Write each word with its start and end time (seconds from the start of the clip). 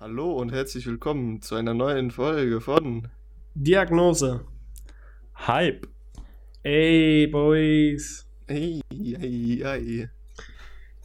Hallo 0.00 0.32
und 0.34 0.52
herzlich 0.52 0.86
willkommen 0.86 1.42
zu 1.42 1.54
einer 1.56 1.74
neuen 1.74 2.10
Folge 2.10 2.60
von 2.60 3.08
Diagnose. 3.54 4.44
Hype. 5.46 5.88
Ey, 6.62 7.26
Boys. 7.26 8.26
Hey, 8.46 8.80
hey, 8.92 9.60
hey. 9.62 10.08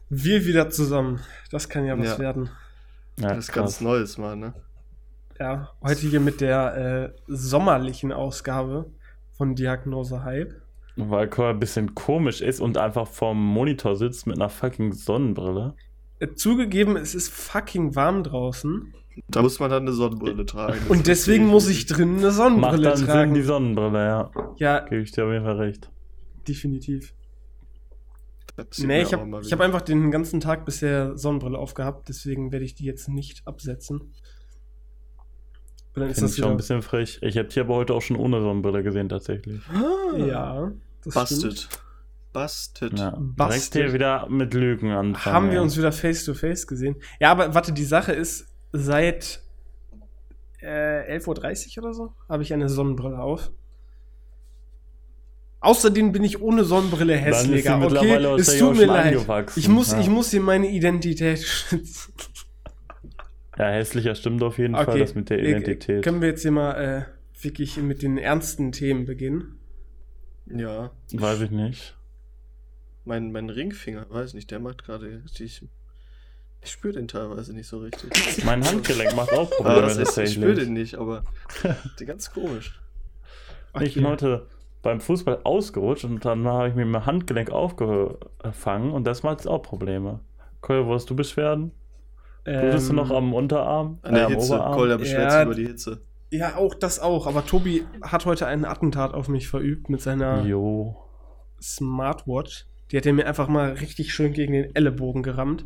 Wir 0.09 0.45
wieder 0.45 0.69
zusammen. 0.69 1.19
Das 1.49 1.67
kann 1.69 1.85
ja 1.85 1.97
was 1.97 2.09
Ja. 2.13 2.19
werden. 2.19 2.49
Ja, 3.19 3.29
Das 3.29 3.39
ist 3.49 3.51
ganz. 3.53 3.81
Neues 3.81 4.17
mal, 4.17 4.35
ne? 4.35 4.53
Ja, 5.39 5.71
heute 5.81 6.01
hier 6.07 6.19
mit 6.19 6.41
der 6.41 6.75
äh, 7.15 7.19
sommerlichen 7.27 8.11
Ausgabe 8.11 8.85
von 9.37 9.55
Diagnose 9.55 10.23
Hype. 10.23 10.53
Weil 10.95 11.27
Cora 11.27 11.49
ein 11.51 11.59
bisschen 11.59 11.95
komisch 11.95 12.41
ist 12.41 12.59
und 12.59 12.77
einfach 12.77 13.07
vorm 13.07 13.43
Monitor 13.43 13.95
sitzt 13.95 14.27
mit 14.27 14.35
einer 14.35 14.49
fucking 14.49 14.93
Sonnenbrille. 14.93 15.73
Äh, 16.23 16.33
zugegeben, 16.35 16.95
es 16.95 17.15
ist 17.15 17.31
fucking 17.33 17.95
warm 17.95 18.23
draußen. 18.23 18.93
Da 19.27 19.41
muss 19.43 19.59
man 19.59 19.69
dann 19.69 19.83
eine 19.83 19.93
Sonnenbrille 19.93 20.45
tragen. 20.45 20.79
Das 20.79 20.89
Und 20.89 21.07
deswegen 21.07 21.45
muss 21.45 21.67
ich 21.67 21.85
drin 21.85 22.17
eine 22.17 22.27
Macht 22.27 22.35
Sonnenbrille 22.35 22.83
dann 22.89 22.97
Sinn, 22.97 23.07
tragen. 23.07 23.33
die 23.33 23.41
Sonnenbrille, 23.43 23.99
ja. 24.05 24.31
ja, 24.57 24.79
Gebe 24.85 25.01
ich 25.01 25.11
dir 25.11 25.25
auf 25.25 25.31
jeden 25.31 25.45
Fall 25.45 25.57
recht. 25.57 25.89
definitiv. 26.47 27.13
Nee, 28.77 29.01
ich 29.01 29.13
habe 29.13 29.41
hab 29.41 29.59
einfach 29.61 29.81
den 29.81 30.11
ganzen 30.11 30.39
Tag 30.39 30.63
bisher 30.65 31.17
Sonnenbrille 31.17 31.57
aufgehabt, 31.57 32.07
deswegen 32.09 32.51
werde 32.51 32.65
ich 32.65 32.75
die 32.75 32.85
jetzt 32.85 33.09
nicht 33.09 33.47
absetzen. 33.47 33.99
Und 35.95 36.01
dann 36.01 36.09
ist 36.09 36.21
das 36.21 36.31
ich 36.33 36.37
schon 36.37 36.51
ein 36.51 36.57
bisschen 36.57 36.81
frech. 36.83 37.19
Ich 37.21 37.37
habe 37.37 37.47
die 37.49 37.59
aber 37.59 37.75
heute 37.75 37.93
auch 37.93 38.01
schon 38.01 38.15
ohne 38.15 38.41
Sonnenbrille 38.41 38.83
gesehen, 38.83 39.09
tatsächlich. 39.09 39.61
Ah, 39.69 40.17
Ja, 40.17 40.71
das 41.03 41.31
stimmt. 41.31 41.69
Busted. 42.33 42.91
Busted. 42.91 42.99
Ja. 42.99 43.11
Direkt 43.11 43.35
Bastard. 43.37 43.83
hier 43.83 43.93
wieder 43.93 44.27
mit 44.29 44.53
Lügen 44.53 44.91
anfangen. 44.91 45.35
Haben 45.35 45.45
wir 45.51 45.57
ey. 45.57 45.63
uns 45.63 45.77
wieder 45.77 45.91
face 45.91 46.25
to 46.25 46.33
face 46.33 46.67
gesehen. 46.67 46.95
Ja, 47.19 47.31
aber 47.31 47.53
warte, 47.53 47.71
die 47.71 47.83
Sache 47.85 48.11
ist, 48.11 48.47
seit 48.71 49.41
äh, 50.59 51.17
11.30 51.17 51.77
Uhr 51.77 51.83
oder 51.83 51.93
so 51.93 52.13
habe 52.27 52.43
ich 52.43 52.53
eine 52.53 52.69
Sonnenbrille 52.69 53.19
auf. 53.19 53.51
Außerdem 55.59 56.11
bin 56.11 56.25
ich 56.25 56.41
ohne 56.41 56.65
Sonnenbrille 56.65 57.15
hässlicher. 57.15 57.81
Okay, 57.81 58.15
es 58.37 58.57
tut 58.57 58.71
auch 58.73 58.77
mir 58.77 58.85
leid. 58.85 59.15
Ich 59.55 59.69
muss, 59.69 59.93
Ja. 59.93 59.99
ich 60.01 60.09
muss 60.09 60.31
hier 60.31 60.41
meine 60.41 60.69
Identität 60.69 61.39
schützen. 61.39 62.13
Ja, 63.55 63.69
hässlicher 63.69 64.15
stimmt 64.15 64.41
auf 64.41 64.57
jeden 64.57 64.73
Fall, 64.73 64.97
das 64.97 65.13
mit 65.13 65.29
der 65.29 65.37
äh, 65.37 65.51
Identität. 65.51 66.03
Können 66.03 66.21
wir 66.21 66.29
jetzt 66.29 66.41
hier 66.41 66.49
mal 66.49 66.71
äh, 66.71 67.43
wirklich 67.43 67.77
mit 67.77 68.01
den 68.01 68.17
ernsten 68.17 68.71
Themen 68.71 69.05
beginnen? 69.05 69.59
Ja. 70.47 70.89
Weiß 71.13 71.41
ich 71.41 71.51
nicht. 71.51 71.95
Mein, 73.05 73.31
mein 73.31 73.49
Ringfinger, 73.49 74.05
weiß 74.09 74.33
nicht, 74.33 74.49
der 74.51 74.59
macht 74.59 74.83
gerade 74.83 75.21
richtig. 75.23 75.67
Ich 76.61 76.71
spüre 76.71 76.93
den 76.93 77.07
teilweise 77.09 77.53
nicht 77.53 77.67
so 77.67 77.79
richtig. 77.79 78.45
Mein 78.45 78.63
Handgelenk 78.65 79.13
macht 79.17 79.33
auch 79.33 79.49
Probleme 79.49 79.81
das 79.81 79.97
ist, 79.97 80.17
ich 80.17 80.33
spüre 80.33 80.47
tatsächlich. 80.47 80.65
den 80.65 80.73
nicht, 80.73 80.95
aber 80.95 81.23
die 81.99 82.05
ganz 82.05 82.31
komisch. 82.31 82.79
Ich 83.81 83.95
bin 83.95 84.07
heute 84.07 84.47
beim 84.81 85.01
Fußball 85.01 85.41
ausgerutscht 85.43 86.05
und 86.05 86.23
dann 86.23 86.47
habe 86.47 86.69
ich 86.69 86.75
mir 86.75 86.85
mein 86.85 87.05
Handgelenk 87.05 87.49
aufgefangen 87.51 88.91
und 88.91 89.03
das 89.05 89.23
macht 89.23 89.39
jetzt 89.39 89.47
auch 89.47 89.61
Probleme. 89.61 90.21
Cole, 90.61 90.85
wo 90.87 90.93
hast 90.93 91.09
du 91.09 91.15
Beschwerden? 91.17 91.71
Blutest 92.45 92.87
du 92.87 92.91
Ähm, 92.91 92.95
noch 92.97 93.11
am 93.11 93.33
Unterarm? 93.33 93.99
An 94.01 94.13
der 94.13 94.23
äh, 94.23 94.25
am 94.27 94.31
Hitze. 94.33 94.53
Oberarm? 94.53 94.73
Kolja 94.73 94.97
beschwert 94.97 95.23
Ja. 95.23 95.31
sich 95.31 95.45
über 95.45 95.55
die 95.55 95.67
Hitze. 95.67 96.01
Ja, 96.31 96.55
auch 96.55 96.73
das 96.75 96.99
auch. 96.99 97.27
Aber 97.27 97.45
Tobi 97.45 97.85
hat 98.01 98.25
heute 98.25 98.47
ein 98.47 98.63
Attentat 98.65 99.13
auf 99.13 99.27
mich 99.27 99.47
verübt 99.49 99.89
mit 99.89 100.01
seiner 100.01 100.43
Jo. 100.45 100.95
Smartwatch. 101.61 102.65
Die 102.91 102.97
hat 102.97 103.05
er 103.05 103.13
mir 103.13 103.25
einfach 103.27 103.47
mal 103.47 103.73
richtig 103.73 104.13
schön 104.13 104.33
gegen 104.33 104.53
den 104.53 104.75
Ellenbogen 104.75 105.23
gerammt. 105.23 105.65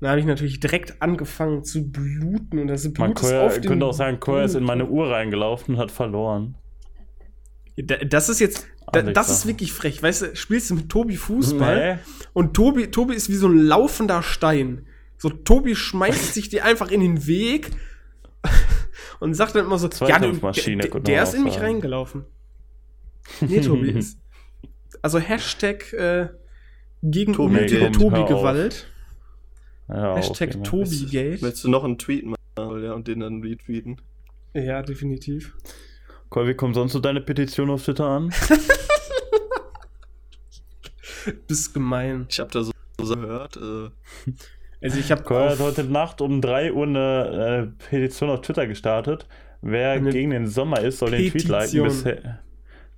Da 0.00 0.08
habe 0.10 0.18
ich 0.20 0.26
natürlich 0.26 0.58
direkt 0.58 1.00
angefangen 1.00 1.62
zu 1.64 1.90
bluten 1.92 2.58
und 2.58 2.66
das 2.68 2.82
Blut 2.84 2.98
Man 2.98 3.12
ist 3.12 3.20
Koya, 3.20 3.46
auf 3.46 3.60
dem 3.60 3.68
könnte 3.68 3.86
auch 3.86 3.92
sagen, 3.92 4.18
Koya 4.18 4.44
ist 4.44 4.54
in 4.56 4.64
meine 4.64 4.86
Uhr 4.88 5.10
reingelaufen 5.10 5.74
und 5.76 5.80
hat 5.80 5.90
verloren. 5.92 6.56
Da- 7.76 7.96
Das 7.98 8.28
ist 8.28 8.40
jetzt, 8.40 8.66
Alexa. 8.86 9.12
das 9.12 9.30
ist 9.30 9.46
wirklich 9.46 9.72
frech. 9.72 10.02
Weißt 10.02 10.22
du, 10.22 10.36
spielst 10.36 10.70
du 10.70 10.74
mit 10.74 10.88
Tobi 10.88 11.16
Fußball 11.16 11.94
Nee. 11.96 12.00
und 12.32 12.54
Tobi, 12.54 12.88
Tobi 12.90 13.14
ist 13.14 13.28
wie 13.28 13.34
so 13.36 13.46
ein 13.46 13.56
laufender 13.56 14.22
Stein. 14.24 14.86
So, 15.18 15.28
Tobi 15.30 15.76
schmeißt 15.76 16.34
sich 16.34 16.48
dir 16.48 16.64
einfach 16.64 16.90
in 16.90 17.00
den 17.00 17.26
Weg 17.28 17.70
und 19.20 19.34
sagt 19.34 19.54
dann 19.54 19.66
immer 19.66 19.78
so, 19.78 19.88
ja, 20.06 20.18
du, 20.18 20.32
der, 20.32 21.00
der 21.00 21.22
ist 21.22 21.34
in 21.34 21.44
mich 21.44 21.60
reingelaufen. 21.60 22.24
Nee, 23.40 23.60
Tobi 23.60 23.90
ist. 23.98 24.18
Also 25.00 25.18
Hashtag 25.20 25.92
äh, 25.92 26.28
gegen 27.02 27.32
Tobi 27.32 27.56
hör 27.68 27.88
auf. 27.88 27.96
Tobi-Gewalt. 27.96 28.86
Ja, 29.88 30.16
Hashtag 30.16 30.50
okay, 30.50 30.58
ne. 30.58 30.62
Tobi-Gate. 30.62 31.42
Willst 31.42 31.64
du 31.64 31.68
noch 31.68 31.84
einen 31.84 31.98
Tweet 31.98 32.24
machen 32.24 32.82
ja, 32.82 32.92
und 32.94 33.08
den 33.08 33.20
dann 33.20 33.42
retweeten? 33.42 34.00
Ja, 34.54 34.82
definitiv. 34.82 35.54
Cole, 36.28 36.48
wie 36.48 36.54
kommt 36.54 36.74
sonst 36.74 36.92
so 36.92 37.00
deine 37.00 37.20
Petition 37.20 37.68
auf 37.70 37.84
Twitter 37.84 38.06
an? 38.06 38.32
Bist 41.46 41.74
gemein. 41.74 42.26
Ich 42.30 42.40
habe 42.40 42.50
da 42.50 42.62
so, 42.62 42.72
so 43.00 43.14
gehört. 43.14 43.56
Äh, 43.56 43.90
Also 44.82 44.98
ich 44.98 45.12
habe 45.12 45.22
Cole 45.22 45.50
hat 45.50 45.60
heute 45.60 45.84
Nacht 45.84 46.20
um 46.20 46.40
3 46.40 46.72
Uhr 46.72 46.86
eine 46.86 47.72
äh, 47.78 47.88
Petition 47.90 48.30
auf 48.30 48.40
Twitter 48.40 48.66
gestartet. 48.66 49.28
Wer 49.60 49.92
Eine 49.92 50.10
gegen 50.10 50.30
den 50.30 50.48
Sommer 50.48 50.80
ist, 50.80 50.98
soll 50.98 51.12
den 51.12 51.30
Tweet 51.30 51.48
liken. 51.48 51.84
Petition. 51.84 51.88
Bisher, 51.88 52.41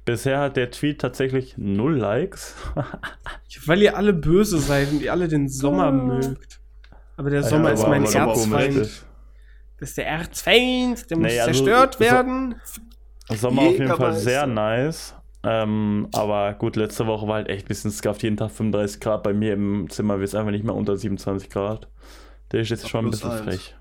bisher 0.04 0.38
hat 0.40 0.56
der 0.56 0.70
Tweet 0.70 1.00
tatsächlich 1.00 1.54
null 1.56 1.96
Likes. 1.98 2.54
weil 3.66 3.82
ihr 3.82 3.96
alle 3.96 4.12
böse 4.12 4.58
seid 4.58 4.90
und 4.92 5.02
ihr 5.02 5.12
alle 5.12 5.28
den 5.28 5.48
Sommer 5.48 5.90
mögt. 5.92 6.60
Aber 7.16 7.30
der 7.30 7.42
Sommer 7.42 7.68
Ja, 7.68 7.74
ist 7.74 7.86
mein 7.88 8.04
Erzfeind. 8.04 8.76
Das 9.78 9.88
ist 9.90 9.98
der 9.98 10.06
Erzfeind, 10.08 11.10
der 11.10 11.16
muss 11.18 11.26
Nee, 11.32 11.40
also, 11.40 11.52
zerstört 11.52 11.94
so- 11.94 12.00
werden. 12.00 12.54
Sommer 13.30 13.62
auf 13.62 13.72
jeden 13.78 13.88
Fall 13.96 14.14
sehr 14.14 14.46
nice. 14.46 15.14
Ähm, 15.46 16.08
aber 16.14 16.54
gut, 16.54 16.76
letzte 16.76 17.06
Woche 17.06 17.26
war 17.28 17.34
halt 17.34 17.48
echt 17.48 17.66
ein 17.66 17.68
bisschen 17.68 17.90
scuffed. 17.90 18.22
Jeden 18.22 18.36
Tag 18.36 18.50
35 18.50 19.00
Grad. 19.00 19.22
Bei 19.22 19.32
mir 19.34 19.52
im 19.54 19.90
Zimmer 19.90 20.18
wird 20.18 20.28
es 20.28 20.34
einfach 20.34 20.50
nicht 20.50 20.64
mehr 20.64 20.74
unter 20.74 20.96
27 20.96 21.50
Grad. 21.50 21.88
Der 22.52 22.60
ist 22.60 22.70
jetzt 22.70 22.88
schon 22.88 23.06
ein 23.06 23.10
bisschen 23.10 23.30
eins. 23.30 23.40
frech. 23.42 23.74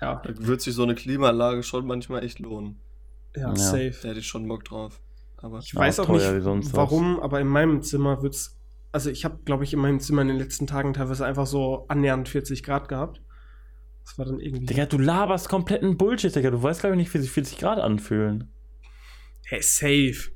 Ja, 0.00 0.22
da 0.24 0.30
wird 0.46 0.60
sich 0.60 0.74
so 0.74 0.82
eine 0.82 0.94
Klimaanlage 0.94 1.62
schon 1.62 1.86
manchmal 1.86 2.24
echt 2.24 2.38
lohnen. 2.40 2.80
Ja, 3.36 3.48
Ja. 3.50 3.56
safe. 3.56 3.94
Da 4.02 4.08
hätte 4.08 4.20
ich 4.20 4.26
schon 4.26 4.46
Bock 4.48 4.64
drauf. 4.64 5.00
Aber 5.38 5.58
Ich 5.60 5.72
Ja, 5.72 5.80
weiß 5.80 6.00
auch 6.00 6.08
nicht, 6.08 6.24
sonst 6.42 6.66
was. 6.68 6.74
warum, 6.74 7.18
aber 7.20 7.40
in 7.40 7.46
meinem 7.46 7.82
Zimmer 7.82 8.22
wird's. 8.22 8.56
Also 8.92 9.08
ich 9.08 9.24
habe, 9.24 9.38
glaube 9.44 9.64
ich, 9.64 9.72
in 9.72 9.78
meinem 9.78 10.00
Zimmer 10.00 10.22
in 10.22 10.28
den 10.28 10.36
letzten 10.38 10.66
Tagen 10.66 10.92
teilweise 10.92 11.24
einfach 11.24 11.46
so 11.46 11.84
annähernd 11.88 12.28
40 12.28 12.62
Grad 12.62 12.88
gehabt. 12.88 13.22
Das 14.04 14.18
war 14.18 14.24
dann 14.26 14.40
irgendwie. 14.40 14.66
Digga, 14.66 14.86
du 14.86 14.98
laberst 14.98 15.48
kompletten 15.48 15.96
Bullshit, 15.96 16.34
Digga. 16.34 16.50
Du 16.50 16.62
weißt, 16.62 16.80
glaube 16.80 16.96
ich, 16.96 16.98
nicht, 16.98 17.14
wie 17.14 17.18
sich 17.18 17.30
40 17.30 17.58
Grad 17.58 17.78
anfühlen. 17.78 18.52
Hey, 19.46 19.62
safe. 19.62 20.30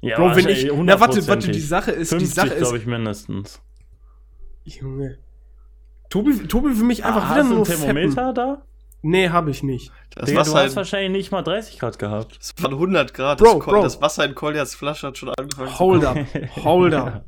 Ja, 0.00 0.16
Bro, 0.18 0.34
wenn 0.36 0.48
ich. 0.48 0.64
Na, 0.72 0.98
warte, 0.98 1.26
warte, 1.28 1.50
die 1.52 1.60
100%ig. 1.60 1.68
Sache 1.68 1.92
ist, 1.92 2.10
die 2.10 2.16
50, 2.16 2.34
Sache 2.34 2.48
ist. 2.54 2.58
glaube 2.58 2.78
ich, 2.78 2.86
mindestens. 2.86 3.62
Junge. 4.64 5.18
Tobi, 6.10 6.46
Tobi 6.48 6.76
will 6.76 6.84
mich 6.84 7.04
einfach 7.04 7.22
Ah, 7.30 7.34
wieder 7.34 7.42
hast 7.42 7.50
du 7.50 7.54
nur 7.54 7.58
ein 7.60 7.64
Thermometer 7.64 8.10
fetten. 8.26 8.34
da? 8.34 8.66
Nee, 9.02 9.30
habe 9.30 9.50
ich 9.50 9.62
nicht. 9.64 9.90
das 10.14 10.26
Digga, 10.26 10.44
du 10.44 10.50
Wasser, 10.50 10.62
hast 10.62 10.70
in, 10.70 10.76
wahrscheinlich 10.76 11.10
nicht 11.10 11.32
mal 11.32 11.42
30 11.42 11.78
Grad 11.78 11.98
gehabt. 11.98 12.38
das 12.38 12.52
waren 12.62 12.72
100 12.74 13.12
Grad. 13.12 13.38
Bro, 13.38 13.54
das, 13.58 13.64
Bro. 13.66 13.82
das 13.82 14.00
Wasser 14.00 14.24
in 14.24 14.34
Koljas 14.34 14.74
Flasche 14.74 15.08
hat 15.08 15.18
schon 15.18 15.30
angefangen 15.30 15.78
Hold 15.78 16.04
up. 16.04 16.16
Hold 16.64 16.94
up. 16.94 17.24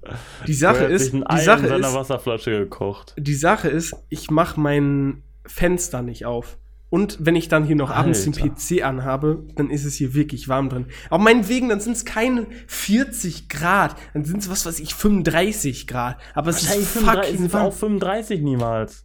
Die 0.46 0.54
Sache 0.54 0.84
ist, 0.84 1.12
die 1.12 1.38
Sache 1.40 1.66
seiner 1.68 1.88
ist, 1.88 1.94
Wasserflasche 1.94 2.50
gekocht. 2.50 3.14
die 3.18 3.34
Sache 3.34 3.68
ist, 3.68 3.94
ich 4.08 4.30
mache 4.30 4.58
mein 4.60 5.22
Fenster 5.46 6.02
nicht 6.02 6.26
auf. 6.26 6.58
Und 6.90 7.16
wenn 7.18 7.34
ich 7.34 7.48
dann 7.48 7.64
hier 7.64 7.74
noch 7.74 7.90
abends 7.90 8.22
den 8.22 8.34
Alter. 8.34 8.50
PC 8.54 8.84
anhabe, 8.84 9.42
dann 9.56 9.68
ist 9.68 9.84
es 9.84 9.96
hier 9.96 10.14
wirklich 10.14 10.48
warm 10.48 10.68
drin. 10.68 10.86
Aber 11.10 11.24
meinetwegen, 11.24 11.68
dann 11.68 11.80
sind 11.80 11.96
es 11.96 12.04
keine 12.04 12.46
40 12.68 13.48
Grad. 13.48 13.96
Dann 14.12 14.24
sind 14.24 14.38
es, 14.42 14.48
was 14.48 14.64
weiß 14.64 14.78
ich, 14.78 14.94
35 14.94 15.88
Grad. 15.88 16.18
Aber 16.34 16.50
es 16.50 16.62
ist 16.62 16.68
35, 16.70 17.04
fucking 17.04 17.38
sind 17.38 17.52
warm. 17.52 17.66
auch 17.66 17.72
35 17.72 18.42
niemals. 18.42 19.03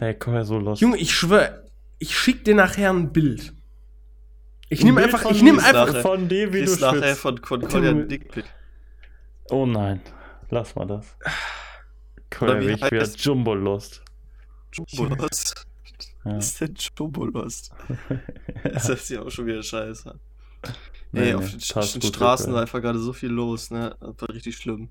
Der 0.00 0.14
komm 0.14 0.34
ja 0.34 0.44
so 0.44 0.58
los. 0.58 0.80
Junge, 0.80 0.96
ich 0.98 1.14
schwör, 1.14 1.64
ich 1.98 2.16
schick 2.16 2.44
dir 2.44 2.54
nachher 2.54 2.90
ein 2.90 3.12
Bild. 3.12 3.52
Ich 4.68 4.84
nehme 4.84 5.02
einfach, 5.02 5.22
von 5.22 5.34
ich 5.34 5.42
nehme 5.42 5.62
einfach, 5.62 5.86
nachher. 5.88 6.02
von 6.02 6.28
dir, 6.28 6.52
wie 6.52 6.58
du 6.58 6.64
Ist 6.64 6.80
nachher 6.80 7.02
schwitzt. 7.02 7.20
von, 7.20 7.38
von 7.38 7.62
Kolja 7.62 7.92
Dickpick. 8.08 8.44
Oh 9.50 9.64
nein, 9.66 10.00
lass 10.50 10.74
mal 10.74 10.86
das. 10.86 11.16
Komm, 12.30 12.60
wie 12.60 12.72
ich 12.72 12.82
wieder 12.82 13.04
Jumbo 13.04 13.54
Lost. 13.54 14.02
Jumbolos. 14.72 15.54
Ja. 16.24 16.36
Was 16.36 16.46
ist 16.48 16.60
denn 16.60 16.74
Jumbolos? 16.98 17.70
Das 18.64 18.88
ist 18.88 19.08
ja 19.08 19.22
auch 19.22 19.30
schon 19.30 19.46
wieder 19.46 19.62
scheiße. 19.62 20.18
Nee, 21.12 21.20
Ey, 21.20 21.26
nee, 21.28 21.34
auf 21.34 21.48
den, 21.48 22.00
den 22.00 22.02
Straßen 22.02 22.52
war 22.52 22.62
einfach 22.62 22.82
gerade 22.82 22.98
so 22.98 23.12
viel 23.12 23.30
los, 23.30 23.70
ne? 23.70 23.96
Das 24.00 24.14
war 24.20 24.28
richtig 24.34 24.56
schlimm. 24.56 24.88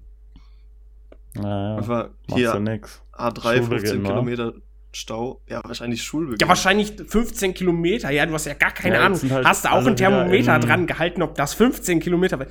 Naja, 1.36 1.78
Einfach 1.78 2.10
machst 2.28 2.38
hier 2.38 2.54
du 2.54 2.60
nix. 2.62 3.02
A3, 3.14 3.42
15 3.42 3.68
Schulbeginn, 3.68 4.04
wa? 4.04 4.10
Kilometer 4.10 4.54
Stau. 4.94 5.42
Ja, 5.48 5.62
wahrscheinlich 5.64 6.02
Schulbeginn. 6.04 6.40
ja, 6.40 6.48
wahrscheinlich 6.48 6.94
15 7.08 7.54
Kilometer. 7.54 8.10
Ja, 8.10 8.26
du 8.26 8.34
hast 8.34 8.46
ja 8.46 8.54
gar 8.54 8.72
keine 8.72 8.96
Ja, 8.96 9.06
Ahnung. 9.06 9.20
halt 9.30 9.46
hast 9.46 9.66
du 9.66 9.72
auch 9.72 9.86
ein 9.86 9.96
Thermometer 9.96 10.60
dran 10.60 10.88
gehalten, 10.88 11.22
ob 11.22 11.36
das 11.36 11.54
15 11.54 12.00
Kilometer 12.00 12.40
war? 12.40 12.48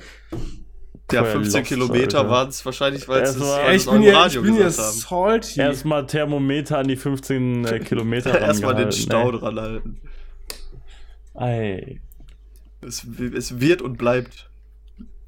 Ja, 1.11 1.23
Voll 1.23 1.43
15 1.43 1.59
lost, 1.61 1.69
Kilometer 1.69 2.29
waren 2.29 2.49
es 2.49 2.65
wahrscheinlich, 2.65 3.07
weil 3.07 3.21
es 3.23 3.39
Ja, 3.39 3.71
ich 3.71 3.85
bin 3.85 4.01
ja, 4.03 4.09
ich 4.11 4.15
Radio 4.17 4.41
bin 4.41 4.57
ja 4.57 4.69
salty. 4.69 5.59
Erstmal 5.59 6.05
Thermometer 6.05 6.79
an 6.79 6.87
die 6.89 6.97
15 6.97 7.65
äh, 7.65 7.79
Kilometer 7.79 8.37
Erstmal 8.41 8.75
den 8.75 8.91
Stau 8.91 9.31
ey. 9.31 9.39
dran 9.39 9.59
halten. 9.59 10.01
Ey. 11.35 12.01
Es, 12.81 13.05
es 13.35 13.59
wird 13.59 13.81
und 13.81 13.97
bleibt 13.97 14.49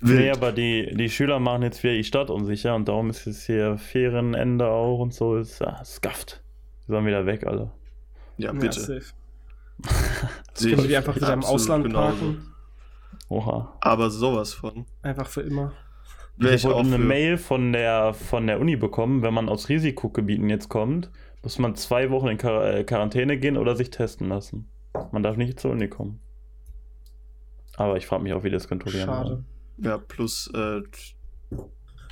Nee, 0.02 0.12
wild. 0.12 0.38
aber 0.38 0.52
die, 0.52 0.94
die 0.96 1.10
Schüler 1.10 1.40
machen 1.40 1.64
jetzt 1.64 1.84
wieder 1.84 1.94
die 1.94 2.04
Stadt 2.06 2.30
unsicher 2.30 2.74
und 2.76 2.88
darum 2.88 3.10
ist 3.10 3.26
jetzt 3.26 3.46
hier 3.46 3.78
Ferienende 3.78 4.68
auch 4.68 5.00
und 5.00 5.14
so. 5.14 5.36
Ist 5.38 5.60
ja, 5.60 5.84
skafft. 5.84 6.42
Die 6.90 6.94
sollen 6.94 7.06
wieder 7.06 7.24
weg, 7.28 7.46
alle. 7.46 7.70
ja, 8.38 8.48
Ja, 8.52 8.60
bitte. 8.60 8.80
safe. 8.80 9.14
Sehe 10.56 10.76
Können 10.76 10.88
die 10.88 10.98
einfach 10.98 11.16
wieder 11.16 11.34
im 11.34 11.44
Ausland 11.44 11.84
genauso. 11.86 12.08
parken? 12.18 12.52
Oha. 13.30 13.78
Aber 13.80 14.10
sowas 14.10 14.56
von. 14.56 14.88
Einfach 15.04 15.28
für 15.28 15.42
immer. 15.42 15.74
Wäre 16.38 16.56
Ich 16.56 16.66
habe 16.66 16.74
auch 16.74 16.80
eine 16.80 16.98
für. 16.98 17.04
Mail 17.04 17.38
von 17.38 17.74
der, 17.74 18.16
von 18.16 18.48
der 18.48 18.60
Uni 18.60 18.76
bekommen, 18.76 19.22
wenn 19.22 19.36
man 19.36 19.50
aus 19.50 19.70
Risikogebieten 19.70 20.50
jetzt 20.50 20.68
kommt, 20.70 21.12
muss 21.44 21.60
man 21.60 21.76
zwei 21.76 22.10
Wochen 22.10 22.30
in 22.30 22.38
Quar 22.40 22.66
äh, 22.74 22.84
Quarantäne 22.84 23.38
gehen 23.38 23.56
oder 23.56 23.76
sich 23.76 23.92
testen 23.92 24.30
lassen. 24.30 24.68
Man 25.12 25.22
darf 25.22 25.38
nicht 25.38 25.60
zur 25.60 25.70
Uni 25.72 25.90
kommen. 25.90 26.20
Aber 27.78 27.98
ich 27.98 28.08
frage 28.08 28.24
mich 28.24 28.34
auch, 28.34 28.44
wie 28.44 28.50
das 28.50 28.68
kontrollieren. 28.68 29.06
Schade. 29.06 29.30
wollen. 29.30 29.46
Ja, 29.78 30.00
plus, 30.00 30.52
äh, 30.56 30.82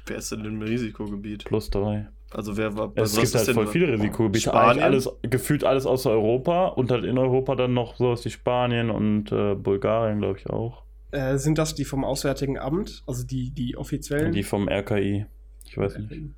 wer 0.06 0.18
ist 0.18 0.32
denn 0.32 0.46
im 0.46 0.62
Risikogebiet? 0.62 1.46
Plus 1.46 1.72
drei. 1.72 2.10
Also 2.32 2.58
wer 2.58 2.76
war 2.78 2.92
Es 2.96 3.16
was 3.16 3.32
gibt 3.32 3.36
halt 3.36 3.56
voll 3.56 3.68
viele 3.68 3.94
Risikogebiete. 3.94 4.50
Spanien? 4.50 4.84
Eigentlich 4.84 4.84
alles, 4.84 5.10
gefühlt 5.22 5.64
alles 5.64 5.86
außer 5.86 6.12
Europa 6.12 6.68
und 6.68 6.92
halt 6.92 7.06
in 7.06 7.18
Europa 7.18 7.56
dann 7.56 7.74
noch 7.74 7.96
sowas 7.96 8.26
wie 8.26 8.30
Spanien 8.30 8.90
und 8.90 9.32
äh, 9.32 9.56
Bulgarien, 9.56 10.20
glaube 10.20 10.38
ich 10.40 10.50
auch. 10.50 10.84
Äh, 11.12 11.38
sind 11.38 11.58
das 11.58 11.74
die 11.74 11.86
vom 11.86 12.04
Auswärtigen 12.04 12.60
Amt? 12.60 13.04
Also 13.08 13.26
die, 13.26 13.52
die 13.52 13.78
offiziellen? 13.78 14.34
Die 14.34 14.44
vom 14.44 14.68
RKI. 14.68 15.26
Ich 15.66 15.78
weiß 15.78 15.98
nicht. 15.98 16.34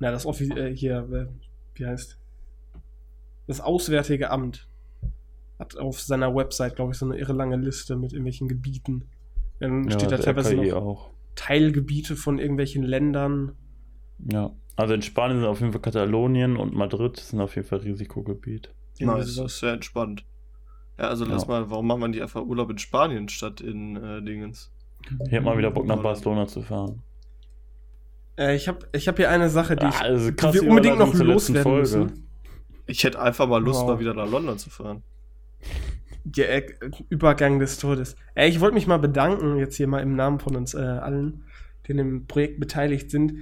Na, 0.00 0.10
das 0.10 0.24
Offi 0.24 0.50
äh, 0.50 0.74
hier, 0.74 1.06
äh, 1.12 1.26
wie 1.74 1.86
heißt? 1.86 2.16
Das 3.46 3.60
Auswärtige 3.60 4.30
Amt 4.30 4.66
hat 5.58 5.76
auf 5.76 6.00
seiner 6.00 6.34
Website, 6.34 6.76
glaube 6.76 6.92
ich, 6.92 6.98
so 6.98 7.06
eine 7.06 7.18
irre 7.18 7.32
lange 7.32 7.56
Liste 7.56 7.96
mit 7.96 8.12
irgendwelchen 8.12 8.48
Gebieten. 8.48 9.04
Dann 9.60 9.90
steht 9.90 10.10
da 10.12 10.16
das 10.16 10.24
teilweise 10.24 10.54
RKI 10.56 10.70
noch 10.70 10.76
auch. 10.76 11.10
Teilgebiete 11.34 12.16
von 12.16 12.38
irgendwelchen 12.38 12.82
Ländern. 12.82 13.52
Ja. 14.24 14.50
Also 14.76 14.94
in 14.94 15.02
Spanien 15.02 15.40
sind 15.40 15.48
auf 15.48 15.60
jeden 15.60 15.72
Fall 15.72 15.80
Katalonien 15.80 16.56
und 16.56 16.74
Madrid 16.74 17.16
sind 17.16 17.40
auf 17.40 17.56
jeden 17.56 17.66
Fall 17.66 17.78
Risikogebiet. 17.80 18.70
Irgendwie 18.98 19.18
Nice, 19.18 19.36
das 19.36 19.52
ist 19.52 19.58
sehr 19.60 19.72
entspannt. 19.72 20.24
Ja, 20.98 21.08
also 21.08 21.24
lass 21.24 21.42
Ja. 21.42 21.48
mal, 21.48 21.70
warum 21.70 21.86
macht 21.86 21.98
man 22.00 22.12
die 22.12 22.22
einfach 22.22 22.42
Urlaub 22.44 22.70
in 22.70 22.78
Spanien 22.78 23.28
statt 23.28 23.60
in 23.60 23.96
äh, 23.96 24.22
Dingens? 24.22 24.70
Ich 25.26 25.34
habe 25.34 25.44
mal 25.44 25.56
wieder 25.58 25.70
Bock 25.70 25.86
nach. 25.86 26.02
Barcelona 26.02 26.46
zu 26.46 26.60
fahren. 26.62 27.02
Äh, 28.36 28.56
ich 28.56 28.68
habe 28.68 28.86
ich 28.92 29.08
hab 29.08 29.16
hier 29.16 29.30
eine 29.30 29.48
Sache, 29.50 29.76
die, 29.76 29.86
ich, 29.86 29.94
Ah, 29.94 30.00
also 30.02 30.30
die 30.30 30.42
wir 30.54 30.68
unbedingt 30.68 30.98
noch 30.98 31.14
loswerden 31.14 31.62
Folge. 31.62 31.80
müssen. 31.80 32.28
Ich 32.86 33.04
hätte 33.04 33.20
einfach 33.20 33.46
mal 33.48 33.62
Lust, 33.62 33.80
Wow. 33.80 33.88
mal 33.88 34.00
wieder 34.00 34.14
nach 34.14 34.30
London 34.30 34.58
zu 34.58 34.70
fahren. 34.70 35.02
Der 36.24 36.54
äh, 36.82 36.90
Übergang 37.08 37.58
des 37.58 37.78
Todes. 37.78 38.16
Äh, 38.34 38.48
ich 38.48 38.60
wollte 38.60 38.74
mich 38.74 38.86
mal 38.86 38.98
bedanken, 38.98 39.56
jetzt 39.56 39.76
hier 39.76 39.86
mal 39.88 40.00
im 40.02 40.14
Namen 40.14 40.40
von 40.40 40.56
uns 40.56 40.74
äh, 40.74 40.78
allen, 40.78 41.44
die 41.86 41.92
in 41.92 41.96
dem 41.98 42.26
Projekt 42.26 42.60
beteiligt 42.60 43.10
sind, 43.10 43.34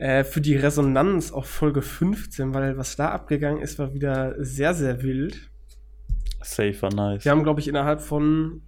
äh, 0.00 0.24
für 0.24 0.40
die 0.40 0.56
Resonanz 0.56 1.30
auf 1.30 1.46
Folge 1.46 1.82
15, 1.82 2.54
weil 2.54 2.78
was 2.78 2.96
da 2.96 3.10
abgegangen 3.10 3.60
ist, 3.60 3.78
war 3.78 3.92
wieder 3.92 4.34
sehr, 4.42 4.72
sehr 4.72 5.02
wild. 5.02 5.50
Safe 6.42 6.74
war 6.80 6.92
nice. 6.92 7.22
Wir 7.22 7.32
haben, 7.32 7.42
glaube 7.42 7.60
ich, 7.60 7.68
innerhalb 7.68 8.00
von, 8.00 8.62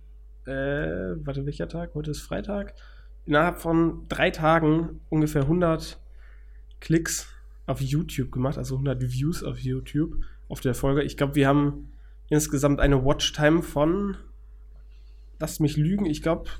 äh, 0.45 0.51
warte, 0.53 1.47
welcher 1.47 1.69
Tag? 1.69 1.95
Heute 1.95 2.11
ist 2.11 2.21
Freitag. 2.21 2.75
Innerhalb 3.25 3.63
von 3.63 4.07
drei 4.09 4.31
Tagen 4.31 5.01
ungefähr 5.09 5.43
100 5.43 5.99
Klicks 6.81 7.29
auf 7.65 7.81
YouTube 7.81 8.31
gemacht, 8.31 8.59
also 8.59 8.75
100 8.75 9.01
Views 9.01 9.43
auf 9.43 9.59
YouTube 9.59 10.17
auf 10.51 10.61
der 10.61 10.75
Folge. 10.75 11.03
Ich 11.03 11.17
glaube, 11.17 11.35
wir 11.35 11.49
haben 11.49 11.93
insgesamt 12.29 12.79
eine 12.79 13.07
Watchtime 13.07 13.63
von, 13.63 14.19
lasst 15.39 15.61
mich 15.61 15.79
lügen, 15.79 16.05
ich 16.05 16.21
glaube, 16.21 16.51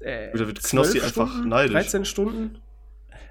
äh, 0.00 0.36
wird 0.36 0.64
Knossi 0.64 0.98
12 0.98 1.04
einfach 1.04 1.30
Stunden, 1.30 1.48
neidisch. 1.48 1.72
13 1.74 2.04
Stunden. 2.04 2.58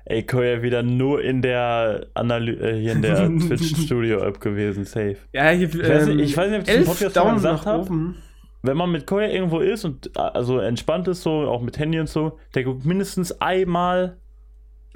Ey, 0.08 0.24
Koya 0.24 0.62
wieder 0.62 0.84
nur 0.84 1.22
in 1.24 1.42
der 1.42 2.08
Analy 2.14 2.52
äh, 2.54 2.80
hier 2.80 2.92
in 2.94 3.02
der 3.02 3.28
Twitch 3.40 3.76
Studio 3.86 4.20
App 4.20 4.40
gewesen, 4.40 4.86
safe. 4.86 5.18
Ja, 5.34 5.50
hier, 5.50 5.68
Ich 5.68 5.80
weiß 5.80 6.08
nicht- 6.08 6.20
ich 6.30 6.38
weiß 6.38 6.52
nicht, 6.52 6.62
ob 6.62 6.68
ich 6.68 6.74
das 6.74 6.78
im 6.78 6.86
Podcast 6.86 7.16
schon 7.16 7.24
mal 7.24 7.30
Daumen 7.30 7.36
gesagt 7.38 7.66
nach 7.66 7.66
hab. 7.66 7.82
oben. 7.82 8.16
Wenn 8.62 8.78
man 8.78 8.92
mit 8.92 9.08
Koya 9.08 9.28
irgendwo 9.28 9.60
ist 9.60 9.84
und 9.84 10.08
äh, 10.16 10.20
also 10.20 10.60
entspannt 10.60 11.08
ist 11.08 11.24
so, 11.24 11.32
auch 11.48 11.62
mit 11.62 11.78
Handy 11.80 12.00
und 12.00 12.08
so, 12.10 12.38
der 12.54 12.64
guckt 12.64 12.86
mindestens 12.86 13.40
einmal 13.42 14.18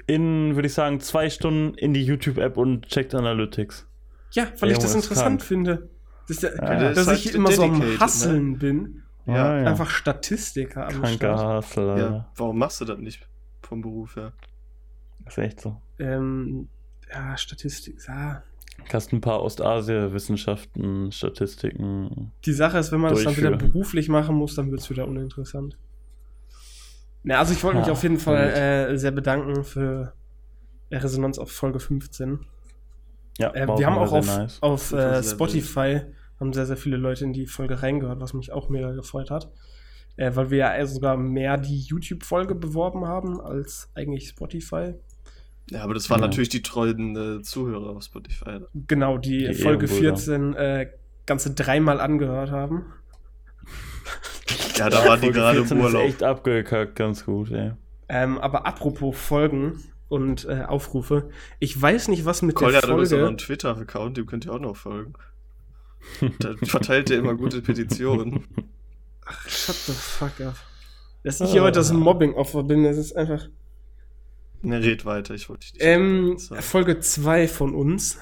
in, 0.06 0.54
würde 0.56 0.66
ich 0.66 0.74
sagen, 0.74 1.00
zwei 1.00 1.28
Stunden 1.30 1.74
in 1.74 1.92
die 1.92 2.04
YouTube-App 2.04 2.56
und 2.56 2.86
checkt 2.86 3.14
Analytics. 3.14 3.88
Ja, 4.32 4.46
weil 4.60 4.70
ich 4.72 4.78
das 4.78 4.94
interessant 4.94 5.40
krank. 5.40 5.42
finde. 5.42 5.88
Das, 6.28 6.42
Ja, 6.42 6.50
dass 6.50 6.94
das 6.94 7.06
ist 7.08 7.18
ich 7.20 7.26
halt 7.26 7.34
immer 7.34 7.50
so 7.52 7.62
am 7.64 7.78
ne? 7.78 7.98
Hasseln 7.98 8.58
bin. 8.58 9.02
Ja, 9.26 9.52
Einfach 9.54 9.90
Statistiker 9.90 10.86
am 10.86 11.02
Kranker 11.02 11.36
Start. 11.36 11.64
Hustle, 11.64 11.98
Ja, 11.98 12.28
warum 12.36 12.58
machst 12.58 12.80
du 12.80 12.84
das 12.84 12.98
nicht 12.98 13.28
vom 13.62 13.80
Beruf 13.82 14.16
her? 14.16 14.32
Ist 15.30 15.38
echt 15.38 15.60
so. 15.60 15.80
Ähm, 15.98 16.68
ja, 17.12 17.36
Statistik, 17.36 17.96
ja. 18.06 18.42
Hast 18.92 19.12
ein 19.12 19.20
paar 19.20 19.42
Ostasien-Wissenschaften, 19.42 21.12
Statistiken. 21.12 22.32
Die 22.44 22.52
Sache 22.52 22.78
ist, 22.78 22.92
wenn 22.92 23.00
man 23.00 23.14
das 23.14 23.24
dann 23.24 23.36
wieder 23.36 23.50
Durchführen. 23.50 23.72
beruflich 23.72 24.08
machen 24.08 24.36
muss, 24.36 24.54
dann 24.54 24.70
wird 24.70 24.80
es 24.80 24.88
wieder 24.90 25.06
uninteressant. 25.06 25.76
Na, 27.22 27.38
also 27.38 27.52
ich 27.52 27.62
wollte 27.62 27.78
mich 27.78 27.86
Ja, 27.86 27.92
auf 27.92 28.02
jeden 28.02 28.14
gut. 28.14 28.24
Fall 28.24 28.50
äh, 28.50 28.96
sehr 28.98 29.10
bedanken 29.10 29.64
für 29.64 30.14
Resonanz 30.90 31.38
auf 31.38 31.50
Folge 31.52 31.78
15. 31.78 32.40
Ja, 33.38 33.54
Äh, 33.54 33.66
wir 33.78 33.86
haben 33.86 33.98
auch 33.98 34.12
auf, 34.12 34.26
nice. 34.26 34.58
auf 34.62 34.92
äh, 34.92 35.22
sehr 35.22 35.22
Spotify 35.22 36.00
haben 36.40 36.52
sehr, 36.54 36.64
sehr 36.64 36.78
viele 36.78 36.96
Leute 36.96 37.24
in 37.24 37.34
die 37.34 37.46
Folge 37.46 37.82
reingehört, 37.82 38.20
was 38.20 38.32
mich 38.32 38.50
auch 38.50 38.70
mega 38.70 38.92
gefreut 38.92 39.30
hat. 39.30 39.52
Äh, 40.16 40.34
weil 40.34 40.50
wir 40.50 40.58
ja 40.58 40.86
sogar 40.86 41.16
mehr 41.18 41.58
die 41.58 41.78
YouTube-Folge 41.80 42.54
beworben 42.54 43.06
haben 43.06 43.40
als 43.40 43.90
eigentlich 43.94 44.28
Spotify. 44.30 44.94
Ja, 45.68 45.82
aber 45.82 45.94
das 45.94 46.08
waren 46.10 46.20
Ja. 46.20 46.26
natürlich 46.26 46.48
die 46.48 46.62
treuen 46.62 47.16
äh, 47.40 47.42
Zuhörer 47.42 47.90
auf 47.96 48.02
Spotify. 48.02 48.60
Genau, 48.86 49.18
die, 49.18 49.46
Die 49.48 49.54
Folge 49.54 49.86
Ehrenbrüder. 49.86 50.16
14 50.16 50.54
äh, 50.54 50.90
ganze 51.26 51.54
dreimal 51.54 52.00
angehört 52.00 52.50
haben. 52.50 52.86
Ja, 54.76 54.88
da 54.90 55.04
waren 55.06 55.20
die 55.20 55.26
Folge 55.26 55.32
gerade 55.38 55.58
14 55.58 55.76
im 55.78 55.84
ist 55.84 55.92
Urlaub. 55.92 56.08
echt 56.08 56.22
abgekackt, 56.22 56.96
ganz 56.96 57.24
gut, 57.24 57.50
ey. 57.52 57.72
Ähm, 58.08 58.38
aber 58.38 58.66
apropos 58.66 59.16
Folgen 59.16 59.80
und 60.08 60.44
äh, 60.46 60.64
Aufrufe, 60.66 61.30
ich 61.60 61.80
weiß 61.80 62.08
nicht, 62.08 62.24
was 62.24 62.42
mit 62.42 62.56
Kolja 62.56 62.80
der 62.80 62.82
hat 62.82 62.90
übrigens 62.90 63.12
auch 63.12 63.18
noch 63.18 63.26
einen 63.28 63.38
Folge. 63.38 63.44
Twitter-Account, 63.58 64.16
dem 64.16 64.26
könnt 64.26 64.46
ihr 64.46 64.52
auch 64.52 64.58
noch 64.58 64.76
folgen. 64.76 65.12
Da 66.40 66.54
verteilt 66.62 67.10
er 67.10 67.18
immer 67.18 67.34
gute 67.34 67.60
Petitionen. 67.60 68.44
Ach, 69.26 69.48
shut 69.48 69.76
the 69.76 69.92
fuck 69.92 70.40
up. 70.40 70.56
Dass 71.22 71.40
ich 71.42 71.50
hier 71.52 71.62
heute 71.62 71.78
das 71.78 71.92
Mobbing-Opfer 71.92 72.62
bin, 72.64 72.82
das 72.84 72.96
ist 72.96 73.12
einfach. 73.14 73.48
Ne, 74.62 74.82
red 74.82 75.04
weiter, 75.04 75.34
ich 75.34 75.48
wollte 75.48 75.62
dich 75.62 75.74
nicht. 75.74 75.84
Ähm. 75.84 76.38
Folge 76.38 77.00
2 77.00 77.48
von 77.48 77.74
uns 77.74 78.18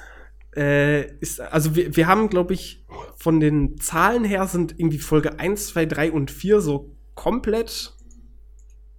äh, 0.57 1.13
ist, 1.19 1.41
also 1.41 1.77
wir, 1.77 1.97
wir 1.97 2.07
haben, 2.07 2.29
glaube 2.29 2.55
ich, 2.55 2.85
von 3.17 3.41
den 3.41 3.79
Zahlen 3.79 4.25
her 4.25 4.47
sind 4.47 4.79
irgendwie 4.79 4.99
Folge 4.99 5.39
1, 5.39 5.69
2, 5.69 5.87
3 5.87 6.13
und 6.13 6.31
4 6.31 6.61
so 6.61 6.95
komplett 7.15 7.95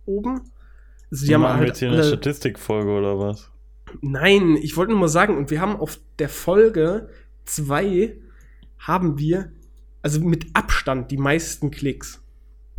oben. 0.05 0.51
Also 1.11 1.25
die 1.25 1.33
haben 1.33 1.41
Machen 1.41 1.55
wir 1.55 1.59
halt 1.59 1.67
jetzt 1.69 1.79
hier 1.79 1.91
eine 1.91 2.03
Statistikfolge 2.03 2.91
oder 2.91 3.19
was? 3.19 3.51
Nein, 4.01 4.57
ich 4.61 4.77
wollte 4.77 4.91
nur 4.91 5.01
mal 5.01 5.07
sagen, 5.07 5.37
und 5.37 5.49
wir 5.49 5.61
haben 5.61 5.75
auf 5.75 5.99
der 6.19 6.29
Folge 6.29 7.09
2 7.45 8.15
haben 8.77 9.17
wir, 9.17 9.51
also 10.01 10.19
mit 10.21 10.47
Abstand 10.53 11.11
die 11.11 11.17
meisten 11.17 11.71
Klicks. 11.71 12.21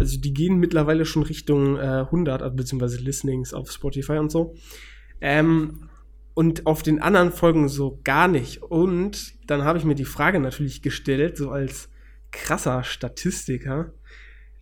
Also 0.01 0.19
die 0.19 0.33
gehen 0.33 0.57
mittlerweile 0.57 1.05
schon 1.05 1.23
Richtung 1.23 1.77
äh, 1.77 1.81
100, 1.81 2.43
also 2.43 2.57
beziehungsweise 2.57 2.99
Listenings 2.99 3.53
auf 3.53 3.71
Spotify 3.71 4.15
und 4.15 4.31
so. 4.31 4.55
Ähm, 5.21 5.91
und 6.33 6.67
auf 6.67 6.83
den 6.83 7.03
anderen 7.03 7.33
Folgen 7.33 7.69
so 7.69 8.01
gar 8.03 8.27
nicht. 8.27 8.63
Und 8.63 9.35
dann 9.47 9.63
habe 9.63 9.79
ich 9.79 9.85
mir 9.85 9.95
die 9.95 10.07
Frage 10.07 10.41
natürlich 10.41 10.81
gestellt, 10.81 11.37
so 11.37 11.51
als 11.51 11.91
krasser 12.31 12.83
Statistiker, 12.83 13.93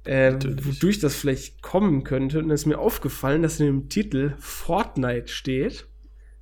äh, 0.02 0.32
wodurch 0.32 0.98
das 0.98 1.14
vielleicht 1.14 1.62
kommen 1.62 2.02
könnte. 2.02 2.40
Und 2.40 2.50
es 2.50 2.62
ist 2.62 2.66
mir 2.66 2.80
aufgefallen, 2.80 3.42
dass 3.42 3.60
in 3.60 3.66
dem 3.66 3.88
Titel 3.88 4.34
Fortnite 4.40 5.28
steht. 5.28 5.86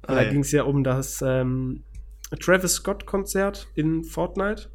Ah, 0.03 0.15
da 0.15 0.23
ja. 0.23 0.31
ging 0.31 0.41
es 0.41 0.53
ja 0.53 0.63
um 0.63 0.85
das 0.85 1.21
ähm, 1.21 1.83
Travis 2.41 2.77
Scott-Konzert 2.77 3.69
in 3.75 4.05
Fortnite. 4.05 4.71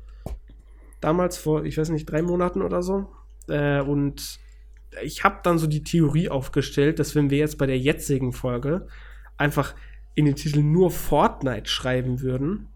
Damals 0.99 1.37
vor, 1.37 1.65
ich 1.65 1.79
weiß 1.79 1.89
nicht, 1.89 2.05
drei 2.05 2.21
Monaten 2.21 2.61
oder 2.61 2.83
so. 2.83 3.09
Äh, 3.51 3.81
und 3.81 4.39
ich 5.03 5.23
habe 5.23 5.39
dann 5.43 5.57
so 5.57 5.67
die 5.67 5.83
Theorie 5.83 6.29
aufgestellt, 6.29 6.99
dass 6.99 7.15
wenn 7.15 7.29
wir 7.29 7.37
jetzt 7.37 7.57
bei 7.57 7.65
der 7.65 7.77
jetzigen 7.77 8.33
Folge 8.33 8.87
einfach 9.37 9.75
in 10.15 10.25
den 10.25 10.35
Titel 10.35 10.61
nur 10.61 10.91
Fortnite 10.91 11.69
schreiben 11.69 12.21
würden, 12.21 12.67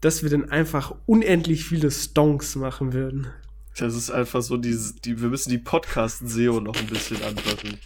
dass 0.00 0.22
wir 0.22 0.30
dann 0.30 0.50
einfach 0.50 0.94
unendlich 1.06 1.64
viele 1.64 1.90
Stonks 1.90 2.54
machen 2.54 2.92
würden. 2.92 3.28
Das 3.78 3.94
ist 3.94 4.10
einfach 4.10 4.42
so, 4.42 4.56
dieses, 4.56 4.96
die, 4.96 5.20
wir 5.20 5.28
müssen 5.28 5.50
die 5.50 5.58
Podcast-SEO 5.58 6.60
noch 6.60 6.76
ein 6.76 6.86
bisschen 6.86 7.22
anpassen. 7.22 7.78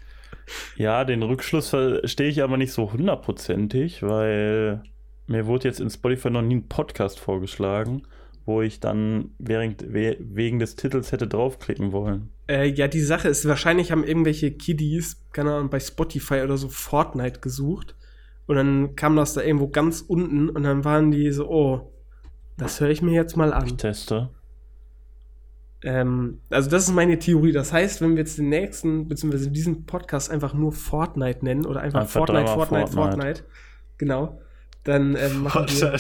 Ja, 0.76 1.04
den 1.04 1.22
Rückschluss 1.22 1.68
verstehe 1.68 2.28
ich 2.28 2.42
aber 2.42 2.56
nicht 2.56 2.72
so 2.72 2.92
hundertprozentig, 2.92 4.02
weil 4.02 4.82
mir 5.26 5.46
wurde 5.46 5.68
jetzt 5.68 5.80
in 5.80 5.90
Spotify 5.90 6.30
noch 6.30 6.42
nie 6.42 6.56
ein 6.56 6.68
Podcast 6.68 7.20
vorgeschlagen, 7.20 8.02
wo 8.47 8.62
ich 8.62 8.80
dann 8.80 9.30
während, 9.38 9.92
we 9.92 10.16
wegen 10.20 10.59
des 10.59 10.76
Titels 10.76 11.12
hätte 11.12 11.26
draufklicken 11.28 11.92
wollen. 11.92 12.30
Äh, 12.49 12.68
ja, 12.70 12.88
die 12.88 13.00
Sache 13.00 13.28
ist, 13.28 13.47
wahrscheinlich 13.47 13.92
haben 13.92 14.04
irgendwelche 14.04 14.50
Kiddies, 14.50 15.23
keine 15.32 15.52
Ahnung, 15.54 15.70
bei 15.70 15.80
Spotify 15.80 16.42
oder 16.42 16.56
so 16.56 16.68
Fortnite 16.68 17.40
gesucht. 17.40 17.94
Und 18.47 18.56
dann 18.56 18.97
kam 18.97 19.14
das 19.14 19.35
da 19.35 19.42
irgendwo 19.42 19.68
ganz 19.68 20.00
unten 20.00 20.49
und 20.49 20.64
dann 20.64 20.85
waren 20.85 21.11
die 21.12 21.30
so, 21.30 21.49
oh, 21.49 21.92
das 22.56 22.80
höre 22.80 22.90
ich 22.90 23.00
mir 23.02 23.12
jetzt 23.12 23.37
mal 23.37 23.50
Ich 23.50 23.54
an. 23.54 23.78
teste. 23.78 24.30
Ähm, 25.82 26.40
also 26.50 26.68
das 26.68 26.88
ist 26.88 26.94
meine 26.94 27.18
Theorie. 27.18 27.52
Das 27.52 27.73
heißt, 27.73 28.00
wenn 28.00 28.11
wir 28.11 28.18
jetzt 28.18 28.38
den 28.38 28.49
nächsten, 28.49 29.09
beziehungsweise 29.09 29.50
diesen 29.50 29.87
Podcast 29.87 30.30
einfach 30.30 30.52
nur 30.52 30.73
Fortnite 30.73 31.44
nennen 31.44 31.64
oder 31.64 31.80
einfach, 31.80 32.00
Einfach 32.00 32.12
Fortnite, 32.12 32.49
Fortnite, 32.49 32.92
Fortnite, 32.92 33.16
Fortnite. 33.16 33.44
genau, 33.97 34.40
dann, 34.85 35.16
ähm, 35.16 35.42
machen 35.42 35.66
wir, 35.68 35.99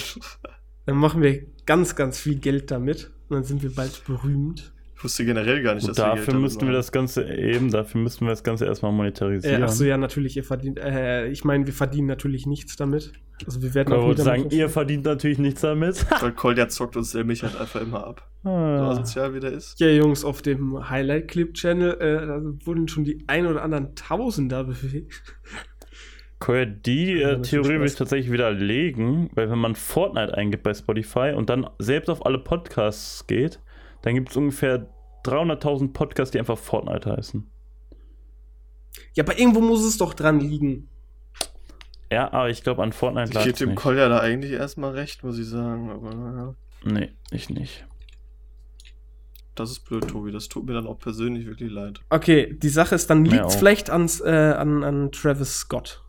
dann 0.86 0.96
machen 0.96 1.22
wir 1.22 1.46
ganz, 1.70 1.94
ganz 1.94 2.18
viel 2.18 2.34
Geld 2.34 2.72
damit 2.72 3.12
und 3.28 3.36
dann 3.36 3.44
sind 3.44 3.62
wir 3.62 3.72
bald 3.72 4.02
berühmt. 4.04 4.72
Ich 4.96 5.04
wusste 5.04 5.24
generell 5.24 5.62
gar 5.62 5.76
nicht, 5.76 5.86
Gut, 5.86 5.96
dass 5.96 6.04
wir 6.04 6.14
Geld 6.14 6.26
dafür 6.26 6.40
müssten 6.40 6.66
wir 6.66 6.72
das 6.72 6.90
Ganze 6.90 7.32
eben, 7.32 7.70
dafür 7.70 8.00
müssten 8.00 8.24
wir 8.26 8.30
das 8.30 8.42
Ganze 8.42 8.64
erstmal 8.66 8.90
Äh, 8.90 8.96
monetarisieren. 8.96 9.62
ach 9.62 9.68
so, 9.68 9.84
ja, 9.84 9.96
natürlich, 9.96 10.36
ihr 10.36 10.42
verdient, 10.42 10.80
äh, 10.80 11.28
ich 11.28 11.44
meine, 11.44 11.64
wir 11.66 11.72
verdienen 11.72 12.08
natürlich 12.08 12.44
nichts 12.44 12.74
damit. 12.74 13.12
Also 13.46 13.62
wir 13.62 13.72
werden 13.72 13.92
Ich 13.92 13.98
auch 14.00 14.04
wollte 14.04 14.22
sagen, 14.22 14.50
ihr 14.50 14.68
verdient 14.68 15.04
natürlich 15.04 15.38
nichts 15.38 15.60
damit. 15.60 16.04
Weil 16.20 16.32
Kolja 16.32 16.68
zockt 16.68 16.96
uns 16.96 17.14
nämlich 17.14 17.44
halt 17.44 17.56
einfach 17.56 17.80
immer 17.80 18.04
ab. 18.04 18.28
So 18.42 18.50
Ah. 18.50 18.90
asozial 18.90 19.32
wie 19.34 19.40
der 19.40 19.52
ist. 19.52 19.78
Ja, 19.78 19.86
Jungs, 19.90 20.24
auf 20.24 20.42
dem 20.42 20.90
Highlight-Clip-Channel 20.90 21.92
äh, 22.00 22.26
da 22.26 22.42
wurden 22.66 22.88
schon 22.88 23.04
die 23.04 23.22
ein 23.28 23.46
oder 23.46 23.62
anderen 23.62 23.94
Tausender 23.94 24.64
bewegt. 24.72 25.22
Cool, 26.46 26.66
die 26.66 27.20
äh, 27.20 27.42
Theorie 27.42 27.78
will 27.80 27.86
ich 27.86 27.96
tatsächlich 27.96 28.32
widerlegen, 28.32 29.30
weil 29.34 29.50
wenn 29.50 29.58
man 29.58 29.74
Fortnite 29.74 30.34
eingibt 30.34 30.62
bei 30.62 30.72
Spotify 30.72 31.34
und 31.36 31.50
dann 31.50 31.68
selbst 31.78 32.08
auf 32.08 32.24
alle 32.24 32.38
Podcasts 32.38 33.26
geht, 33.26 33.60
dann 34.02 34.14
gibt 34.14 34.30
es 34.30 34.36
ungefähr 34.36 34.88
300.000 35.24 35.92
Podcasts, 35.92 36.32
die 36.32 36.38
einfach 36.38 36.56
Fortnite 36.56 37.14
heißen. 37.14 37.46
Ja, 39.14 39.24
aber 39.24 39.38
irgendwo 39.38 39.60
muss 39.60 39.84
es 39.84 39.98
doch 39.98 40.14
dran 40.14 40.40
liegen. 40.40 40.88
Ja, 42.10 42.32
aber 42.32 42.48
ich 42.48 42.62
glaube 42.62 42.82
an 42.82 42.92
Fortnite 42.92 43.28
Ich 43.28 43.34
lag 43.34 43.44
gebe 43.44 43.58
dem. 43.58 43.74
Kolja 43.74 44.08
da 44.08 44.20
eigentlich 44.20 44.52
erstmal 44.52 44.92
recht, 44.92 45.22
muss 45.22 45.38
ich 45.38 45.46
sagen. 45.46 45.90
Aber 45.90 46.14
naja, 46.14 46.54
Nee, 46.84 47.10
ich 47.30 47.50
nicht. 47.50 47.86
das 49.54 49.70
ist 49.70 49.80
blöd, 49.80 50.08
Tobi. 50.08 50.32
Das 50.32 50.48
tut 50.48 50.64
mir 50.66 50.72
dann 50.72 50.86
auch 50.86 50.98
persönlich 50.98 51.46
wirklich 51.46 51.70
leid. 51.70 52.00
Okay, 52.08 52.56
die 52.58 52.68
Sache 52.70 52.94
ist, 52.94 53.10
dann 53.10 53.26
liegt 53.26 53.44
es 53.44 53.54
auch. 53.54 53.58
vielleicht 53.58 53.90
ans, 53.90 54.20
äh, 54.22 54.54
an, 54.56 54.82
an 54.82 55.12
Travis 55.12 55.54
Scott. 55.58 56.02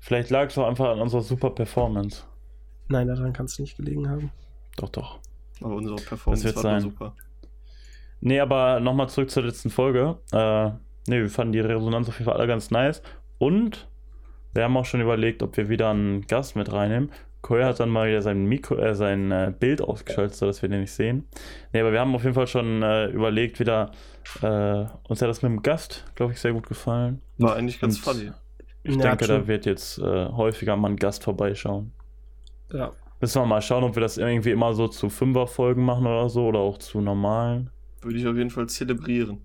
Vielleicht 0.00 0.30
lag 0.30 0.48
es 0.48 0.58
auch 0.58 0.66
einfach 0.66 0.90
an 0.90 1.00
unserer 1.00 1.22
super 1.22 1.50
Performance. 1.50 2.24
Nein, 2.88 3.08
daran 3.08 3.32
kann 3.32 3.46
es 3.46 3.58
nicht 3.58 3.76
gelegen 3.76 4.08
haben. 4.08 4.30
Doch, 4.76 4.90
doch. 4.90 5.18
Aber 5.62 5.74
unsere 5.76 5.96
Performance 5.96 6.44
Das 6.46 6.56
war 6.56 6.62
doch 6.62 6.70
sein. 6.70 6.80
super. 6.80 7.14
Nee, 8.20 8.40
aber 8.40 8.80
nochmal 8.80 9.08
zurück 9.08 9.30
zur 9.30 9.44
letzten 9.44 9.70
Folge. 9.70 10.18
Äh, 10.32 10.70
nee, 11.08 11.20
wir 11.20 11.28
fanden 11.28 11.52
die 11.52 11.60
Resonanz 11.60 12.08
auf 12.08 12.18
jeden 12.18 12.26
Fall 12.30 12.38
alle 12.38 12.46
ganz 12.46 12.70
nice. 12.70 13.02
Und 13.38 13.88
wir 14.52 14.64
haben 14.64 14.76
auch 14.76 14.84
schon 14.84 15.00
überlegt, 15.00 15.42
ob 15.42 15.56
wir 15.56 15.68
wieder 15.68 15.90
einen 15.90 16.22
Gast 16.26 16.56
mit 16.56 16.72
reinnehmen. 16.72 17.10
Koya 17.42 17.66
hat 17.66 17.80
dann 17.80 17.90
mal 17.90 18.08
wieder 18.08 18.22
sein 18.22 18.46
Mikro, 18.46 18.76
äh, 18.76 18.94
sein 18.94 19.30
äh, 19.30 19.52
Bild 19.58 19.82
ausgeschaltet, 19.82 20.34
sodass 20.34 20.62
wir 20.62 20.70
den 20.70 20.80
nicht 20.80 20.92
sehen. 20.92 21.28
Nee, 21.72 21.80
aber 21.80 21.92
wir 21.92 22.00
haben 22.00 22.14
auf 22.14 22.22
jeden 22.22 22.34
Fall 22.34 22.46
schon 22.46 22.82
äh, 22.82 23.06
überlegt, 23.08 23.60
wieder. 23.60 23.90
Äh, 24.40 24.86
uns 25.08 25.20
hat 25.20 25.28
das 25.28 25.42
mit 25.42 25.52
dem 25.52 25.62
Gast, 25.62 26.06
glaube 26.14 26.32
ich, 26.32 26.40
sehr 26.40 26.54
gut 26.54 26.66
gefallen. 26.66 27.20
War 27.36 27.56
eigentlich 27.56 27.78
ganz 27.80 27.98
Und 27.98 28.02
funny. 28.02 28.32
Ich 28.84 28.94
Ja, 28.96 29.02
denke, 29.02 29.24
true. 29.26 29.38
da 29.40 29.46
wird 29.48 29.66
jetzt 29.66 29.98
äh, 29.98 30.02
häufiger 30.28 30.76
mal 30.76 30.90
ein 30.90 30.96
Gast 30.96 31.24
vorbeischauen. 31.24 31.92
Ja. 32.72 32.92
Müssen 33.20 33.40
wir 33.42 33.46
mal 33.46 33.62
schauen, 33.62 33.84
ob 33.84 33.96
wir 33.96 34.00
das 34.02 34.18
irgendwie 34.18 34.50
immer 34.50 34.74
so 34.74 34.88
zu 34.88 35.08
Fünfer-Folgen 35.08 35.84
machen 35.84 36.06
oder 36.06 36.28
so 36.28 36.46
oder 36.46 36.58
auch 36.60 36.78
zu 36.78 37.00
normalen. 37.00 37.70
Würde 38.02 38.18
ich 38.18 38.26
auf 38.26 38.36
jeden 38.36 38.50
Fall 38.50 38.68
zelebrieren. 38.68 39.40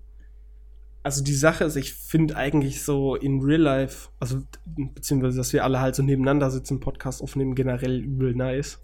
Also 1.02 1.24
die 1.24 1.32
Sache 1.34 1.64
ist, 1.64 1.76
ich 1.76 1.94
finde 1.94 2.36
eigentlich 2.36 2.82
so 2.84 3.14
in 3.14 3.40
Real 3.40 3.60
Life, 3.62 4.10
also 4.20 4.42
beziehungsweise, 4.66 5.38
dass 5.38 5.52
wir 5.54 5.64
alle 5.64 5.80
halt 5.80 5.94
so 5.94 6.02
nebeneinander 6.02 6.50
sitzen, 6.50 6.78
Podcast 6.78 7.22
aufnehmen, 7.22 7.54
generell 7.54 8.00
übel 8.00 8.34
nice. 8.34 8.82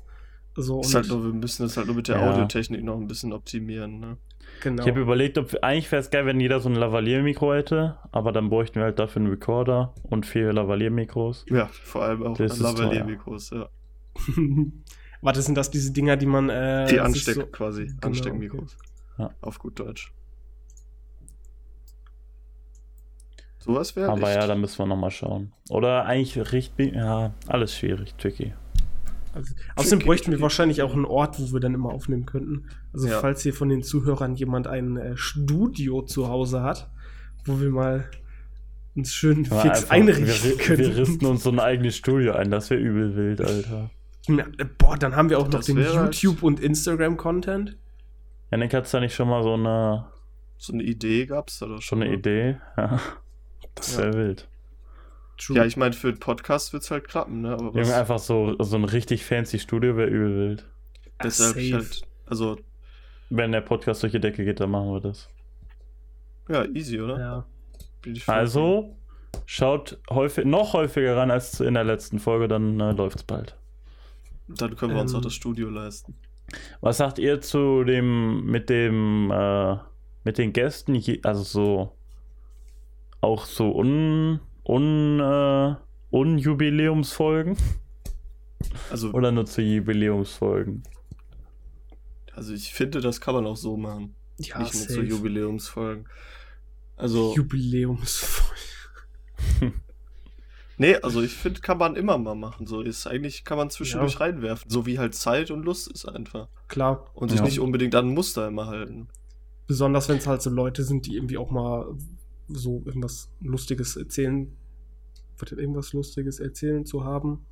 So, 0.56 0.80
Ist 0.80 0.94
halt 0.94 1.08
nur, 1.08 1.22
wir 1.22 1.34
müssen 1.34 1.64
das 1.64 1.76
halt 1.76 1.88
nur 1.88 1.96
mit 1.96 2.08
der 2.08 2.16
Ja. 2.18 2.30
Audiotechnik 2.32 2.82
noch 2.82 2.96
ein 2.96 3.06
bisschen 3.06 3.34
optimieren. 3.34 4.00
Ne? 4.00 4.16
Genau. 4.62 4.82
Ich 4.82 4.88
habe 4.88 5.00
überlegt, 5.00 5.38
ob 5.38 5.54
eigentlich 5.62 5.90
wäre 5.92 6.00
es 6.00 6.10
geil, 6.10 6.26
wenn 6.26 6.40
jeder 6.40 6.60
so 6.60 6.68
ein 6.68 6.74
Lavalier-Mikro 6.74 7.54
hätte, 7.54 7.98
aber 8.12 8.32
dann 8.32 8.48
bräuchten 8.50 8.76
wir 8.76 8.84
halt 8.84 8.98
dafür 8.98 9.20
einen 9.22 9.30
Recorder 9.30 9.94
und 10.04 10.26
vier 10.26 10.52
Lavalier-Mikros. 10.52 11.46
Ja, 11.50 11.66
vor 11.66 12.02
allem 12.04 12.22
auch 12.26 12.38
Lavalier-Mikros, 12.38 13.50
ja. 13.50 13.68
Warte, 15.22 15.42
sind 15.42 15.56
das 15.56 15.70
diese 15.70 15.92
Dinger, 15.92 16.16
die 16.16 16.26
man 16.26 16.48
äh, 16.50 16.86
Die 16.88 17.00
Ansteck 17.00 17.34
so- 17.34 17.46
quasi. 17.46 17.86
Genau, 17.86 18.06
Ansteckmikros. 18.08 18.76
Ja. 19.18 19.30
Auf 19.40 19.58
gut 19.58 19.78
Deutsch. 19.80 20.12
Sowas 23.58 23.96
wäre 23.96 24.10
aber 24.12 24.28
echt. 24.30 24.36
ja, 24.40 24.46
da 24.46 24.54
müssen 24.54 24.78
wir 24.78 24.86
nochmal 24.86 25.10
schauen. 25.10 25.52
Oder 25.70 26.04
eigentlich 26.04 26.52
richtig, 26.52 26.94
ja, 26.94 27.32
alles 27.48 27.74
schwierig, 27.76 28.14
tricky. 28.14 28.52
Also, 29.36 29.54
außerdem 29.76 29.98
bräuchten 30.06 30.32
wir 30.32 30.40
wahrscheinlich 30.40 30.82
auch 30.82 30.92
einen 30.94 31.04
Ort, 31.04 31.38
wo 31.40 31.52
wir 31.52 31.60
dann 31.60 31.74
immer 31.74 31.90
aufnehmen 31.90 32.26
könnten. 32.26 32.64
Also 32.92 33.08
Ja. 33.08 33.20
falls 33.20 33.42
hier 33.42 33.54
von 33.54 33.68
den 33.68 33.82
Zuhörern 33.82 34.34
jemand 34.34 34.66
ein 34.66 34.96
äh, 34.96 35.16
Studio 35.16 36.02
zu 36.02 36.28
Hause 36.28 36.62
hat, 36.62 36.90
wo 37.44 37.60
wir 37.60 37.70
mal 37.70 38.10
uns 38.94 39.12
schön 39.12 39.44
fix 39.44 39.52
einfach- 39.54 39.90
einrichten 39.90 40.26
wir, 40.26 40.56
können. 40.56 40.78
wir 40.78 40.96
rüsten 40.96 41.26
uns 41.26 41.42
so 41.42 41.50
ein 41.50 41.60
eigenes 41.60 41.96
Studio 41.96 42.32
ein, 42.32 42.50
das 42.50 42.70
wäre 42.70 42.80
übel 42.80 43.14
wild, 43.14 43.40
Alter. 43.42 43.90
Ja, 44.28 44.44
äh, 44.58 44.64
boah, 44.78 44.96
dann 44.96 45.14
haben 45.14 45.28
wir 45.30 45.38
auch 45.38 45.44
noch 45.44 45.50
Das 45.58 45.66
den 45.66 45.76
wäre 45.76 45.98
halt- 46.00 46.14
YouTube- 46.16 46.42
und 46.42 46.58
Instagram-Content. 46.60 47.76
Janik, 48.50 48.74
hat's 48.74 48.90
da 48.90 49.00
nicht 49.00 49.14
schon 49.14 49.28
mal 49.28 49.42
so 49.42 49.54
eine, 49.54 50.06
So 50.58 50.72
eine 50.72 50.82
Idee 50.82 51.26
gab 51.26 51.48
es 51.48 51.58
da 51.58 51.66
doch 51.66 51.82
schon 51.82 51.98
schon. 51.98 52.02
eine 52.02 52.10
ne? 52.12 52.16
Idee? 52.16 52.56
Ja. 52.76 52.98
Das 53.74 53.98
wäre 53.98 54.14
wild. 54.14 54.48
True. 55.38 55.56
Ja, 55.58 55.64
ich 55.64 55.76
meine, 55.76 55.92
für 55.92 56.12
den 56.12 56.18
Podcast 56.18 56.72
wird 56.72 56.82
es 56.82 56.90
halt 56.90 57.06
klappen, 57.06 57.42
ne? 57.42 57.52
Aber 57.52 57.74
was, 57.74 57.92
einfach 57.92 58.18
so, 58.18 58.56
so 58.58 58.76
ein 58.76 58.84
richtig 58.84 59.24
fancy 59.24 59.58
Studio 59.58 59.96
wäre 59.96 60.08
übel 60.08 60.48
wild. 60.50 60.66
Deshalb 61.22 61.56
ich 61.56 61.72
halt, 61.72 62.02
also, 62.26 62.56
Wenn 63.30 63.52
der 63.52 63.60
Podcast 63.60 64.02
durch 64.02 64.12
die 64.12 64.20
Decke 64.20 64.44
geht, 64.44 64.60
dann 64.60 64.70
machen 64.70 64.92
wir 64.92 65.00
das. 65.00 65.28
ja, 66.48 66.64
easy, 66.64 67.00
oder? 67.00 67.18
Ja. 67.18 67.46
Also, 68.26 68.96
schaut 69.46 69.98
häufig, 70.10 70.44
noch 70.44 70.72
häufiger 70.72 71.16
ran 71.16 71.30
als 71.30 71.60
in 71.60 71.74
der 71.74 71.84
letzten 71.84 72.18
Folge, 72.18 72.48
dann 72.48 72.78
äh, 72.80 72.92
läuft's 72.92 73.24
bald. 73.24 73.56
Dann 74.48 74.76
können 74.76 74.94
wir 74.94 75.00
uns 75.02 75.12
Ähm, 75.12 75.18
auch 75.18 75.22
das 75.22 75.34
Studio 75.34 75.68
leisten. 75.68 76.14
Was 76.80 76.98
sagt 76.98 77.18
ihr 77.18 77.40
zu 77.40 77.82
dem, 77.84 78.44
mit 78.46 78.70
dem, 78.70 79.30
äh, 79.32 79.76
mit 80.24 80.38
den 80.38 80.52
Gästen, 80.52 81.02
also 81.24 81.42
so, 81.42 81.92
auch 83.20 83.44
so 83.44 83.74
un, 83.74 84.40
un, 84.66 85.20
äh, 85.20 85.74
Unjubiläumsfolgen? 86.10 87.56
Also, 88.90 89.12
Oder 89.12 89.32
nur 89.32 89.46
zu 89.46 89.62
Jubiläumsfolgen? 89.62 90.82
also 92.34 92.52
ich 92.52 92.72
finde, 92.74 93.00
das 93.00 93.20
kann 93.20 93.34
man 93.34 93.46
auch 93.46 93.56
so 93.56 93.76
machen. 93.76 94.14
Ja, 94.38 94.58
Nicht 94.58 94.74
nur 94.74 94.82
zu 94.86 94.92
safe. 94.94 95.02
Jubiläumsfolgen. 95.06 96.06
Also, 96.96 97.34
Jubiläumsfolge. 97.34 98.52
nee, 100.76 100.96
also 100.96 101.22
ich 101.22 101.32
finde, 101.32 101.60
kann 101.60 101.78
man 101.78 101.96
immer 101.96 102.18
mal 102.18 102.34
machen. 102.34 102.66
So 102.66 102.82
ist 102.82 103.06
eigentlich, 103.06 103.44
kann 103.44 103.56
man 103.58 103.70
zwischendurch 103.70 104.14
Ja. 104.14 104.18
reinwerfen. 104.20 104.70
So 104.70 104.84
wie 104.86 104.98
halt 104.98 105.14
Zeit 105.14 105.50
und 105.50 105.62
Lust 105.64 105.90
ist 105.90 106.04
einfach. 106.06 106.48
Klar. 106.68 107.10
Und 107.14 107.30
sich 107.30 107.38
Ja. 107.40 107.44
nicht 107.46 107.60
unbedingt 107.60 107.94
an 107.94 108.08
ein 108.08 108.14
Muster 108.14 108.46
immer 108.48 108.66
halten. 108.66 109.08
Besonders 109.66 110.08
wenn 110.08 110.18
es 110.18 110.26
halt 110.26 110.42
so 110.42 110.50
Leute 110.50 110.84
sind, 110.84 111.06
die 111.06 111.16
irgendwie 111.16 111.38
auch 111.38 111.50
mal 111.50 111.86
so 112.48 112.82
irgendwas 112.84 113.30
Lustiges 113.40 113.96
erzählen, 113.96 114.52
wird 115.38 115.52
irgendwas 115.52 115.92
Lustiges 115.92 116.40
erzählen 116.40 116.84
zu 116.84 117.04
haben. 117.04 117.44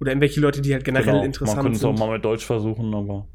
Oder 0.00 0.12
irgendwelche 0.12 0.40
Leute, 0.40 0.62
die 0.62 0.72
halt 0.72 0.84
generell 0.84 1.04
Genau, 1.06 1.18
Man 1.18 1.26
interessant 1.26 1.60
könnte 1.60 1.76
es 1.76 1.84
auch 1.84 1.96
sind. 1.96 2.06
mal 2.06 2.14
mit 2.14 2.24
Deutsch 2.24 2.44
versuchen, 2.44 2.94
aber. 2.94 3.26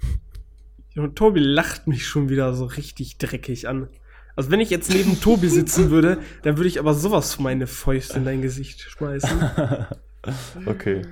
Und 0.96 1.16
Tobi 1.16 1.40
lacht 1.40 1.86
mich 1.86 2.06
schon 2.06 2.28
wieder 2.28 2.54
so 2.54 2.64
richtig 2.64 3.18
dreckig 3.18 3.68
an. 3.68 3.88
Also 4.36 4.50
wenn 4.50 4.60
ich 4.60 4.70
jetzt 4.70 4.90
neben 4.92 5.20
Tobi 5.20 5.48
sitzen 5.48 5.90
würde, 5.90 6.18
dann 6.42 6.56
würde 6.56 6.68
ich 6.68 6.78
aber 6.78 6.94
sowas 6.94 7.34
von 7.34 7.44
meine 7.44 7.66
Fäuste 7.66 8.18
in 8.18 8.24
dein 8.24 8.42
Gesicht 8.42 8.80
schmeißen. 8.80 9.30
okay. 10.66 11.02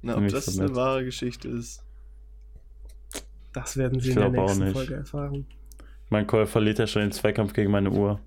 Na, 0.00 0.16
ob 0.16 0.28
das 0.28 0.46
so 0.46 0.62
eine 0.62 0.74
wahre 0.74 1.04
Geschichte 1.04 1.48
ist. 1.48 1.82
Das 3.52 3.76
werden 3.76 4.00
sie 4.00 4.10
Ich 4.10 4.16
in 4.16 4.22
der 4.22 4.30
nächsten. 4.30 4.72
Folge 4.72 4.94
erfahren. 4.94 5.46
Mein 6.10 6.26
Call 6.26 6.46
verliert 6.46 6.78
ja 6.78 6.86
schon 6.86 7.02
den 7.02 7.12
Zweikampf 7.12 7.52
gegen 7.52 7.70
meine 7.70 7.90
Uhr. 7.90 8.20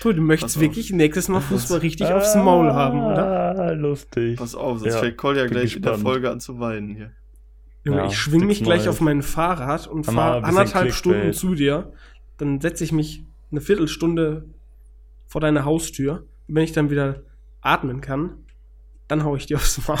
Tobi, 0.00 0.14
du 0.14 0.22
möchtest 0.22 0.54
Pass 0.54 0.56
auf. 0.56 0.62
wirklich 0.62 0.92
nächstes 0.92 1.28
Mal 1.28 1.40
Fußball 1.40 1.78
richtig 1.80 2.06
aufs 2.08 2.34
Maul 2.36 2.72
haben, 2.72 3.02
oder? 3.04 3.54
Ah, 3.58 3.70
lustig. 3.72 4.36
Pass 4.38 4.54
auf, 4.54 4.78
sonst 4.78 4.94
Ja, 4.94 5.00
fängt 5.00 5.16
Kolja 5.16 5.46
gleich 5.46 5.76
in 5.76 5.82
der 5.82 5.92
gespannt. 5.92 6.02
Folge 6.02 6.30
an 6.30 6.40
zu 6.40 6.60
weinen 6.60 6.88
hier. 6.94 7.10
Junge, 7.84 7.98
Ja, 7.98 8.06
ich 8.06 8.16
schwing 8.16 8.46
mich 8.46 8.62
gleich 8.62 8.88
auf 8.88 9.00
mein 9.00 9.22
Fahrrad 9.22 9.86
und 9.86 10.04
fahre 10.04 10.44
anderthalb. 10.44 10.92
Stunden 10.92 11.32
zu 11.32 11.54
dir. 11.54 11.92
Dann 12.36 12.60
setze 12.60 12.84
ich 12.84 12.92
mich 12.92 13.24
eine 13.50 13.60
Viertelstunde 13.60 14.44
vor 15.26 15.40
deiner 15.40 15.64
Haustür. 15.64 16.24
Wenn 16.46 16.64
ich 16.64 16.72
dann 16.72 16.90
wieder 16.90 17.22
atmen 17.60 18.00
kann, 18.00 18.36
dann 19.08 19.24
hau 19.24 19.34
ich 19.36 19.46
dir 19.46 19.56
aufs 19.56 19.86
Maul. 19.86 19.98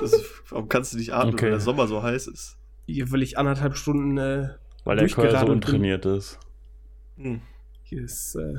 Das 0.00 0.12
ist, 0.12 0.24
warum 0.50 0.68
kannst 0.68 0.92
du 0.92 0.98
nicht 0.98 1.12
atmen, 1.14 1.34
Okay. 1.34 1.44
wenn 1.46 1.50
der 1.52 1.60
Sommer 1.60 1.86
so 1.86 2.02
heiß 2.02 2.26
ist? 2.26 2.56
Hier 2.86 3.10
will 3.10 3.22
ich 3.22 3.38
anderthalb 3.38 3.76
Stunden 3.76 4.18
äh, 4.18 4.48
Weil 4.84 4.96
der 4.96 5.08
Keul 5.08 5.08
so 5.08 5.20
durchgeradelt 5.22 5.44
bin. 5.46 5.52
untrainiert 5.52 6.06
ist. 6.06 6.38
Hm. 7.16 7.40
Hier 7.82 8.02
ist, 8.02 8.34
äh, 8.36 8.54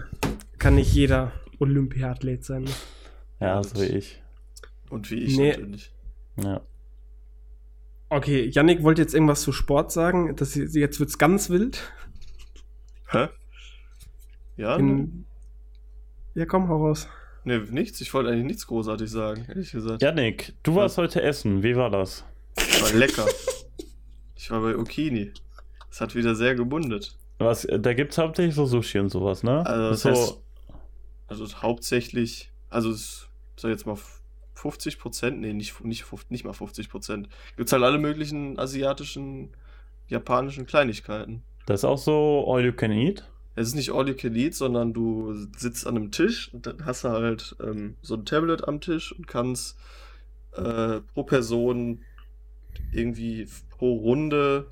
kann 0.62 0.75
nicht 0.75 0.94
jeder 0.94 1.32
Olympiathlet 1.60 2.46
sein. 2.46 2.63
ne? 2.63 2.72
Ja, 3.39 3.48
Ja, 3.56 3.63
so 3.63 3.82
wie 3.82 3.86
ich. 3.86 4.22
Und 4.89 5.10
wie 5.10 5.15
ich 5.24 5.38
Nee. 5.38 5.50
natürlich. 5.51 5.91
Ja. 6.38 6.62
Okay, 8.10 8.50
Yannick 8.50 8.84
wollte 8.84 9.01
jetzt 9.01 9.13
irgendwas 9.13 9.41
zu 9.41 9.51
Sport 9.51 9.91
sagen. 9.91 10.36
Das, 10.36 10.53
jetzt 10.56 11.00
wird's 11.00 11.18
ganz 11.18 11.50
wild. 11.50 11.91
Hä? 13.10 13.27
Ja? 14.58 14.77
ne? 14.77 14.84
In, 14.84 15.25
ja, 16.36 16.46
komm, 16.46 16.68
hau 16.70 16.86
raus. 16.88 17.08
Nee, 17.44 17.60
nichts. 17.72 18.00
Ich 18.01 18.13
wollte 18.13 18.30
eigentlich 18.30 18.46
nichts 18.46 18.68
großartig 18.68 19.10
sagen, 19.10 19.46
ehrlich 19.48 19.72
gesagt. 19.72 20.01
Janik, 20.01 20.53
du 20.63 20.75
warst 20.75 20.98
heute 20.98 21.22
essen. 21.24 21.63
Wie 21.63 21.75
war 21.75 21.89
das? 21.89 22.24
War 22.82 22.94
lecker. 22.94 23.25
Ich 24.36 24.51
war 24.51 24.62
bei 24.62 24.77
Okini. 24.77 25.32
Es 25.89 26.01
hat 26.01 26.13
wieder 26.15 26.36
sehr 26.36 26.53
gebundet. 26.56 27.15
Was, 27.39 27.65
da 27.68 27.94
gibt's 27.94 28.18
hauptsächlich 28.20 28.53
so 28.56 28.65
Sushi 28.65 29.00
und 29.00 29.10
sowas, 29.10 29.41
ne? 29.44 29.65
Also, 29.65 29.89
das 29.89 30.01
so, 30.01 30.10
heißt- 30.10 30.38
Also 31.31 31.47
hauptsächlich, 31.61 32.51
also 32.69 32.91
es 32.91 33.29
soll 33.55 33.71
jetzt 33.71 33.85
mal 33.85 33.97
50 34.53 35.00
Prozent, 35.00 35.39
nee, 35.39 35.53
nicht, 35.53 35.81
nicht, 35.81 36.03
50 36.03 36.29
nicht 36.29 36.43
mal 36.43 36.51
50 36.51 36.89
Prozent. 36.89 37.29
Gibt 37.55 37.71
halt 37.71 37.83
alle 37.83 38.00
möglichen 38.00 38.59
asiatischen, 38.59 39.55
japanischen 40.07 40.65
Kleinigkeiten. 40.65 41.43
das 41.67 41.79
ist 41.79 41.85
auch 41.85 41.97
so 41.97 42.45
All 42.50 42.65
You 42.65 42.73
Can 42.73 42.91
Eat. 42.91 43.29
Es 43.55 43.69
ist 43.69 43.75
nicht 43.75 43.91
all 43.91 44.09
you 44.09 44.15
can 44.15 44.35
eat, 44.35 44.55
sondern 44.55 44.93
du 44.93 45.33
sitzt 45.57 45.88
an 45.88 45.95
einem 45.95 46.11
Tisch 46.11 46.53
und 46.53 46.67
dann 46.67 46.85
hast 46.85 47.05
du 47.05 47.09
halt 47.09 47.55
ähm, 47.61 47.95
so 48.01 48.15
ein 48.15 48.25
Tablet 48.25 48.67
am 48.67 48.81
Tisch 48.81 49.13
und 49.13 49.27
kannst 49.27 49.77
äh, 50.53 51.00
pro 51.13 51.23
Person 51.23 52.03
irgendwie 52.91 53.47
pro 53.69 53.93
Runde 53.93 54.69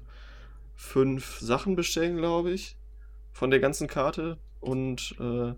fünf 0.75 1.39
Sachen 1.39 1.75
bestellen, 1.75 2.17
glaube 2.17 2.51
ich, 2.51 2.77
von 3.31 3.49
der 3.49 3.59
ganzen 3.59 3.87
Karte. 3.87 4.37
Und 4.61 5.15
äh, 5.19 5.53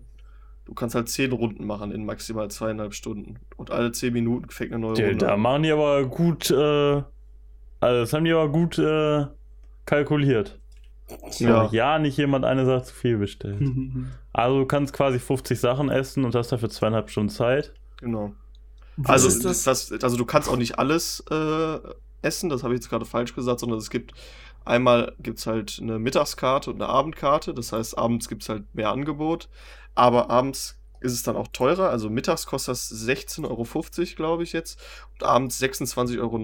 du 0.64 0.74
kannst 0.74 0.94
halt 0.94 1.08
zehn 1.08 1.32
Runden 1.32 1.66
machen 1.66 1.92
in 1.92 2.04
maximal 2.04 2.50
zweieinhalb 2.50 2.94
Stunden. 2.94 3.38
Und 3.56 3.70
alle 3.70 3.92
zehn 3.92 4.12
Minuten 4.12 4.48
fängt 4.50 4.72
eine 4.72 4.80
neue 4.80 4.94
Die, 4.94 5.02
Runde 5.02 5.18
da 5.18 5.36
machen 5.36 5.62
die 5.64 5.72
aber 5.72 6.04
gut, 6.06 6.50
äh, 6.50 6.54
also 6.54 7.06
das 7.80 8.12
haben 8.12 8.24
die 8.24 8.32
aber 8.32 8.48
gut 8.48 8.78
äh, 8.78 9.26
kalkuliert. 9.86 10.58
Ja. 11.38 11.68
ja, 11.72 11.98
nicht 11.98 12.16
jemand 12.16 12.44
eine 12.44 12.64
Sache 12.64 12.84
zu 12.84 12.94
viel 12.94 13.18
bestellt. 13.18 13.60
Also 14.34 14.60
du 14.60 14.66
kannst 14.66 14.94
quasi 14.94 15.18
50 15.18 15.60
Sachen 15.60 15.90
essen 15.90 16.24
und 16.24 16.34
hast 16.34 16.50
dafür 16.52 16.70
zweieinhalb 16.70 17.10
Stunden 17.10 17.28
Zeit. 17.28 17.74
Genau. 17.98 18.32
Was 18.96 19.10
Also, 19.10 19.28
ist 19.28 19.44
das? 19.44 19.64
das, 19.64 20.02
also 20.02 20.16
du 20.16 20.24
kannst 20.24 20.48
auch 20.48 20.56
nicht 20.56 20.78
alles 20.78 21.22
äh, 21.30 21.78
essen, 22.22 22.48
das 22.48 22.62
habe 22.62 22.72
ich 22.72 22.80
jetzt 22.80 22.88
gerade 22.88 23.04
falsch 23.04 23.34
gesagt, 23.34 23.60
sondern 23.60 23.78
es 23.78 23.90
gibt 23.90 24.14
einmal 24.64 25.14
gibt's 25.18 25.46
halt 25.46 25.78
eine 25.82 25.98
Mittagskarte 25.98 26.70
und 26.70 26.80
eine 26.80 26.90
Abendkarte. 26.90 27.52
Das 27.52 27.72
heißt, 27.72 27.98
abends 27.98 28.26
gibt 28.28 28.42
es 28.42 28.48
halt 28.48 28.64
mehr 28.74 28.90
Angebot, 28.90 29.50
aber 29.94 30.30
abends 30.30 30.78
ist 31.00 31.12
es 31.12 31.22
dann 31.22 31.36
auch 31.36 31.48
teurer. 31.48 31.90
Also 31.90 32.08
mittags 32.10 32.46
kostet 32.46 32.72
das 32.72 32.90
16,50 32.92 33.44
Euro, 33.48 34.16
glaube 34.16 34.42
ich 34.42 34.52
jetzt, 34.52 34.80
und 35.14 35.24
abends 35.26 35.60
26,90 35.60 36.20
Euro. 36.20 36.38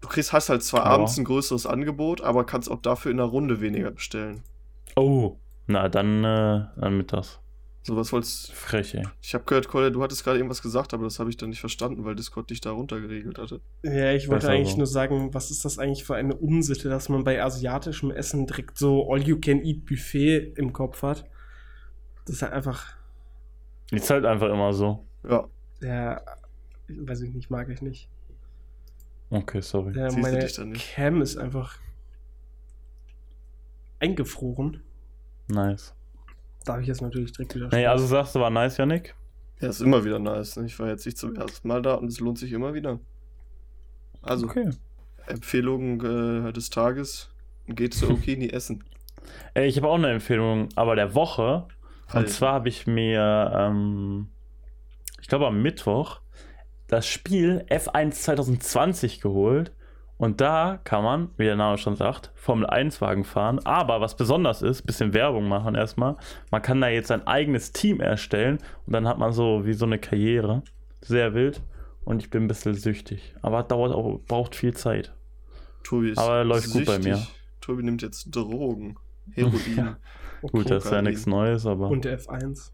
Du 0.00 0.08
kriegst, 0.08 0.32
hast 0.32 0.48
halt 0.48 0.62
zwar 0.62 0.80
Ja. 0.84 0.90
abends 0.90 1.16
ein 1.18 1.24
größeres 1.24 1.66
Angebot, 1.66 2.20
aber 2.20 2.44
kannst 2.44 2.70
auch 2.70 2.80
dafür 2.80 3.10
in 3.10 3.20
einer 3.20 3.28
Runde 3.28 3.60
weniger 3.60 3.90
bestellen. 3.90 4.42
Oh, 4.96 5.36
na 5.66 5.88
dann, 5.88 6.22
äh, 6.24 6.64
dann 6.76 6.96
mittags. 6.96 7.38
So 7.86 7.96
was 7.96 8.12
wolltest 8.12 8.50
Frech, 8.52 8.94
ey. 8.94 9.06
Ich 9.20 9.34
habe 9.34 9.44
gehört, 9.44 9.68
Kolja, 9.68 9.90
du 9.90 10.02
hattest 10.02 10.24
gerade 10.24 10.38
irgendwas 10.38 10.62
gesagt, 10.62 10.94
aber 10.94 11.04
das 11.04 11.18
habe 11.18 11.28
ich 11.28 11.36
dann 11.36 11.50
nicht 11.50 11.60
verstanden, 11.60 12.04
weil 12.06 12.14
Discord 12.14 12.48
dich 12.48 12.62
da 12.62 12.70
runtergeregelt 12.70 13.38
hatte. 13.38 13.60
Ja, 13.82 14.12
ich 14.12 14.28
wollte 14.28 14.46
Besser 14.46 14.54
eigentlich 14.54 14.70
so. 14.72 14.78
nur 14.78 14.86
sagen, 14.86 15.34
was 15.34 15.50
ist 15.50 15.66
das 15.66 15.78
eigentlich 15.78 16.04
für 16.04 16.14
eine 16.14 16.34
Unsitte, 16.34 16.88
dass 16.88 17.10
man 17.10 17.24
bei 17.24 17.42
asiatischem 17.42 18.10
Essen 18.10 18.46
direkt 18.46 18.78
so 18.78 19.10
All-You-Can-Eat-Buffet 19.12 20.54
im 20.56 20.72
Kopf 20.72 21.02
hat. 21.02 21.26
Das 22.24 22.36
ist 22.36 22.42
halt 22.42 22.52
einfach, 22.52 22.96
Ist 23.90 24.10
halt 24.10 24.24
einfach 24.24 24.48
immer 24.48 24.72
so. 24.72 25.04
Ja, 25.28 25.46
ja, 25.80 26.20
weiß 26.88 27.20
ich 27.22 27.34
nicht, 27.34 27.50
mag 27.50 27.68
ich 27.68 27.82
nicht. 27.82 28.08
Okay, 29.30 29.60
sorry. 29.60 29.96
Ja, 29.96 30.10
Siehst 30.10 30.16
du 30.16 30.22
meine 30.22 30.38
dich 30.40 30.52
dann 30.54 30.70
nicht? 30.70 30.94
Cam 30.94 31.20
ist 31.22 31.36
einfach 31.36 31.78
eingefroren. 34.00 34.82
Nice. 35.48 35.94
Darf 36.64 36.80
ich 36.80 36.86
jetzt 36.86 37.02
natürlich 37.02 37.32
direkt 37.32 37.54
wieder 37.54 37.68
Nee, 37.68 37.86
also 37.86 38.06
sagst 38.06 38.34
du, 38.34 38.40
war 38.40 38.50
nice, 38.50 38.76
Janik? 38.78 39.14
ja, 39.60 39.68
ist 39.68 39.80
immer 39.80 40.04
wieder 40.04 40.18
nice. 40.18 40.56
Ne? 40.56 40.66
Ich 40.66 40.78
war 40.78 40.88
jetzt 40.88 41.04
nicht 41.06 41.18
zum 41.18 41.34
ersten 41.36 41.68
Mal 41.68 41.82
da 41.82 41.94
und 41.94 42.08
es 42.08 42.20
lohnt 42.20 42.38
sich 42.38 42.52
immer 42.52 42.74
wieder. 42.74 42.98
Also, 44.22 44.46
Okay. 44.46 44.70
Empfehlung 45.26 46.00
äh, 46.48 46.52
des 46.52 46.68
Tages: 46.70 47.30
geht 47.66 47.94
zu 47.94 48.10
Okini 48.10 48.48
essen. 48.50 48.84
Ey, 49.54 49.66
ich 49.66 49.76
habe 49.78 49.88
auch 49.88 49.94
eine 49.94 50.10
Empfehlung, 50.10 50.68
aber 50.76 50.96
der 50.96 51.14
Woche. 51.14 51.66
Und 52.14 52.28
zwar 52.28 52.54
habe 52.54 52.68
ich 52.68 52.86
mir, 52.86 53.52
ähm, 53.54 54.28
ich 55.20 55.28
glaube 55.28 55.46
am 55.46 55.62
Mittwoch, 55.62 56.20
das 56.88 57.06
Spiel 57.06 57.64
F1 57.68 58.12
2020 58.12 59.20
geholt. 59.20 59.72
Und 60.16 60.40
da 60.40 60.78
kann 60.84 61.02
man, 61.02 61.30
wie 61.36 61.44
der 61.44 61.56
Name 61.56 61.76
schon 61.76 61.96
sagt, 61.96 62.30
Formel 62.34 62.66
1 62.66 63.00
Wagen 63.00 63.24
fahren. 63.24 63.58
Aber 63.64 64.00
was 64.00 64.16
besonders 64.16 64.62
ist, 64.62 64.86
bisschen 64.86 65.12
Werbung 65.12 65.48
machen 65.48 65.74
erstmal. 65.74 66.16
Man 66.50 66.62
kann 66.62 66.80
da 66.80 66.88
jetzt 66.88 67.08
sein 67.08 67.26
eigenes 67.26 67.72
Team 67.72 68.00
erstellen 68.00 68.58
und 68.86 68.92
dann 68.92 69.08
hat 69.08 69.18
man 69.18 69.32
so 69.32 69.66
wie 69.66 69.72
so 69.72 69.86
eine 69.86 69.98
Karriere. 69.98 70.62
Sehr 71.00 71.34
wild. 71.34 71.60
Und 72.04 72.22
ich 72.22 72.30
bin 72.30 72.44
ein 72.44 72.48
bisschen 72.48 72.74
süchtig. 72.74 73.34
Aber 73.42 73.62
dauert 73.62 73.92
auch, 73.92 74.20
braucht 74.26 74.54
viel 74.54 74.74
Zeit. 74.74 75.14
Tobi 75.82 76.10
ist 76.10 76.18
Aber 76.18 76.44
läuft 76.44 76.70
gut 76.70 76.86
bei 76.86 76.98
mir. 76.98 77.26
Tobi 77.60 77.82
nimmt 77.82 78.02
jetzt 78.02 78.30
Drogen. 78.30 78.96
Heroin. 79.32 79.60
Ja. 79.76 79.96
Gut, 80.42 80.70
das 80.70 80.84
ist 80.84 80.90
ja 80.90 81.02
nichts 81.02 81.26
Neues, 81.26 81.66
aber. 81.66 81.88
Und 81.88 82.04
der 82.04 82.18
F1. 82.20 82.70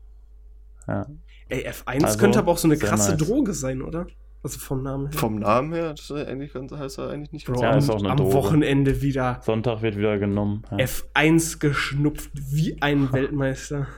ja. 0.89 1.07
Ey, 1.49 1.67
F1 1.69 2.05
Also, 2.05 2.19
könnte 2.19 2.39
aber 2.39 2.53
auch 2.53 2.59
so 2.59 2.69
eine 2.69 2.77
krasse 2.77 3.17
nice. 3.17 3.27
Droge 3.27 3.55
sein, 3.55 3.83
oder? 3.83 4.07
Also 4.43 4.59
vom 4.61 4.83
Namen 4.83 5.09
her. 5.11 5.19
Vom 5.19 5.39
Namen 5.41 5.73
her 5.73 5.95
das 5.95 6.11
eigentlich 6.13 6.53
ganz, 6.53 6.73
heißt 6.73 6.99
er 6.99 7.11
eigentlich 7.11 7.33
nicht 7.33 7.47
Bro, 7.47 7.61
Ja, 7.61 7.73
am, 7.73 7.79
ist 7.79 7.91
auch 7.91 7.99
eine 7.99 8.11
am 8.11 8.17
Droge. 8.19 8.33
Wochenende 8.35 9.03
wieder 9.03 9.41
Sonntag 9.45 9.83
wird 9.83 9.97
wieder 9.99 10.19
genommen. 10.19 10.63
Ja. 10.71 10.79
F1 10.79 11.59
geschnupft 11.59 12.31
wie 12.35 12.81
ein 12.81 13.13
Weltmeister. 13.13 13.89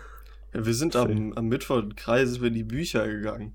Ja, 0.55 0.65
wir 0.67 0.75
sind 0.75 0.97
am, 0.97 1.35
am 1.35 1.47
Mittwoch 1.49 1.79
im 1.79 1.95
Kreis 1.95 2.39
über 2.39 2.51
die 2.51 2.65
Bücher 2.65 3.07
gegangen. 3.07 3.55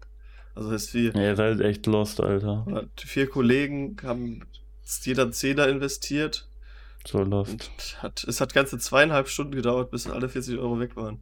Also 0.55 0.71
das 0.71 0.83
heißt, 0.83 0.93
wir, 0.93 1.11
Ja, 1.13 1.21
ihr 1.29 1.35
seid 1.35 1.59
echt 1.61 1.87
lost, 1.87 2.21
Alter. 2.21 2.65
vier 2.97 3.27
Kollegen 3.27 3.97
haben 4.03 4.41
jeder 5.03 5.31
Zehner 5.31 5.67
investiert 5.67 6.46
So 7.09 7.19
lost. 7.23 7.51
und 7.51 8.03
hat, 8.03 8.23
es 8.25 8.41
hat 8.41 8.53
ganze 8.53 8.77
zweieinhalb 8.77 9.29
Stunden 9.29 9.53
gedauert, 9.55 9.91
bis 9.91 10.07
alle 10.09 10.27
40 10.29 10.57
Euro 10.59 10.79
weg 10.79 10.95
waren. 10.95 11.19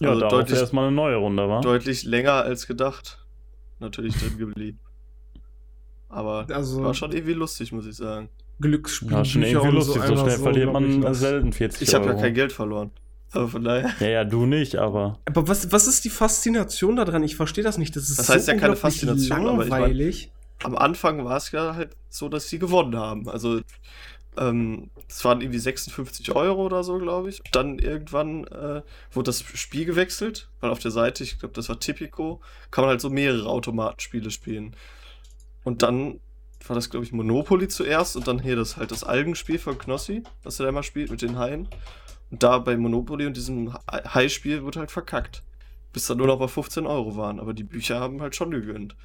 Ja, 0.00 0.10
also 0.10 0.28
deutlich- 0.28 0.58
erstmal 0.58 0.86
eine 0.86 0.96
neue 0.96 1.16
Runde, 1.16 1.48
wa? 1.48 1.60
Deutlich 1.60 2.04
länger 2.04 2.32
als 2.42 2.66
gedacht. 2.66 3.18
Natürlich 3.80 4.14
drin 4.16 4.38
geblieben. 4.38 4.78
Aber 6.08 6.46
Also 6.50 6.82
war 6.82 6.94
schon 6.94 7.12
irgendwie 7.12 7.32
lustig, 7.32 7.72
muss 7.72 7.86
ich 7.86 7.96
sagen. 7.96 8.28
Glücksspiel. 8.60 9.10
Ja, 9.10 9.24
schon 9.24 9.42
irgendwie 9.42 9.68
lustig. 9.74 10.02
So 10.02 10.16
schnell 10.16 10.38
verliert 10.38 10.72
man 10.72 11.14
selten 11.14 11.52
40 11.52 11.88
Ich 11.88 11.94
habe 11.94 12.04
Euro. 12.06 12.16
ja 12.16 12.22
kein 12.22 12.34
Geld 12.34 12.52
verloren. 12.52 12.90
Aber 13.32 13.48
von 13.48 13.64
daher. 13.64 13.90
Ja, 13.98 14.06
ja, 14.08 14.24
du 14.24 14.44
nicht, 14.44 14.76
aber. 14.76 15.18
Aber 15.24 15.48
was, 15.48 15.72
was 15.72 15.86
ist 15.86 16.04
die 16.04 16.10
Faszination 16.10 16.96
daran? 16.96 17.22
Ich 17.22 17.34
verstehe 17.34 17.64
das 17.64 17.78
nicht. 17.78 17.96
Das 17.96 18.10
ist 18.10 18.18
Das 18.18 18.28
heißt 18.28 18.46
ja 18.48 18.56
keine 18.56 18.76
Faszination, 18.76 19.46
aber 19.48 19.64
ich 19.64 19.70
mein- 19.70 19.80
langweilig. 19.82 20.30
Am 20.62 20.76
Anfang 20.76 21.24
war 21.24 21.38
es 21.38 21.50
ja 21.50 21.74
halt 21.74 21.96
so, 22.08 22.28
dass 22.28 22.48
sie 22.48 22.58
gewonnen 22.60 22.94
haben. 22.96 23.28
Also, 23.28 23.62
ähm, 24.36 24.90
es 25.08 25.24
waren 25.24 25.40
irgendwie 25.40 25.58
56 25.58 26.32
Euro 26.34 26.64
oder 26.64 26.84
so, 26.84 26.98
glaube 26.98 27.28
ich. 27.28 27.42
Dann 27.52 27.78
irgendwann 27.78 28.44
äh, 28.46 28.82
wurde 29.12 29.26
das 29.26 29.42
Spiel 29.42 29.84
gewechselt, 29.84 30.48
weil 30.60 30.70
auf 30.70 30.78
der 30.78 30.90
Seite, 30.90 31.22
ich 31.22 31.38
glaube, 31.38 31.54
das 31.54 31.68
war 31.68 31.78
Tipico, 31.78 32.40
kann 32.70 32.82
man 32.82 32.90
halt 32.90 33.00
so 33.00 33.10
mehrere 33.10 33.48
Automatenspiele 33.48 34.30
spielen. 34.30 34.74
Und 35.64 35.82
dann 35.82 36.20
war 36.66 36.76
das, 36.76 36.90
glaube 36.90 37.04
ich, 37.04 37.12
Monopoly 37.12 37.68
zuerst 37.68 38.16
und 38.16 38.26
dann 38.26 38.38
hier 38.38 38.56
das 38.56 38.76
halt 38.76 38.90
das 38.90 39.04
Algenspiel 39.04 39.58
von 39.58 39.78
Knossi, 39.78 40.22
was 40.42 40.60
er 40.60 40.64
da 40.64 40.70
immer 40.70 40.82
spielt 40.82 41.10
mit 41.10 41.22
den 41.22 41.38
Haien. 41.38 41.68
Und 42.30 42.42
da 42.42 42.58
bei 42.58 42.76
Monopoly 42.76 43.26
und 43.26 43.36
diesem 43.36 43.74
Hai-Spiel 43.90 44.64
wird 44.64 44.76
halt 44.76 44.90
verkackt. 44.90 45.42
Bis 45.92 46.06
dann 46.06 46.16
nur 46.16 46.26
noch 46.26 46.38
bei 46.38 46.48
15 46.48 46.86
Euro 46.86 47.16
waren. 47.16 47.38
Aber 47.38 47.52
die 47.52 47.64
Bücher 47.64 48.00
haben 48.00 48.22
halt 48.22 48.34
schon 48.34 48.50
gegönnt. 48.50 48.96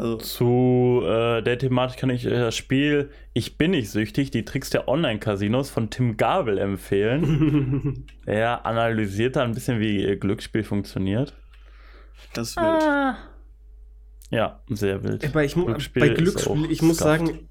Also, 0.00 0.16
Zu 0.16 1.02
äh, 1.04 1.42
der 1.42 1.58
Thematik 1.58 1.98
kann 1.98 2.08
ich 2.08 2.24
äh, 2.24 2.30
das 2.30 2.56
Spiel 2.56 3.10
Ich 3.34 3.58
bin 3.58 3.72
nicht 3.72 3.90
süchtig, 3.90 4.30
die 4.30 4.46
Tricks 4.46 4.70
der 4.70 4.88
Online-Casinos 4.88 5.68
von 5.68 5.90
Tim 5.90 6.16
Gabel 6.16 6.56
empfehlen. 6.56 8.06
Er 8.24 8.64
analysiert 8.64 9.36
da 9.36 9.42
ein 9.42 9.52
bisschen, 9.52 9.78
wie 9.78 10.02
äh, 10.02 10.16
Glücksspiel 10.16 10.64
funktioniert. 10.64 11.34
das 12.32 12.50
ist 12.50 12.56
wild. 12.56 13.16
Ja, 14.30 14.62
sehr 14.70 15.04
wild. 15.04 15.22
Aber 15.22 15.44
ich, 15.44 15.52
Glücksspiel 15.52 16.00
bei 16.00 16.08
Glücksspiel, 16.14 16.70
ich 16.70 16.80
muss 16.80 16.96
sagen, 16.96 17.50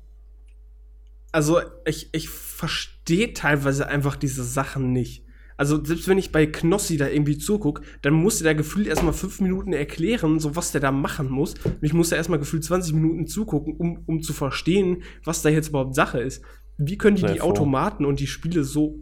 also 1.32 1.62
ich, 1.86 2.10
ich 2.14 2.30
verstehe 2.30 3.34
teilweise 3.34 3.88
einfach 3.88 4.16
diese 4.16 4.44
Sachen 4.44 4.92
nicht. 4.92 5.24
Also 5.60 5.84
selbst 5.84 6.08
wenn 6.08 6.18
ich 6.18 6.32
bei 6.32 6.46
Knossi 6.46 6.96
da 6.96 7.08
irgendwie 7.10 7.38
zugucke, 7.38 7.82
dann 8.02 8.14
musste 8.14 8.46
der 8.46 8.56
gefühlt 8.56 8.88
erstmal 8.88 9.12
fünf 9.12 9.42
Minuten 9.42 9.74
erklären, 9.74 10.40
so 10.40 10.56
was 10.56 10.72
der 10.72 10.80
da 10.80 10.92
machen 10.92 11.30
muss. 11.30 11.56
Und 11.66 11.84
ich 11.84 11.94
musste 11.94 12.16
erstmal 12.16 12.40
gefühlt 12.40 12.64
20 12.64 12.94
Minuten 12.94 13.28
zugucken, 13.28 13.76
um, 13.76 14.04
um 14.06 14.22
zu 14.22 14.32
verstehen, 14.32 15.04
was 15.26 15.42
da 15.42 15.50
jetzt 15.50 15.68
überhaupt 15.70 15.96
Sache 15.96 16.20
ist. 16.20 16.44
Wie 16.78 16.98
können 16.98 17.18
die 17.18 17.24
Sei 17.24 17.34
die 17.34 17.40
froh. 17.40 17.50
Automaten 17.50 18.06
und 18.06 18.22
die 18.22 18.28
Spiele 18.28 18.64
so 18.64 19.00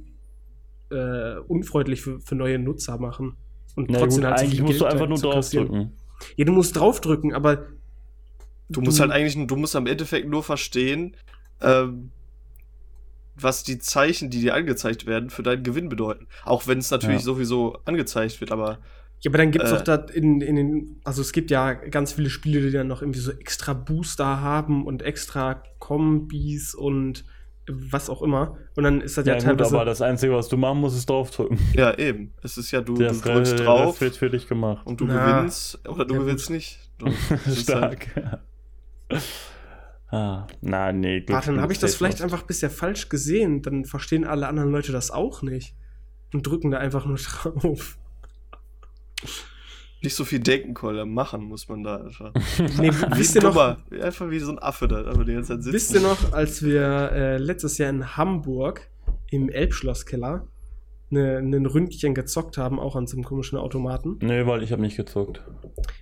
äh, 0.90 1.36
unfreundlich 1.48 2.02
für, 2.02 2.20
für 2.22 2.34
neue 2.34 2.58
Nutzer 2.58 2.98
machen? 2.98 3.38
Und 3.76 3.92
Na 3.92 4.00
gut, 4.00 4.14
so 4.14 4.24
eigentlich 4.24 4.62
musst 4.62 4.82
du 4.82 4.86
Geld 4.86 4.94
einfach 4.94 5.06
da 5.06 5.10
nur 5.10 5.18
zu 5.20 5.30
kassieren. 5.30 5.68
draufdrücken. 5.68 5.98
Ja, 6.38 6.46
du 6.46 6.54
musst 6.54 6.76
draufdrücken, 6.76 7.34
aber 7.34 7.68
Du 8.70 8.82
musst 8.82 9.00
halt 9.00 9.12
eigentlich, 9.12 9.48
du 9.48 9.56
musst 9.56 9.76
am 9.76 9.88
Endeffekt 9.88 10.28
nur 10.28 10.44
verstehen, 10.44 11.16
ähm, 11.62 12.12
was 13.40 13.64
die 13.64 13.80
Zeichen, 13.80 14.30
die 14.30 14.42
dir 14.42 14.54
angezeigt 14.56 15.06
werden, 15.06 15.30
für 15.30 15.44
deinen 15.44 15.64
Gewinn 15.64 15.90
bedeuten. 15.90 16.28
Auch 16.44 16.68
wenn 16.68 16.80
es 16.80 16.90
natürlich 16.92 17.20
Ja. 17.20 17.26
sowieso 17.26 17.78
angezeigt 17.86 18.40
wird, 18.42 18.52
aber 18.52 18.80
Ja, 19.22 19.32
aber 19.32 19.40
dann 19.40 19.52
gibt's 19.52 19.72
Äh. 19.72 19.76
doch 19.76 19.82
da 19.84 19.96
in, 20.14 20.42
in 20.42 20.56
den, 20.56 21.02
also 21.04 21.22
es 21.22 21.32
gibt 21.32 21.50
ja 21.50 21.74
ganz 21.74 22.14
viele 22.14 22.30
Spiele, 22.30 22.62
die 22.62 22.72
dann 22.72 22.88
noch 22.88 23.02
irgendwie 23.02 23.20
so 23.20 23.32
extra 23.32 23.74
Booster 23.74 24.42
haben 24.42 24.86
und 24.86 25.02
extra 25.02 25.64
Kombis 25.80 26.76
und 26.76 27.26
was 27.70 28.10
auch 28.10 28.22
immer. 28.22 28.58
Und 28.76 28.84
dann 28.84 29.02
ist 29.02 29.18
das 29.18 29.26
ja, 29.26 29.34
Ja, 29.34 29.40
gut, 29.40 29.46
teilweise. 29.48 29.76
aber 29.76 29.86
das 29.86 30.02
Einzige, 30.02 30.34
was 30.34 30.48
du 30.50 30.56
machen 30.56 30.80
musst, 30.80 30.96
ist 30.98 31.10
draufdrücken. 31.10 31.58
ja, 31.74 31.98
eben. 31.98 32.34
Es 32.44 32.58
ist 32.58 32.72
ja, 32.72 32.80
du, 32.82 32.94
du 32.94 33.04
Das 33.04 33.22
drückst 33.22 33.60
drauf 33.60 34.00
wird 34.02 34.16
für 34.16 34.30
dich 34.30 34.48
gemacht. 34.48 34.86
und 34.86 35.02
du 35.02 35.06
Na. 35.06 35.38
gewinnst 35.40 35.80
oder 35.88 36.06
du 36.06 36.14
Ja, 36.14 36.20
gut. 36.20 36.28
gewinnst 36.28 36.50
nicht. 36.50 36.80
Du- 37.00 37.08
es 37.08 37.30
halt- 37.30 37.58
Stark. 37.60 38.40
Ah, 40.10 40.48
na, 40.62 40.92
nee. 40.92 41.24
Warte, 41.28 41.52
dann 41.52 41.62
habe 41.62 41.74
ich 41.74 41.80
das 41.80 41.96
vielleicht 41.96 42.22
einfach 42.22 42.44
bisher 42.44 42.70
falsch 42.70 43.10
gesehen. 43.10 43.62
Dann 43.62 43.86
verstehen 43.86 44.26
alle 44.26 44.48
anderen 44.48 44.72
Leute 44.72 44.92
das 44.92 45.12
auch 45.12 45.42
nicht. 45.42 45.76
Und 46.34 46.46
drücken 46.46 46.72
da 46.72 46.78
einfach 46.80 47.06
nur 47.06 47.18
drauf. 47.44 47.98
Nicht 50.04 50.16
so 50.16 50.26
viel 50.26 50.40
denken, 50.40 50.74
Koller. 50.74 51.06
Machen 51.06 51.44
muss 51.44 51.68
man 51.68 51.84
da 51.84 51.98
einfach. 51.98 52.34
Nee, 52.80 52.92
wisst 53.16 53.36
ihr 53.36 53.42
noch, 53.42 53.54
Dummer. 53.54 53.78
Einfach 54.02 54.30
wie 54.30 54.40
so 54.40 54.52
ein 54.52 54.60
Affe 54.60 54.88
da, 54.88 55.06
aber 55.06 55.26
die 55.26 55.34
ganze 55.34 55.54
Zeit 55.54 55.64
sitzen. 55.64 55.74
wisst 55.74 55.94
ihr 55.94 56.02
noch, 56.02 56.34
als 56.34 56.62
wir 56.64 57.12
äh, 57.12 57.38
letztes 57.38 57.78
Jahr 57.78 57.90
in 57.90 58.16
Hamburg 58.16 58.88
im 59.32 59.50
Elbschlosskeller 59.50 60.48
ne, 61.10 61.38
ein 61.38 61.66
Ründchen 61.66 62.14
gezockt 62.14 62.58
haben, 62.58 62.80
auch 62.80 62.96
an 62.96 63.08
so 63.08 63.16
einem 63.18 63.24
komischen 63.24 63.58
Automaten? 63.58 64.18
Nee, 64.22 64.46
weil 64.46 64.64
ich 64.64 64.72
habe 64.72 64.82
nicht 64.82 64.98
gezockt. 64.98 65.42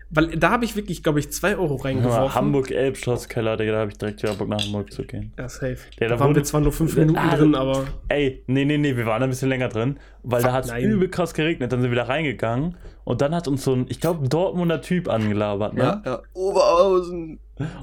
Weil 0.09 0.27
da 0.37 0.51
habe 0.51 0.65
ich 0.65 0.75
wirklich, 0.75 1.03
glaube 1.03 1.19
ich, 1.19 1.31
2 1.31 1.57
Euro 1.57 1.75
reingeworfen. 1.75 2.33
Hamburg-Elbschlosskeller, 2.35 3.57
Digga, 3.57 3.71
da 3.73 3.79
habe 3.79 3.91
ich 3.91 3.97
direkt 3.97 4.23
wieder 4.23 4.33
Bock 4.35 4.47
nach 4.47 4.63
Hamburg 4.63 4.91
zu 4.93 5.03
gehen. 5.03 5.33
Ja, 5.37 5.49
safe. 5.49 5.77
Ja, 5.99 6.07
da 6.07 6.07
da 6.07 6.19
waren 6.19 6.29
wurde- 6.29 6.39
wir 6.41 6.43
zwar 6.43 6.61
nur 6.61 6.71
fünf 6.71 6.95
Minuten 6.95 7.17
Ah, 7.17 7.35
drin, 7.35 7.55
aber 7.55 7.85
Ey, 8.07 8.43
nee, 8.47 8.65
nee, 8.65 8.77
nee, 8.77 8.95
wir 8.95 9.05
waren 9.05 9.21
ein 9.23 9.29
bisschen 9.29 9.49
länger 9.49 9.67
drin, 9.69 9.99
weil 10.23 10.41
da 10.41 10.49
Fuck, 10.49 10.55
hat 10.57 10.65
es 10.65 10.83
übel 10.83 11.09
krass 11.09 11.33
geregnet. 11.33 11.71
Dann 11.71 11.81
sind 11.81 11.91
wir 11.91 11.95
da 11.97 12.03
reingegangen 12.03 12.77
und 13.03 13.21
dann 13.21 13.33
hat 13.35 13.47
uns 13.47 13.63
so 13.63 13.73
ein, 13.73 13.85
ich 13.89 13.99
glaube, 13.99 14.27
Dortmunder 14.29 14.81
Typ 14.81 15.09
angelabert, 15.09 15.73
ne? 15.73 15.83
Ja, 15.83 16.01
ja. 16.05 16.21
Oberhausen. 16.33 17.39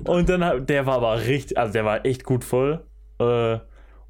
Und 0.06 0.28
dann, 0.28 0.44
hat- 0.44 0.68
der 0.68 0.86
war 0.86 0.94
aber 0.96 1.18
richtig, 1.26 1.58
also 1.58 1.72
der 1.72 1.84
war 1.84 2.04
echt 2.06 2.24
gut 2.24 2.44
voll. 2.44 2.84
Äh, 3.18 3.58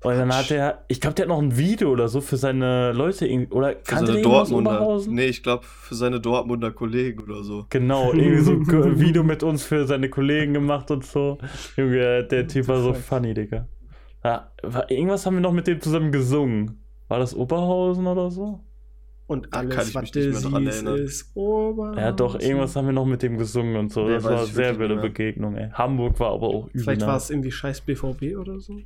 und 0.03 0.17
dann 0.17 0.35
hat 0.35 0.51
er, 0.51 0.85
ich 0.89 1.01
glaube, 1.01 1.15
der 1.15 1.25
hat 1.25 1.29
noch 1.29 1.41
ein 1.41 1.57
Video 1.57 1.91
oder 1.91 2.09
so 2.09 2.21
für 2.21 2.37
seine 2.37 2.93
Leute, 2.93 3.29
oder 3.51 3.77
Für 3.83 4.07
seine 4.07 4.23
Dortmunder. 4.23 5.01
Nee, 5.09 5.27
ich 5.27 5.43
glaube 5.43 5.65
für 5.65 5.95
seine 5.95 6.21
Dortmunder 6.21 6.71
Kollegen 6.71 7.23
oder 7.23 7.43
so. 7.43 7.67
Genau, 7.71 8.13
irgendwie 8.13 8.43
so 8.43 8.53
ein 8.53 9.01
Video 9.01 9.23
mit 9.23 9.43
uns 9.43 9.65
für 9.65 9.87
seine 9.87 10.09
Kollegen 10.09 10.55
gemacht 10.55 10.91
und 10.91 11.05
so. 11.05 11.39
Junge, 11.77 12.25
der 12.25 12.47
Typ 12.49 12.69
war 12.69 12.81
so 12.81 12.95
funny, 12.95 13.35
Digga. 13.35 13.67
Ja, 14.25 14.51
war, 14.63 14.91
irgendwas 14.91 15.27
haben 15.27 15.35
wir 15.35 15.41
noch 15.41 15.53
mit 15.53 15.67
dem 15.67 15.81
zusammen 15.81 16.13
gesungen. 16.13 16.83
War 17.09 17.19
das 17.19 17.35
Oberhausen 17.35 18.07
oder 18.07 18.31
so? 18.31 18.61
und 19.33 19.47
Da 19.51 19.61
kann 19.61 19.71
alles, 19.73 19.89
ich 19.89 19.95
was 19.95 20.03
mich 20.03 20.11
du 20.13 20.19
nicht 20.21 20.43
mehr 20.43 20.51
dran 20.51 20.65
siehst, 20.65 20.85
erinnern. 20.85 21.05
ist 21.05 21.37
Oberhausen. 21.37 21.99
Ja, 21.99 22.13
doch, 22.13 22.39
irgendwas 22.39 22.77
haben 22.77 22.87
wir 22.87 22.93
noch 22.93 23.07
mit 23.07 23.23
dem 23.23 23.39
gesungen 23.39 23.77
und 23.77 23.93
so. 23.93 24.07
Nee, 24.07 24.15
das 24.15 24.25
war 24.25 24.45
ich 24.45 24.53
sehr 24.53 24.79
wilde. 24.79 24.97
Begegnung, 24.97 25.57
ey. 25.57 25.71
Hamburg 25.73 26.21
war 26.21 26.33
aber 26.33 26.49
auch 26.49 26.69
übel. 26.69 26.83
Vielleicht 26.83 27.01
war 27.03 27.15
nice. 27.15 27.25
es 27.25 27.31
irgendwie 27.31 27.51
scheiß 27.51 27.81
BVB 27.81 28.37
oder 28.39 28.61
so. 28.61 28.79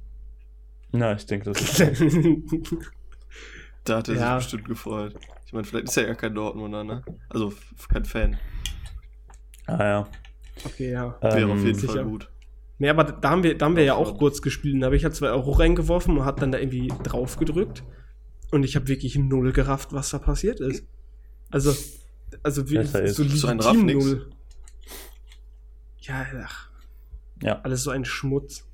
Na, 0.97 1.13
ich 1.15 1.27
denke, 1.27 1.53
das 1.53 1.61
ist. 1.81 2.03
Da 3.85 3.99
hat 3.99 4.09
er 4.09 4.17
Ja. 4.17 4.41
sich 4.41 4.47
bestimmt 4.51 4.69
gefreut. 4.69 5.15
Ich 5.47 5.53
meine, 5.53 5.65
vielleicht 5.65 5.87
ist 5.89 5.97
er 5.97 6.09
ja 6.09 6.15
kein 6.17 6.35
Dortmunder, 6.35 6.83
ne? 6.83 7.05
Also 7.29 7.53
kein 7.89 8.05
Fan. 8.05 8.37
ah, 9.67 9.85
ja. 9.85 10.09
okay, 10.65 10.91
ja. 10.91 11.17
Wäre 11.23 11.43
Ähm, 11.43 11.51
auf 11.53 11.59
jeden 11.65 11.79
sicher. 11.79 11.93
Fall 11.93 12.05
gut. 12.05 12.29
Nee, 12.79 12.89
aber 12.89 13.05
da 13.05 13.31
haben 13.31 13.45
wir, 13.45 13.57
da 13.57 13.67
haben 13.67 13.77
wir 13.77 13.85
ja 13.85 13.95
auch 13.95 14.19
kurz 14.19 14.43
gespielt. 14.43 14.83
Da 14.83 14.87
habe 14.87 14.97
ich 14.97 15.03
ja 15.03 15.13
2 15.13 15.29
Euro 15.31 15.53
reingeworfen 15.53 16.19
und 16.19 16.25
hat 16.25 16.43
dann 16.43 16.51
da 16.51 16.59
irgendwie 16.59 16.89
drauf 17.05 17.37
gedrückt. 17.37 17.85
Und 18.51 18.65
ich 18.65 18.75
habe 18.75 18.89
wirklich 18.89 19.17
null 19.17 19.53
gerafft, 19.53 19.93
was 19.93 20.11
da 20.11 20.19
passiert 20.19 20.59
ist. 20.59 20.85
Also, 21.51 21.73
also 22.43 22.69
wie, 22.69 22.83
so 22.83 23.23
So 23.23 23.47
ein 23.47 23.61
Raff 23.61 23.77
nix. 23.77 24.05
null. 24.05 24.31
Ja, 26.01 26.27
ach, 26.45 26.71
Ja. 27.41 27.61
alles 27.63 27.85
so 27.85 27.91
ein 27.93 28.05
Schmutz. 28.05 28.67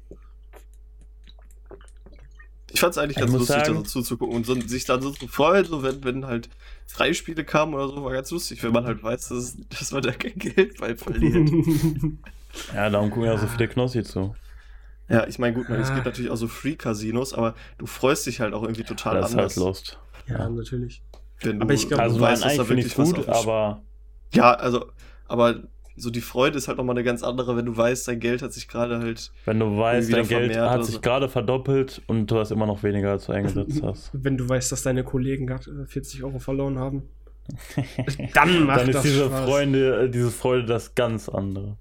Ich 2.72 2.80
fand 2.80 2.92
es 2.92 2.98
eigentlich 2.98 3.16
Ich 3.16 3.20
ganz 3.20 3.32
lustig, 3.32 3.56
da 3.56 3.64
sagen- 3.66 3.76
so 3.78 3.82
zuzugucken 4.00 4.34
und 4.36 4.46
so, 4.46 4.54
sich 4.60 4.84
dann 4.86 5.02
so 5.02 5.10
zu 5.10 5.28
freuen, 5.28 5.64
so 5.66 5.82
wenn, 5.82 6.02
wenn 6.04 6.26
halt 6.26 6.48
Freispiele 6.86 7.44
kamen 7.44 7.74
oder 7.74 7.88
so, 7.88 8.02
war 8.02 8.12
ganz 8.12 8.30
lustig, 8.30 8.62
wenn 8.62 8.72
man 8.72 8.84
halt 8.86 9.02
weiß, 9.02 9.28
dass, 9.28 9.56
dass 9.68 9.92
man 9.92 10.02
da 10.02 10.12
kein 10.12 10.34
Geld 10.36 10.78
bei 10.80 10.96
verliert. 10.96 11.50
Ja, 12.74 12.90
darum 12.90 13.08
gucken 13.10 13.24
ja 13.30 13.38
so 13.38 13.46
viele 13.46 13.66
Knossi 13.66 14.02
zu. 14.04 14.34
ja, 15.08 15.26
ich 15.26 15.38
meine, 15.38 15.54
gut, 15.54 15.70
es 15.70 15.88
Ah. 15.90 15.94
gibt 15.94 16.04
natürlich 16.04 16.30
auch 16.30 16.36
so 16.36 16.48
Free-Casinos, 16.48 17.32
aber 17.32 17.54
du 17.78 17.86
freust 17.86 18.26
dich 18.26 18.40
halt 18.40 18.52
auch 18.52 18.62
irgendwie 18.62 18.84
total 18.84 19.16
Das 19.22 19.30
ist 19.30 19.36
anders. 19.36 19.56
halt 19.56 19.64
Lost. 19.66 19.98
ja, 20.28 20.48
natürlich. 20.50 21.02
Wenn 21.40 21.58
du, 21.58 21.64
Aber 21.64 21.72
ich 21.74 21.88
glaub, 21.88 21.98
wenn 21.98 22.04
Also, 22.04 22.16
du 22.18 22.22
weißt, 22.22 22.44
dass 22.44 22.56
da 22.56 22.64
finde 22.64 22.82
wirklich 22.82 22.92
ich 22.92 22.98
was 22.98 23.08
gut, 23.14 23.22
Spiel 23.22 23.32
aber 23.34 23.82
Ja, 24.34 24.52
also, 24.52 24.84
aber 25.28 25.62
so 25.96 26.10
die 26.10 26.20
Freude 26.20 26.56
ist 26.58 26.68
halt 26.68 26.78
nochmal 26.78 26.96
eine 26.96 27.04
ganz 27.04 27.22
andere, 27.22 27.56
wenn 27.56 27.66
du 27.66 27.76
weißt, 27.76 28.08
dein 28.08 28.20
Geld 28.20 28.42
hat 28.42 28.52
sich 28.52 28.68
gerade 28.68 28.98
halt. 28.98 29.30
wenn 29.44 29.58
du 29.58 29.76
weißt, 29.76 30.12
dein 30.12 30.26
Geld 30.26 30.56
hat 30.56 30.74
oder 30.76 30.84
sich 30.84 30.94
so. 30.96 31.00
gerade 31.00 31.28
verdoppelt 31.28 32.02
und 32.06 32.30
du 32.30 32.38
hast 32.38 32.50
immer 32.50 32.66
noch 32.66 32.82
weniger, 32.82 33.10
als 33.10 33.26
du 33.26 33.32
eingesetzt 33.32 33.80
hast. 33.84 34.10
Wenn 34.12 34.36
du 34.36 34.48
weißt, 34.48 34.72
dass 34.72 34.82
deine 34.82 35.04
Kollegen 35.04 35.46
gerade 35.46 35.70
äh, 35.82 35.86
40 35.86 36.24
Euro 36.24 36.38
verloren 36.38 36.78
haben. 36.78 37.02
Dann 38.34 38.64
macht 38.64 38.80
Dann 38.80 38.88
ist 38.88 38.94
das 38.96 39.02
diese 39.02 39.26
Spaß. 39.26 39.44
Freude, 39.48 40.02
äh, 40.04 40.10
diese 40.10 40.30
Freude 40.30 40.64
das 40.64 40.94
ganz 40.94 41.28
andere 41.28 41.76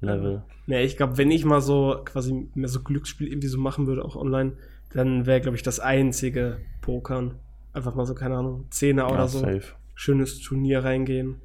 Level. 0.00 0.42
Nee, 0.66 0.82
ich 0.84 0.96
glaube, 0.96 1.16
wenn 1.18 1.30
ich 1.30 1.44
mal 1.44 1.60
so 1.60 1.96
quasi 2.04 2.48
mehr 2.54 2.68
so 2.68 2.82
Glücksspiel 2.82 3.28
irgendwie 3.28 3.48
so 3.48 3.58
machen 3.58 3.86
würde, 3.86 4.04
auch 4.04 4.16
online, 4.16 4.52
dann 4.92 5.26
wäre, 5.26 5.40
glaube 5.40 5.56
ich, 5.56 5.62
das 5.62 5.80
einzige 5.80 6.58
Pokern. 6.82 7.34
Einfach 7.72 7.94
mal 7.94 8.04
so, 8.04 8.14
keine 8.14 8.36
Ahnung, 8.36 8.66
Zehner 8.70 9.06
oder 9.08 9.20
Ja, 9.20 9.28
so. 9.28 9.38
safe. 9.40 9.62
Schönes 9.94 10.40
Turnier 10.40 10.84
reingehen. 10.84 11.40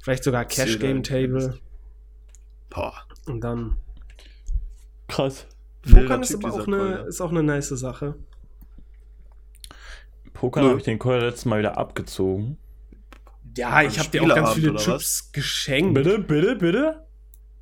Vielleicht 0.00 0.24
sogar 0.24 0.44
Cash 0.44 0.78
Game 0.78 1.02
Table. 1.02 1.58
Boah. 2.70 2.94
Und 3.26 3.42
dann. 3.42 3.76
Krass. 5.08 5.46
Pokern 5.82 6.22
ist 6.22 6.34
aber 6.34 6.52
auch 6.52 6.66
eine, 6.66 7.04
ist 7.08 7.20
auch 7.20 7.30
eine 7.30 7.42
nice 7.42 7.68
Sache. 7.68 8.14
Poker 10.32 10.62
Nö. 10.62 10.68
habe 10.68 10.78
ich 10.78 10.84
den 10.84 10.98
Coil 10.98 11.20
letztes 11.20 11.44
Mal 11.44 11.58
wieder 11.58 11.76
abgezogen. 11.76 12.58
Ja, 13.56 13.82
ich 13.82 13.98
habe 13.98 14.08
dir 14.08 14.22
auch 14.22 14.34
ganz 14.34 14.54
viele 14.54 14.76
Chips 14.76 15.32
geschenkt. 15.32 15.94
Bitte, 15.94 16.18
bitte, 16.18 16.56
bitte? 16.56 17.06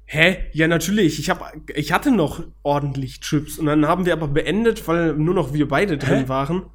Hä? 0.04 0.44
Ja, 0.52 0.68
natürlich. 0.68 1.18
Ich, 1.18 1.30
hab, 1.30 1.52
ich 1.74 1.92
hatte 1.92 2.12
noch 2.12 2.42
ordentlich 2.62 3.20
Chips. 3.20 3.58
Und 3.58 3.66
dann 3.66 3.86
haben 3.86 4.06
wir 4.06 4.12
aber 4.12 4.28
beendet, 4.28 4.86
weil 4.86 5.14
nur 5.14 5.34
noch 5.34 5.52
wir 5.52 5.66
beide 5.66 5.98
drin 5.98 6.20
Hä? 6.20 6.28
waren. 6.28 6.66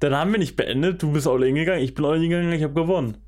Dann 0.00 0.14
haben 0.14 0.32
wir 0.32 0.38
nicht 0.38 0.56
beendet. 0.56 1.02
Du 1.02 1.12
bist 1.12 1.26
all 1.26 1.42
in 1.42 1.54
gegangen, 1.54 1.82
ich 1.82 1.94
bin 1.94 2.04
all 2.04 2.16
in 2.16 2.30
gegangen, 2.30 2.52
ich 2.52 2.62
habe 2.62 2.74
gewonnen. 2.74 3.18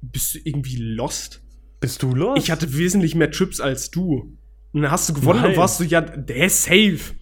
Bist 0.00 0.34
du 0.34 0.38
irgendwie 0.44 0.76
lost? 0.76 1.42
Bist 1.80 2.02
du 2.02 2.14
los? 2.14 2.38
Ich 2.38 2.50
hatte 2.50 2.76
wesentlich 2.76 3.14
mehr 3.14 3.30
Chips 3.30 3.60
als 3.60 3.90
du. 3.90 4.36
Und 4.72 4.82
dann 4.82 4.90
hast 4.90 5.08
du 5.08 5.14
gewonnen 5.14 5.42
Nein. 5.42 5.50
und 5.52 5.56
warst 5.56 5.80
du 5.80 5.84
ja, 5.84 6.00
der 6.00 6.50
safe. 6.50 7.14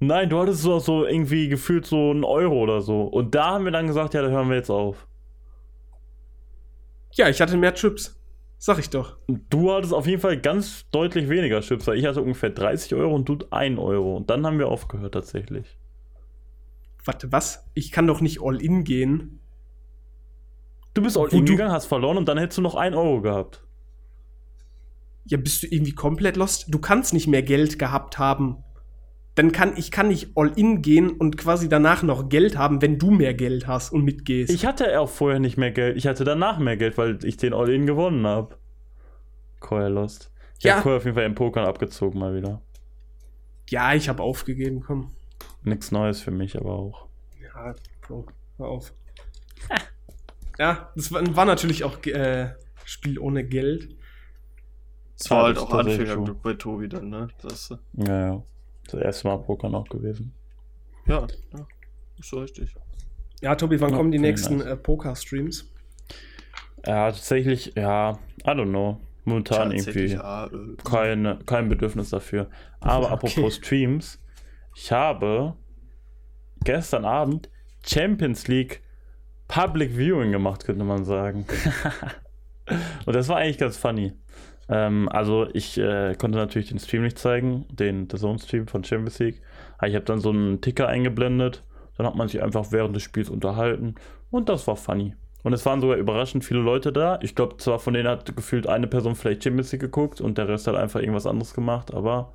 Nein, 0.00 0.30
du 0.30 0.38
hattest 0.38 0.62
so, 0.62 0.78
so 0.78 1.04
irgendwie 1.04 1.48
gefühlt 1.48 1.86
so 1.86 2.10
einen 2.10 2.24
Euro 2.24 2.60
oder 2.62 2.80
so. 2.80 3.02
Und 3.02 3.34
da 3.34 3.52
haben 3.52 3.64
wir 3.64 3.72
dann 3.72 3.86
gesagt, 3.86 4.14
ja, 4.14 4.22
da 4.22 4.28
hören 4.28 4.48
wir 4.48 4.56
jetzt 4.56 4.70
auf. 4.70 5.06
Ja, 7.12 7.28
ich 7.28 7.40
hatte 7.40 7.56
mehr 7.56 7.74
Chips. 7.74 8.16
Sag 8.58 8.78
ich 8.78 8.90
doch. 8.90 9.16
Du 9.48 9.72
hattest 9.72 9.94
auf 9.94 10.06
jeden 10.06 10.20
Fall 10.20 10.38
ganz 10.38 10.88
deutlich 10.90 11.28
weniger 11.28 11.60
Chips. 11.62 11.86
weil 11.86 11.98
Ich 11.98 12.04
hatte 12.04 12.20
ungefähr 12.20 12.50
30 12.50 12.94
Euro 12.94 13.14
und 13.14 13.28
du 13.28 13.38
1 13.50 13.78
Euro. 13.78 14.18
Und 14.18 14.30
dann 14.30 14.46
haben 14.46 14.58
wir 14.58 14.68
aufgehört 14.68 15.14
tatsächlich. 15.14 15.78
Warte, 17.04 17.32
was? 17.32 17.64
Ich 17.74 17.90
kann 17.90 18.06
doch 18.06 18.20
nicht 18.20 18.42
all 18.42 18.60
in 18.60 18.84
gehen. 18.84 19.39
Du 20.94 21.02
bist 21.02 21.16
all 21.16 21.28
in 21.32 21.44
du- 21.46 21.52
gegangen, 21.52 21.72
hast 21.72 21.86
verloren 21.86 22.16
und 22.16 22.26
dann 22.28 22.38
hättest 22.38 22.58
du 22.58 22.62
noch 22.62 22.74
1 22.74 22.94
Euro 22.96 23.20
gehabt. 23.20 23.62
Ja, 25.24 25.38
bist 25.38 25.62
du 25.62 25.66
irgendwie 25.68 25.92
komplett 25.92 26.36
lost? 26.36 26.66
Du 26.68 26.78
kannst 26.78 27.12
nicht 27.12 27.28
mehr 27.28 27.42
Geld 27.42 27.78
gehabt 27.78 28.18
haben. 28.18 28.64
Dann 29.36 29.52
kann 29.52 29.76
ich 29.76 29.90
kann 29.92 30.08
nicht 30.08 30.30
all 30.34 30.50
in 30.56 30.82
gehen 30.82 31.10
und 31.10 31.38
quasi 31.38 31.68
danach 31.68 32.02
noch 32.02 32.28
Geld 32.28 32.58
haben, 32.58 32.82
wenn 32.82 32.98
du 32.98 33.10
mehr 33.12 33.32
Geld 33.32 33.66
hast 33.68 33.92
und 33.92 34.04
mitgehst. 34.04 34.50
Ich 34.52 34.66
hatte 34.66 34.98
auch 34.98 35.08
vorher 35.08 35.38
nicht 35.38 35.56
mehr 35.56 35.70
Geld. 35.70 35.96
Ich 35.96 36.06
hatte 36.08 36.24
danach 36.24 36.58
mehr 36.58 36.76
Geld, 36.76 36.98
weil 36.98 37.24
ich 37.24 37.36
den 37.36 37.52
All-In 37.54 37.86
gewonnen 37.86 38.26
habe. 38.26 38.56
Coil 39.60 39.92
Lost. 39.92 40.32
Ich 40.58 40.64
Ja. 40.64 40.72
habe 40.74 40.82
Coil 40.82 40.96
auf 40.96 41.04
jeden 41.04 41.14
Fall 41.14 41.24
im 41.26 41.34
Pokern 41.36 41.64
abgezogen 41.64 42.18
mal 42.18 42.34
wieder. 42.34 42.60
ja, 43.68 43.94
ich 43.94 44.08
habe 44.08 44.20
aufgegeben, 44.22 44.82
komm. 44.84 45.12
Nichts 45.62 45.92
Neues 45.92 46.20
für 46.20 46.32
mich, 46.32 46.58
aber 46.58 46.72
auch. 46.72 47.06
Ja, 47.40 47.74
Bro. 48.02 48.26
hör 48.58 48.66
auf. 48.66 48.92
Ja, 50.60 50.92
das 50.94 51.10
war, 51.10 51.22
war 51.34 51.44
natürlich 51.46 51.84
auch 51.84 52.04
äh, 52.04 52.50
Spiel 52.84 53.18
ohne 53.18 53.44
Geld. 53.44 53.96
Das 55.18 55.30
war 55.30 55.44
halt 55.44 55.56
das 55.56 55.64
auch 55.64 55.74
Anfängerglück 55.74 56.42
bei 56.42 56.54
Tobi 56.54 56.88
dann, 56.88 57.08
ne? 57.08 57.28
Das, 57.42 57.70
äh, 57.70 57.76
Ja, 58.06 58.26
ja. 58.26 58.42
Das 58.90 59.00
erste 59.00 59.28
Mal 59.28 59.38
Poker 59.38 59.68
noch 59.70 59.88
gewesen. 59.88 60.34
ja, 61.06 61.26
ja, 61.52 61.66
ist 62.18 62.28
so 62.30 62.40
richtig. 62.40 62.74
Ja, 63.40 63.54
Tobi, 63.54 63.80
wann 63.80 63.90
Ja, 63.90 63.96
kommen 63.96 64.12
die 64.12 64.18
nächsten 64.18 64.58
nice. 64.58 64.66
äh, 64.66 64.76
Poker-Streams? 64.76 65.70
Ja, 66.86 67.10
tatsächlich, 67.10 67.72
ja, 67.76 68.18
I 68.44 68.50
don't 68.50 68.68
know. 68.68 69.00
Momentan 69.24 69.70
irgendwie 69.72 70.06
ja, 70.06 70.46
äh, 70.46 70.76
keine, 70.84 71.38
kein 71.46 71.68
Bedürfnis 71.68 72.10
dafür. 72.10 72.50
Aber 72.80 73.06
Okay. 73.06 73.12
apropos 73.12 73.56
Streams, 73.56 74.18
ich 74.74 74.90
habe 74.92 75.54
gestern 76.64 77.04
Abend 77.04 77.50
Champions 77.86 78.48
League 78.48 78.82
Public 79.50 79.90
Viewing 79.96 80.30
gemacht, 80.32 80.64
könnte 80.64 80.84
man 80.84 81.04
sagen. 81.04 81.44
Und 83.06 83.16
das 83.16 83.28
war 83.28 83.38
eigentlich 83.38 83.58
ganz 83.58 83.76
funny. 83.76 84.12
Ähm, 84.68 85.08
also 85.08 85.48
ich 85.52 85.76
äh, 85.76 86.14
konnte 86.14 86.38
natürlich 86.38 86.68
den 86.68 86.78
Stream 86.78 87.02
nicht 87.02 87.18
zeigen, 87.18 87.66
den 87.68 88.08
The 88.08 88.16
Zone 88.16 88.38
Stream 88.38 88.68
von 88.68 88.84
Champions 88.84 89.18
League. 89.18 89.42
Aber 89.78 89.88
ich 89.88 89.96
habe 89.96 90.04
dann 90.04 90.20
so 90.20 90.30
einen 90.30 90.60
Ticker 90.60 90.86
eingeblendet. 90.86 91.64
Dann 91.96 92.06
hat 92.06 92.14
man 92.14 92.28
sich 92.28 92.42
einfach 92.42 92.70
während 92.70 92.94
des 92.94 93.02
Spiels 93.02 93.28
unterhalten. 93.28 93.96
Und 94.30 94.48
das 94.48 94.66
war 94.68 94.76
funny. 94.76 95.14
Und 95.42 95.52
es 95.52 95.66
waren 95.66 95.80
sogar 95.80 95.96
überraschend 95.96 96.44
viele 96.44 96.60
Leute 96.60 96.92
da. 96.92 97.18
Ich 97.22 97.34
glaube, 97.34 97.56
zwar 97.56 97.78
von 97.78 97.94
denen 97.94 98.08
hat 98.08 98.36
gefühlt 98.36 98.68
eine 98.68 98.86
Person 98.86 99.16
vielleicht 99.16 99.42
Champions 99.42 99.72
League 99.72 99.80
geguckt 99.80 100.20
und 100.20 100.38
der 100.38 100.48
Rest 100.48 100.66
hat 100.66 100.76
einfach 100.76 101.00
irgendwas 101.00 101.26
anderes 101.26 101.54
gemacht, 101.54 101.92
aber 101.92 102.34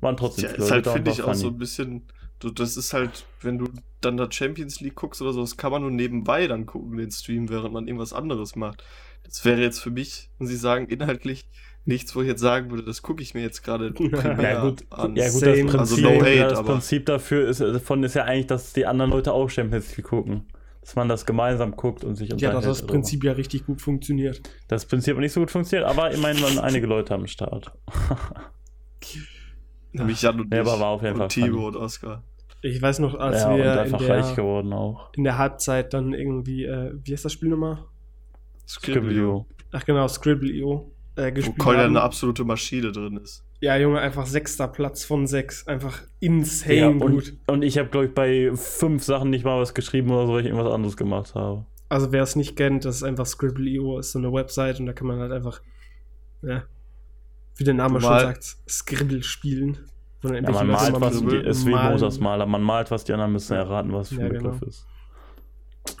waren 0.00 0.16
trotzdem 0.16 0.44
Tja, 0.44 0.54
viele 0.54 0.64
ist 0.64 0.70
halt, 0.70 0.86
da 0.86 0.90
und 0.90 0.96
finde 0.96 1.10
ich, 1.10 1.22
auch 1.22 1.34
so 1.34 1.42
funny. 1.42 1.56
ein 1.56 1.58
bisschen. 1.58 2.02
Du, 2.40 2.50
das 2.50 2.76
ist 2.76 2.92
halt, 2.92 3.26
wenn 3.40 3.58
du 3.58 3.68
dann 4.00 4.16
da 4.16 4.30
Champions 4.30 4.80
League 4.80 4.96
guckst 4.96 5.22
oder 5.22 5.32
so, 5.32 5.40
das 5.40 5.56
kann 5.56 5.70
man 5.72 5.82
nur 5.82 5.90
nebenbei 5.90 6.46
dann 6.46 6.66
gucken, 6.66 6.96
den 6.98 7.10
Stream, 7.10 7.48
während 7.48 7.72
man 7.72 7.86
irgendwas 7.86 8.12
anderes 8.12 8.54
macht. 8.56 8.84
Das 9.22 9.44
wäre 9.44 9.60
jetzt 9.62 9.78
für 9.80 9.90
mich, 9.90 10.28
muss 10.38 10.50
ich 10.50 10.60
sagen, 10.60 10.86
inhaltlich 10.88 11.46
nichts, 11.86 12.14
wo 12.14 12.20
ich 12.22 12.28
jetzt 12.28 12.40
sagen 12.40 12.70
würde, 12.70 12.82
das 12.82 13.00
gucke 13.02 13.22
ich 13.22 13.32
mir 13.34 13.40
jetzt 13.42 13.62
gerade 13.62 13.94
Ja 14.42 14.60
gut, 14.62 14.84
an. 14.90 15.16
ja, 15.16 15.30
gut 15.30 15.40
Same. 15.40 15.64
das, 15.64 15.72
Prinzip, 15.72 15.78
Also 15.80 16.00
no 16.02 16.20
hate, 16.20 16.38
das 16.40 16.58
aber- 16.58 16.72
Prinzip 16.72 17.06
dafür 17.06 17.48
ist, 17.48 17.60
davon 17.60 18.02
ist 18.02 18.14
ja 18.14 18.24
eigentlich, 18.24 18.46
dass 18.48 18.72
die 18.74 18.84
anderen 18.86 19.10
Leute 19.10 19.32
auch 19.32 19.48
Champions 19.48 19.96
League 19.96 20.06
gucken. 20.06 20.46
Dass 20.82 20.96
man 20.96 21.08
das 21.08 21.24
gemeinsam 21.24 21.76
guckt 21.76 22.04
und 22.04 22.14
sich 22.16 22.28
Ja, 22.28 22.34
unterhält. 22.34 22.56
hat 22.58 22.64
das 22.66 22.78
darüber. 22.78 22.92
Prinzip 22.92 23.24
ja 23.24 23.32
richtig 23.32 23.64
gut 23.64 23.80
funktioniert. 23.80 24.42
Das 24.68 24.84
Prinzip 24.84 25.14
hat 25.14 25.20
nicht 25.22 25.32
so 25.32 25.40
gut 25.40 25.50
funktioniert, 25.50 25.88
aber 25.88 26.10
immerhin 26.10 26.42
waren 26.42 26.58
einige 26.58 26.86
Leute 26.86 27.14
am 27.14 27.26
Start. 27.26 27.72
Nämlich 29.94 30.22
Jan 30.22 30.40
und 30.40 30.52
Ja, 30.52 30.62
ich 30.62 30.68
aber 30.68 30.80
war 30.80 30.88
auf 30.88 31.02
jeden 31.02 31.16
Fall 31.16 31.24
und 31.24 31.32
Timo 31.32 31.68
und 31.68 31.76
Oskar. 31.76 32.22
Ich 32.62 32.80
weiß 32.80 32.98
noch, 33.00 33.14
als 33.14 33.42
ja, 33.42 33.56
wir 33.56 33.64
in 33.64 33.78
einfach 33.78 34.08
reich 34.08 34.26
der, 34.26 34.36
geworden 34.36 34.72
auch. 34.72 35.12
in 35.14 35.24
der 35.24 35.38
Halbzeit 35.38 35.92
dann 35.92 36.14
irgendwie, 36.14 36.64
äh, 36.64 36.92
wie 37.04 37.12
heißt 37.12 37.24
das 37.24 37.32
Spiel 37.32 37.50
nochmal? 37.50 37.84
Scribblio. 38.66 39.46
Ach 39.72 39.84
genau, 39.84 40.08
Scribble.io 40.08 40.90
äh, 41.16 41.32
Wo 41.36 41.64
haben. 41.66 41.78
eine 41.78 42.00
absolute 42.00 42.44
Maschine 42.44 42.92
drin 42.92 43.18
ist. 43.18 43.44
Ja, 43.60 43.76
Junge, 43.76 44.00
einfach 44.00 44.26
sechster 44.26 44.68
Platz 44.68 45.04
von 45.04 45.26
sechs. 45.26 45.66
Einfach 45.66 46.02
insane 46.20 46.74
Ja, 46.74 46.90
gut. 46.90 47.02
und, 47.02 47.38
und 47.46 47.62
ich 47.62 47.78
habe, 47.78 47.88
glaube 47.88 48.06
ich, 48.06 48.14
bei 48.14 48.50
fünf 48.54 49.04
Sachen 49.04 49.30
nicht 49.30 49.44
mal 49.44 49.60
was 49.60 49.74
geschrieben 49.74 50.10
oder 50.10 50.26
so, 50.26 50.32
weil 50.32 50.40
ich 50.40 50.46
irgendwas 50.46 50.72
anderes 50.72 50.96
gemacht 50.96 51.34
habe. 51.34 51.66
Also 51.88 52.12
wer 52.12 52.22
es 52.22 52.34
nicht 52.34 52.56
kennt, 52.56 52.84
das 52.84 52.96
ist 52.96 53.02
einfach 53.04 53.26
Scribble.io, 53.26 53.98
ist 53.98 54.12
so 54.12 54.18
eine 54.18 54.32
Website 54.32 54.80
und 54.80 54.86
da 54.86 54.92
kann 54.92 55.06
man 55.06 55.18
halt 55.20 55.32
einfach, 55.32 55.60
ja, 56.42 56.64
wie 57.56 57.64
der 57.64 57.74
Name 57.74 57.98
Du 57.98 58.06
schon 58.06 58.20
sagt, 58.20 58.56
Scribble 58.68 59.22
spielen. 59.22 59.78
Ja, 60.22 60.50
man 60.50 60.68
malt 60.68 61.00
was, 61.00 61.20
die, 61.20 61.36
ist 61.36 61.66
wie. 61.66 61.70
Mosas 61.74 62.18
Maler. 62.18 62.46
Man 62.46 62.62
malt 62.62 62.90
was, 62.90 63.04
die 63.04 63.12
anderen 63.12 63.32
müssen 63.32 63.54
erraten, 63.54 63.92
was 63.92 64.08
für 64.08 64.20
Ja, 64.20 64.26
ein 64.26 64.32
genau. 64.32 64.50
Begriff 64.52 64.62
ist. 64.62 64.86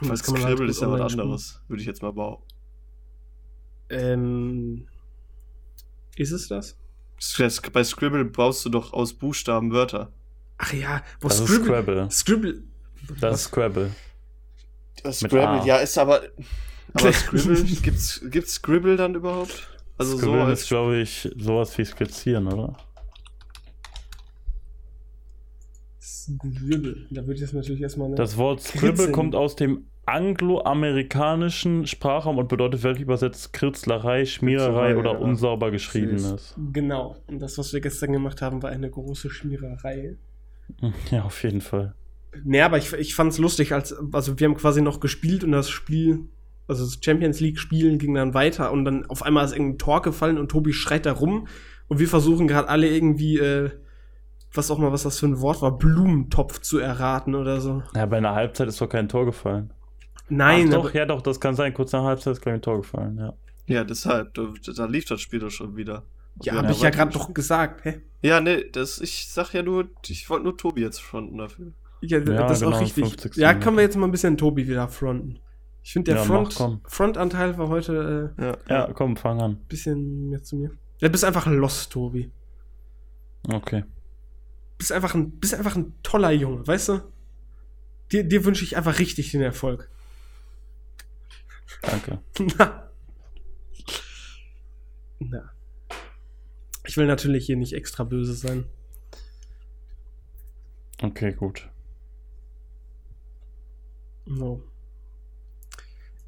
Und 0.00 0.08
halt 0.08 0.18
Scribble 0.18 0.56
gut 0.56 0.68
ist 0.70 0.80
ja 0.80 0.86
was 0.88 0.92
online 0.94 1.10
spielen. 1.10 1.20
anderes, 1.22 1.60
würde 1.68 1.80
ich 1.82 1.86
jetzt 1.86 2.02
mal 2.02 2.12
behaupten. 2.12 2.48
Ähm, 3.90 4.88
ist 6.16 6.32
es 6.32 6.48
das? 6.48 6.78
Bei 7.72 7.84
Scribble 7.84 8.24
baust 8.24 8.64
du 8.64 8.70
doch 8.70 8.92
aus 8.92 9.12
Buchstaben 9.12 9.72
Wörter. 9.72 10.10
Ach 10.56 10.72
ja, 10.72 11.02
wo 11.20 11.28
Das 11.28 11.40
ist 11.40 11.46
Scribble. 11.46 11.64
Scrabble. 11.66 12.10
Scribble. 12.10 12.62
Das 13.20 13.40
ist 13.40 13.44
Scrabble. 13.44 13.90
Das 15.02 15.20
Scrabble, 15.20 15.66
ja, 15.66 15.76
ist 15.78 15.98
aber. 15.98 16.22
Aber 16.94 17.12
Scribble, 17.12 17.62
gibt's, 17.62 18.22
gibt's 18.30 18.54
Scribble 18.54 18.96
dann 18.96 19.14
überhaupt? 19.14 19.73
Also 19.96 20.12
so 20.12 20.18
Scribble 20.18 20.52
ist, 20.52 20.60
als. 20.60 20.68
glaube 20.68 20.96
ich, 20.98 21.30
sowas 21.36 21.76
wie 21.78 21.84
Skizzieren, 21.84 22.48
oder? 22.48 22.76
Scribble. 26.00 27.06
Da 27.10 27.22
würde 27.22 27.34
ich 27.34 27.40
jetzt 27.40 27.54
natürlich 27.54 27.82
erstmal 27.82 28.08
eine. 28.08 28.16
Das 28.16 28.36
Wort 28.36 28.62
Scribble 28.62 28.88
Kritzeln. 28.90 29.12
kommt 29.12 29.34
aus 29.34 29.56
dem 29.56 29.86
angloamerikanischen 30.06 31.86
Sprachraum 31.86 32.38
und 32.38 32.48
bedeutet 32.48 32.82
wörtlich 32.82 33.02
übersetzt 33.02 33.52
Kritzlerei, 33.52 34.26
Schmiererei 34.26 34.92
Kritzlerei, 34.92 34.96
oder 34.96 35.12
ja. 35.12 35.18
unsauber 35.18 35.70
geschriebenes. 35.70 36.54
genau. 36.72 37.16
Und 37.26 37.40
das, 37.40 37.56
was 37.56 37.72
wir 37.72 37.80
gestern 37.80 38.12
gemacht 38.12 38.42
haben, 38.42 38.62
war 38.62 38.70
eine 38.70 38.90
große 38.90 39.30
Schmiererei. 39.30 40.16
Ja, 41.10 41.24
auf 41.24 41.42
jeden 41.42 41.60
Fall. 41.60 41.94
Nee, 42.42 42.62
aber 42.62 42.78
ich, 42.78 42.92
ich 42.94 43.14
fand 43.14 43.32
es 43.32 43.38
lustig, 43.38 43.72
als, 43.72 43.94
also 44.12 44.40
wir 44.40 44.48
haben 44.48 44.56
quasi 44.56 44.80
noch 44.80 44.98
gespielt 44.98 45.44
und 45.44 45.52
das 45.52 45.68
Spiel, 45.68 46.20
also 46.66 46.84
das 46.84 46.98
Champions 47.02 47.40
League 47.40 47.58
Spielen 47.58 47.98
ging 47.98 48.14
dann 48.14 48.34
weiter 48.34 48.72
und 48.72 48.84
dann 48.84 49.06
auf 49.06 49.22
einmal 49.22 49.44
ist 49.44 49.52
irgendein 49.52 49.78
Tor 49.78 50.02
gefallen 50.02 50.38
und 50.38 50.50
Tobi 50.50 50.72
schreit 50.72 51.06
da 51.06 51.12
rum 51.12 51.46
und 51.88 51.98
wir 51.98 52.08
versuchen 52.08 52.48
gerade 52.48 52.68
alle 52.68 52.88
irgendwie, 52.88 53.38
äh, 53.38 53.70
was 54.52 54.70
auch 54.70 54.78
mal, 54.78 54.92
was 54.92 55.02
das 55.02 55.18
für 55.18 55.26
ein 55.26 55.40
Wort 55.40 55.62
war, 55.62 55.76
Blumentopf 55.76 56.60
zu 56.60 56.78
erraten 56.78 57.34
oder 57.34 57.60
so. 57.60 57.82
Ja, 57.94 58.06
bei 58.06 58.18
einer 58.18 58.34
Halbzeit 58.34 58.68
ist 58.68 58.80
doch 58.80 58.88
kein 58.88 59.08
Tor 59.08 59.26
gefallen. 59.26 59.72
Nein, 60.28 60.68
Ach, 60.68 60.74
doch, 60.74 60.94
ja 60.94 61.04
doch, 61.04 61.20
das 61.20 61.40
kann 61.40 61.54
sein. 61.54 61.74
Kurz 61.74 61.92
nach 61.92 62.04
Halbzeit 62.04 62.32
ist, 62.32 62.40
glaube 62.40 62.56
ich, 62.56 62.60
ein 62.60 62.62
Tor 62.62 62.78
gefallen, 62.78 63.18
ja. 63.18 63.34
Ja, 63.66 63.84
deshalb, 63.84 64.34
da, 64.34 64.48
da 64.76 64.86
lief 64.86 65.04
das 65.06 65.20
Spiel 65.20 65.40
doch 65.40 65.50
schon 65.50 65.76
wieder. 65.76 66.04
ja, 66.42 66.54
habe 66.54 66.72
ich 66.72 66.80
ja 66.80 66.90
gerade 66.90 67.12
doch 67.12 67.32
gesagt, 67.34 67.84
hä? 67.84 68.00
Ja, 68.22 68.40
nee, 68.40 68.64
das, 68.70 69.00
ich 69.00 69.28
sag 69.28 69.52
ja 69.52 69.62
nur, 69.62 69.88
ich 70.06 70.28
wollte 70.30 70.44
nur 70.44 70.56
Tobi 70.56 70.82
jetzt 70.82 71.00
fronten 71.00 71.38
dafür. 71.38 71.72
Ja, 72.00 72.18
Ja, 72.18 72.46
das 72.46 72.58
ist 72.58 72.64
genau, 72.64 72.76
auch 72.76 72.80
richtig. 72.80 73.04
50. 73.04 73.36
Ja, 73.36 73.54
können 73.54 73.76
wir 73.76 73.82
jetzt 73.82 73.96
mal 73.96 74.06
ein 74.06 74.10
bisschen 74.10 74.36
Tobi 74.36 74.66
wieder 74.66 74.88
fronten. 74.88 75.40
Ich 75.84 75.92
finde, 75.92 76.12
der 76.12 76.20
Ja, 76.22 76.26
Front, 76.26 76.58
mach. 76.58 76.90
Frontanteil 76.90 77.58
war 77.58 77.68
heute 77.68 78.32
äh, 78.38 78.42
Ja, 78.42 78.56
Ja, 78.68 78.92
komm, 78.94 79.16
fang 79.18 79.40
an. 79.42 79.56
bisschen 79.68 80.30
mehr 80.30 80.42
zu 80.42 80.56
mir. 80.56 80.70
Ja, 80.98 81.08
bist 81.10 81.24
einfach 81.24 81.46
lost, 81.46 81.92
Tobi. 81.92 82.32
Okay. 83.52 83.84
Bist 84.78 84.92
einfach 84.92 85.14
ein, 85.14 85.32
bist 85.38 85.54
einfach 85.54 85.76
ein 85.76 85.92
toller 86.02 86.30
Junge, 86.30 86.66
weißt 86.66 86.88
du? 86.88 87.00
Dir, 88.10 88.24
dir 88.24 88.44
wünsche 88.46 88.64
ich 88.64 88.78
einfach 88.78 88.98
richtig 88.98 89.30
den 89.32 89.42
Erfolg. 89.42 89.90
Danke. 91.82 92.18
Na. 92.58 92.90
Na. 95.18 95.50
Ich 96.86 96.96
will 96.96 97.06
natürlich 97.06 97.44
hier 97.44 97.56
nicht 97.56 97.74
extra 97.74 98.04
böse 98.04 98.32
sein. 98.32 98.64
Okay, 101.02 101.32
gut. 101.32 101.68
No. 104.24 104.62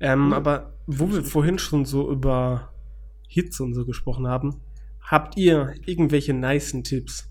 Ähm, 0.01 0.33
aber 0.33 0.75
wo 0.87 1.11
wir 1.11 1.25
vorhin 1.25 1.59
schon 1.59 1.85
so 1.85 2.11
über 2.11 2.73
Hits 3.29 3.61
und 3.61 3.75
so 3.75 3.85
gesprochen 3.87 4.27
haben, 4.29 4.61
habt 5.01 5.37
ihr 5.37 5.75
irgendwelche 5.87 6.35
nicen 6.35 6.85
Tipps 6.85 7.29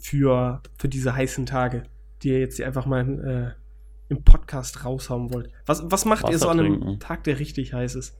für, 0.00 0.60
für 0.76 0.88
diese 0.88 1.14
heißen 1.14 1.46
Tage, 1.46 1.84
die 2.22 2.30
ihr 2.30 2.40
jetzt 2.40 2.56
hier 2.56 2.66
einfach 2.66 2.86
mal 2.86 3.54
äh, 3.58 4.12
im 4.12 4.22
Podcast 4.24 4.84
raushauen 4.84 5.32
wollt? 5.32 5.50
Was, 5.66 5.82
was 5.90 6.04
macht 6.04 6.24
ihr 6.24 6.28
Wasser 6.34 6.38
so 6.38 6.48
an 6.48 6.60
einem 6.60 6.80
trinken. 6.80 7.00
Tag, 7.00 7.24
der 7.24 7.38
richtig 7.38 7.72
heiß 7.72 7.94
ist? 7.94 8.16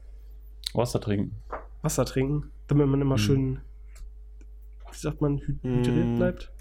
Wasser 0.73 0.99
trinken. 1.01 1.35
Wasser 1.81 2.05
trinken, 2.05 2.49
damit 2.67 2.87
man 2.87 3.01
immer 3.01 3.15
Hm. 3.17 3.21
schön, 3.23 3.61
wie 4.91 4.97
sagt 4.97 5.21
man, 5.21 5.37
hy- 5.39 5.59
hydriert 5.61 6.05
Hm. 6.05 6.15
bleibt? 6.15 6.51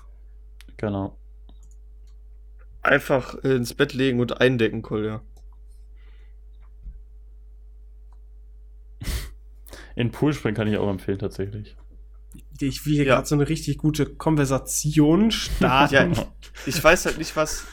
Genau. 0.77 1.17
Einfach 2.83 3.35
ins 3.37 3.73
Bett 3.73 3.95
legen 3.95 4.21
und 4.21 4.41
eindecken, 4.41 4.83
Kolja. 4.83 5.23
In 9.97 10.11
Pool 10.11 10.33
springen 10.33 10.57
kann 10.57 10.67
ich 10.69 10.77
auch 10.77 10.91
empfehlen, 10.91 11.19
tatsächlich. 11.19 11.77
Ich 12.61 12.85
will 12.87 12.95
hier 12.95 13.05
Ja. 13.05 13.15
gerade 13.17 13.27
so 13.29 13.35
eine 13.35 13.49
richtig 13.49 13.79
gute 13.79 14.07
Konversation 14.07 15.31
starten. 15.31 16.15
Ja, 16.15 16.27
ich 16.67 16.83
weiß 16.83 17.07
halt 17.07 17.19
nicht, 17.19 17.37
was. 17.37 17.65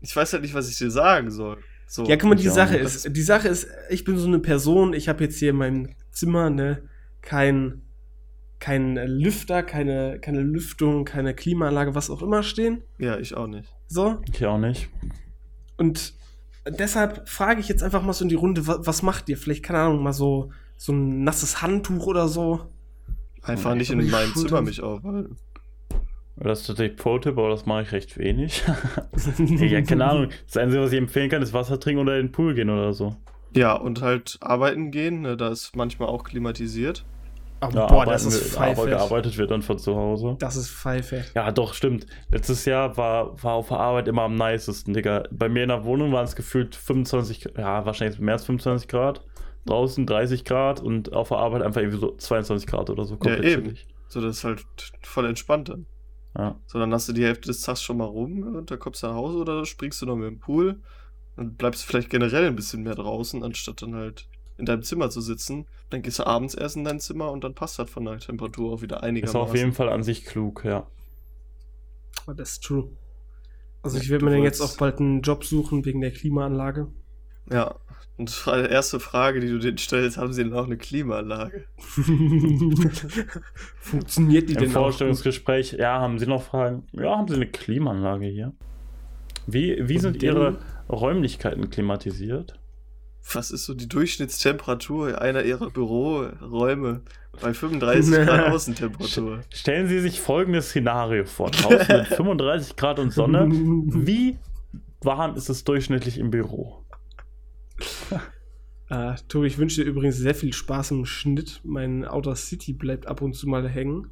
Ich 0.00 0.14
weiß 0.14 0.32
halt 0.32 0.42
nicht, 0.42 0.54
was 0.54 0.68
ich 0.68 0.76
dir 0.76 0.90
sagen 0.90 1.30
soll. 1.30 1.58
So. 1.86 2.04
Ja, 2.06 2.16
guck 2.16 2.30
mal, 2.30 2.34
die 2.34 2.48
Sache 2.48 2.76
ist, 2.76 3.14
die 3.14 3.22
Sache 3.22 3.48
ist, 3.48 3.68
ich 3.90 4.02
bin 4.04 4.16
so 4.18 4.26
eine 4.26 4.38
Person, 4.38 4.94
ich 4.94 5.08
habe 5.08 5.22
jetzt 5.24 5.38
hier 5.38 5.50
in 5.50 5.56
meinem 5.56 5.90
Zimmer, 6.10 6.48
ne, 6.50 6.82
kein, 7.20 7.82
kein 8.58 8.96
Lüfter, 8.96 9.62
keine, 9.62 10.18
keine 10.20 10.40
Lüftung, 10.40 11.04
keine 11.04 11.34
Klimaanlage, 11.34 11.94
was 11.94 12.08
auch 12.10 12.22
immer 12.22 12.42
stehen. 12.42 12.82
Ja, 12.98 13.18
ich 13.18 13.34
auch 13.36 13.46
nicht. 13.46 13.68
So. 13.88 14.20
Ich 14.32 14.44
auch 14.46 14.58
nicht. 14.58 14.88
Und 15.76 16.14
deshalb 16.66 17.28
frage 17.28 17.60
ich 17.60 17.68
jetzt 17.68 17.82
einfach 17.82 18.02
mal 18.02 18.12
so 18.14 18.24
in 18.24 18.28
die 18.30 18.34
Runde, 18.36 18.66
was, 18.66 18.86
was 18.86 19.02
macht 19.02 19.28
ihr? 19.28 19.36
Vielleicht, 19.36 19.62
keine 19.62 19.80
Ahnung, 19.80 20.02
mal 20.02 20.12
so, 20.14 20.50
so 20.84 20.92
ein 20.92 21.22
nasses 21.24 21.62
Handtuch 21.62 22.06
oder 22.06 22.26
so. 22.28 22.60
Einfach 23.42 23.74
nicht 23.74 23.90
in 23.90 23.98
meinem 24.10 24.30
Schultern- 24.32 24.48
Zimmer 24.48 24.62
mich 24.62 24.82
aufhalten. 24.82 25.36
Das 26.36 26.62
ist 26.62 26.66
tatsächlich 26.66 26.96
Pro-Tipp, 26.96 27.38
aber 27.38 27.50
das 27.50 27.66
mache 27.66 27.82
ich 27.82 27.92
recht 27.92 28.18
wenig. 28.18 28.64
ja, 29.38 29.80
keine 29.82 30.06
Ahnung. 30.06 30.28
Das 30.46 30.56
Einzige, 30.56 30.82
was 30.82 30.90
ich 30.92 30.98
empfehlen 30.98 31.30
kann, 31.30 31.42
ist 31.42 31.52
Wasser 31.52 31.78
trinken 31.78 32.00
oder 32.02 32.18
in 32.18 32.26
den 32.26 32.32
Pool 32.32 32.54
gehen 32.54 32.70
oder 32.70 32.92
so. 32.92 33.14
Ja, 33.54 33.74
und 33.74 34.00
halt 34.00 34.38
arbeiten 34.40 34.90
gehen, 34.90 35.20
ne, 35.22 35.36
da 35.36 35.48
ist 35.50 35.76
manchmal 35.76 36.08
auch 36.08 36.24
klimatisiert. 36.24 37.04
Aber 37.60 37.74
Ja, 37.74 37.86
boah, 37.86 38.06
das 38.06 38.24
ist 38.24 38.54
wir- 38.58 38.60
aber 38.62 38.86
gearbeitet 38.86 39.38
wird 39.38 39.52
dann 39.52 39.62
von 39.62 39.78
zu 39.78 39.94
Hause. 39.94 40.34
Das 40.40 40.56
ist 40.56 40.68
pfeife. 40.70 41.24
Ja, 41.34 41.52
doch, 41.52 41.74
stimmt. 41.74 42.06
Letztes 42.30 42.64
Jahr 42.64 42.96
war, 42.96 43.40
war 43.40 43.52
auf 43.52 43.68
der 43.68 43.78
Arbeit 43.78 44.08
immer 44.08 44.22
am 44.22 44.34
nicesten, 44.34 44.94
Digga. 44.94 45.24
Bei 45.30 45.48
mir 45.48 45.62
in 45.62 45.68
der 45.68 45.84
Wohnung 45.84 46.10
waren 46.12 46.24
es 46.24 46.34
gefühlt 46.34 46.74
25, 46.74 47.50
ja, 47.56 47.84
wahrscheinlich 47.86 48.18
mehr 48.18 48.34
als 48.34 48.46
25 48.46 48.88
Grad. 48.88 49.20
Draußen 49.66 50.06
30 50.06 50.44
Grad 50.44 50.80
und 50.80 51.12
auf 51.12 51.28
der 51.28 51.38
Arbeit 51.38 51.62
einfach 51.62 51.80
irgendwie 51.80 52.00
so 52.00 52.16
22 52.16 52.66
Grad 52.66 52.90
oder 52.90 53.04
so. 53.04 53.16
Ja, 53.24 53.36
eben. 53.36 53.64
chillig. 53.64 53.86
So, 54.08 54.20
das 54.20 54.38
ist 54.38 54.44
halt 54.44 54.64
voll 55.02 55.26
entspannt 55.26 55.68
dann. 55.68 55.86
Ja. 56.36 56.58
So, 56.66 56.78
dann 56.78 56.92
hast 56.92 57.08
du 57.08 57.12
die 57.12 57.24
Hälfte 57.24 57.48
des 57.48 57.60
Tages 57.62 57.82
schon 57.82 57.98
mal 57.98 58.04
rum 58.04 58.42
und 58.42 58.70
dann 58.70 58.78
kommst 58.78 59.02
du 59.02 59.06
nach 59.06 59.14
Hause 59.14 59.38
oder 59.38 59.64
springst 59.64 60.02
du 60.02 60.06
noch 60.06 60.16
mit 60.16 60.26
dem 60.28 60.38
Pool. 60.38 60.80
Dann 61.36 61.54
bleibst 61.54 61.82
du 61.82 61.86
vielleicht 61.88 62.10
generell 62.10 62.46
ein 62.46 62.56
bisschen 62.56 62.82
mehr 62.82 62.94
draußen, 62.94 63.42
anstatt 63.42 63.82
dann 63.82 63.94
halt 63.94 64.28
in 64.58 64.66
deinem 64.66 64.82
Zimmer 64.82 65.10
zu 65.10 65.20
sitzen. 65.20 65.66
Dann 65.90 66.02
gehst 66.02 66.18
du 66.18 66.26
abends 66.26 66.54
erst 66.54 66.76
in 66.76 66.84
dein 66.84 67.00
Zimmer 67.00 67.30
und 67.30 67.44
dann 67.44 67.54
passt 67.54 67.78
das 67.78 67.90
von 67.90 68.04
der 68.04 68.18
Temperatur 68.18 68.72
auch 68.72 68.82
wieder 68.82 68.96
Ist 68.98 69.02
einigermaßen. 69.02 69.40
auf 69.40 69.54
jeden 69.54 69.72
Fall 69.72 69.88
an 69.88 70.02
sich 70.02 70.24
klug, 70.24 70.64
ja. 70.64 70.86
Aber 72.24 72.34
Das 72.34 72.52
ist 72.52 72.64
true. 72.64 72.90
Also 73.82 73.98
ich 73.98 74.10
werde 74.10 74.24
mir 74.24 74.30
dann 74.30 74.42
jetzt 74.42 74.60
auch 74.60 74.76
bald 74.76 75.00
einen 75.00 75.22
Job 75.22 75.44
suchen 75.44 75.84
wegen 75.84 76.00
der 76.00 76.12
Klimaanlage. 76.12 76.88
Ja. 77.50 77.74
Und 78.22 78.46
die 78.46 78.70
erste 78.70 79.00
Frage, 79.00 79.40
die 79.40 79.48
du 79.48 79.58
denen 79.58 79.78
stellst, 79.78 80.16
haben 80.16 80.32
sie 80.32 80.44
denn 80.44 80.52
auch 80.52 80.66
eine 80.66 80.76
Klimaanlage? 80.76 81.64
Funktioniert 83.80 84.48
die 84.48 84.54
Im 84.54 84.60
denn 84.60 84.70
auch? 84.70 84.74
gut? 84.74 84.82
Vorstellungsgespräch, 84.84 85.72
ja, 85.72 85.98
haben 86.00 86.20
Sie 86.20 86.26
noch 86.26 86.44
Fragen? 86.44 86.84
Ja, 86.92 87.16
haben 87.16 87.26
Sie 87.26 87.34
eine 87.34 87.48
Klimaanlage 87.48 88.26
hier? 88.26 88.52
Wie, 89.48 89.76
wie 89.88 89.98
sind 89.98 90.22
Ihre 90.22 90.60
Räumlichkeiten 90.88 91.68
klimatisiert? 91.68 92.60
Was 93.32 93.50
ist 93.50 93.64
so 93.64 93.74
die 93.74 93.88
Durchschnittstemperatur 93.88 95.20
einer 95.20 95.42
ihrer 95.42 95.70
Büroräume 95.70 97.00
bei 97.40 97.52
35 97.54 98.14
Grad 98.24 98.52
Außentemperatur? 98.52 99.40
Stellen 99.50 99.88
Sie 99.88 99.98
sich 99.98 100.20
folgendes 100.20 100.68
Szenario 100.68 101.24
vor. 101.24 101.50
Draußen 101.50 101.96
mit 101.96 102.06
35 102.16 102.76
Grad 102.76 103.00
und 103.00 103.12
Sonne. 103.12 103.48
Wie 103.50 104.38
warm 105.00 105.34
ist 105.34 105.48
es 105.48 105.64
durchschnittlich 105.64 106.18
im 106.18 106.30
Büro? 106.30 106.81
Äh, 108.92 109.14
Tobi, 109.26 109.46
ich 109.46 109.56
wünsche 109.56 109.82
dir 109.82 109.88
übrigens 109.88 110.18
sehr 110.18 110.34
viel 110.34 110.52
Spaß 110.52 110.90
im 110.90 111.06
Schnitt. 111.06 111.62
Mein 111.64 112.04
Outer 112.04 112.36
City 112.36 112.74
bleibt 112.74 113.06
ab 113.06 113.22
und 113.22 113.32
zu 113.32 113.48
mal 113.48 113.66
hängen. 113.66 114.10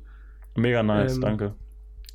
Mega 0.57 0.83
nice, 0.83 1.17
Ähm, 1.17 1.21
danke. 1.21 1.55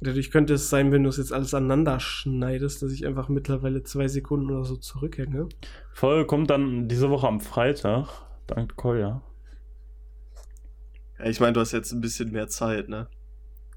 Dadurch 0.02 0.32
könnte 0.32 0.56
es 0.56 0.70
sein, 0.70 0.92
wenn 0.92 1.04
du 1.04 1.10
es 1.10 1.18
jetzt 1.18 1.32
alles 1.32 1.54
aneinander 1.54 2.00
schneidest, 2.00 2.82
dass 2.82 2.92
ich 2.92 3.06
einfach 3.06 3.30
mittlerweile 3.30 3.84
zwei 3.84 4.08
Sekunden 4.08 4.50
oder 4.50 4.64
so 4.64 4.78
zurückhänge. 4.78 5.48
Folge 5.94 6.26
kommt 6.26 6.50
dann 6.50 6.88
diese 6.88 7.12
Woche 7.12 7.28
am 7.28 7.40
Freitag. 7.40 8.08
Dank 8.48 8.76
Kolja. 8.76 9.22
Ja, 11.20 11.26
ich 11.26 11.40
meine, 11.40 11.54
du 11.54 11.60
hast 11.60 11.72
jetzt 11.72 11.92
ein 11.92 12.02
bisschen 12.02 12.32
mehr 12.32 12.48
Zeit, 12.48 12.90
ne? 12.90 13.08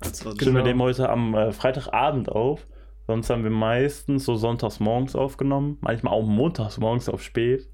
Als 0.00 0.20
sonst. 0.20 0.38
Genau. 0.38 0.54
Wir 0.54 0.62
nehmen 0.62 0.80
heute 0.80 1.10
am 1.10 1.34
äh, 1.34 1.52
Freitagabend 1.52 2.30
auf. 2.30 2.66
Sonst 3.08 3.30
haben 3.30 3.42
wir 3.42 3.50
meistens 3.50 4.26
so 4.26 4.36
sonntags 4.36 4.80
morgens 4.80 5.16
aufgenommen. 5.16 5.78
Manchmal 5.80 6.12
auch 6.12 6.26
montags 6.26 6.76
morgens 6.76 7.08
auf 7.08 7.22
spät. 7.22 7.66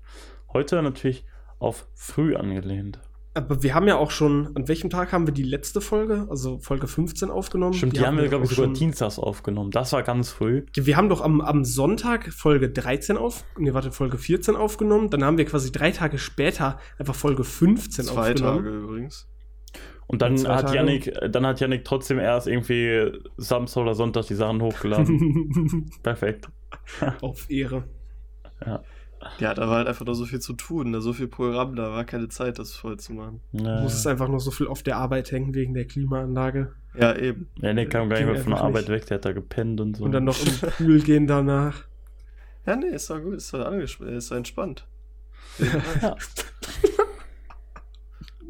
Heute 0.53 0.81
natürlich 0.81 1.27
auf 1.59 1.89
früh 1.93 2.37
angelehnt. 2.37 3.01
Aber 3.37 3.65
wir 3.65 3.75
haben 3.75 3.89
ja 3.89 3.97
auch 3.97 4.13
schon, 4.13 4.55
an 4.55 4.69
welchem 4.69 4.91
Tag 4.91 5.13
haben 5.13 5.27
wir 5.27 5.35
die 5.35 5.43
letzte 5.43 5.81
Folge, 5.81 6.29
also 6.31 6.61
Folge 6.61 6.87
15 6.87 7.31
aufgenommen? 7.31 7.75
Stimmt, 7.75 7.97
die, 7.97 8.07
haben 8.07 8.17
wir, 8.17 8.29
glaube 8.29 8.45
ich, 8.45 8.51
sogar 8.51 8.67
schon- 8.67 8.75
dienstags 8.75 9.19
aufgenommen. 9.19 9.73
Das 9.73 9.93
war 9.93 10.05
ganz 10.05 10.31
früh. 10.31 10.67
Wir 10.73 10.97
haben 10.97 11.09
doch 11.09 11.21
am, 11.21 11.41
am 11.41 11.65
Sonntag 11.65 12.33
Folge 12.33 12.71
13 12.71 13.17
auf, 13.17 13.45
nee, 13.59 13.75
warte, 13.75 13.91
Folge 13.91 14.19
14 14.19 14.55
aufgenommen. 14.55 15.11
Dann 15.11 15.25
haben 15.25 15.37
wir 15.37 15.47
quasi 15.47 15.73
drei 15.73 15.91
Tage 15.91 16.19
später 16.19 16.79
einfach 16.97 17.17
Folge 17.17 17.43
15 17.43 18.05
Zwei 18.05 18.31
aufgenommen. 18.31 18.65
Tage 18.65 18.77
übrigens. 18.77 19.29
Und 20.07 20.23
dann 20.23 20.37
Zwei 20.37 20.55
hat, 20.55 20.67
Tage. 20.67 20.77
Yannick, 20.77 21.07
äh, 21.09 21.31
dann 21.31 21.47
hat 21.47 21.61
Yannick 21.61 21.85
trotzdem 21.85 22.19
erst 22.19 22.47
irgendwie 22.47 23.13
Samstag 23.37 23.83
oder 23.83 23.95
Sonntag 23.95 24.27
die 24.27 24.35
Sachen 24.35 24.61
hochgeladen. 24.61 25.91
Perfekt. 26.03 26.49
Auf 27.21 27.49
Ehre. 27.51 27.85
Ja, 29.39 29.55
da 29.55 29.69
war 29.69 29.77
halt 29.79 29.89
einfach 29.89 30.05
noch 30.05 30.15
so 30.15 30.27
viel 30.27 30.41
zu 30.41 30.53
tun, 30.53 30.93
da 30.93 31.01
so 31.01 31.13
viel 31.13 31.29
Programm, 31.29 31.77
da 31.77 31.91
war 31.91 32.05
keine 32.05 32.29
Zeit, 32.29 32.59
das 32.59 32.75
voll 32.75 32.99
zu 32.99 33.13
machen. 33.15 33.41
Ja. 33.53 33.81
Muss 33.81 33.95
es 33.95 34.07
einfach 34.07 34.29
noch 34.29 34.39
so 34.39 34.51
viel 34.51 34.67
auf 34.67 34.83
der 34.83 34.97
Arbeit 34.97 35.33
hängen 35.33 35.55
wegen 35.55 35.75
der 35.75 35.87
Klimaanlage. 35.87 36.73
Ja, 36.95 37.17
eben. 37.17 37.49
Yannick 37.57 37.91
kam 37.91 38.09
gar 38.09 38.19
nicht 38.19 38.27
mehr 38.27 38.37
von 38.37 38.53
der 38.53 38.61
Arbeit 38.61 38.83
nicht. 38.83 38.91
weg, 38.91 39.07
der 39.07 39.17
hat 39.17 39.25
da 39.25 39.33
gepennt 39.33 39.81
und 39.81 39.97
so. 39.97 40.05
Und 40.05 40.13
dann 40.13 40.25
noch 40.25 40.39
im 40.45 40.71
Pool 40.77 41.01
gehen 41.01 41.27
danach. 41.27 41.85
Ja, 42.67 42.77
nee, 42.77 42.87
ist 42.87 43.11
doch 43.11 43.21
gut, 43.21 43.35
ist 43.35 43.53
doch, 43.53 43.73
ist 43.73 44.31
doch 44.31 44.37
entspannt. 44.37 44.87
Ja. 46.03 46.17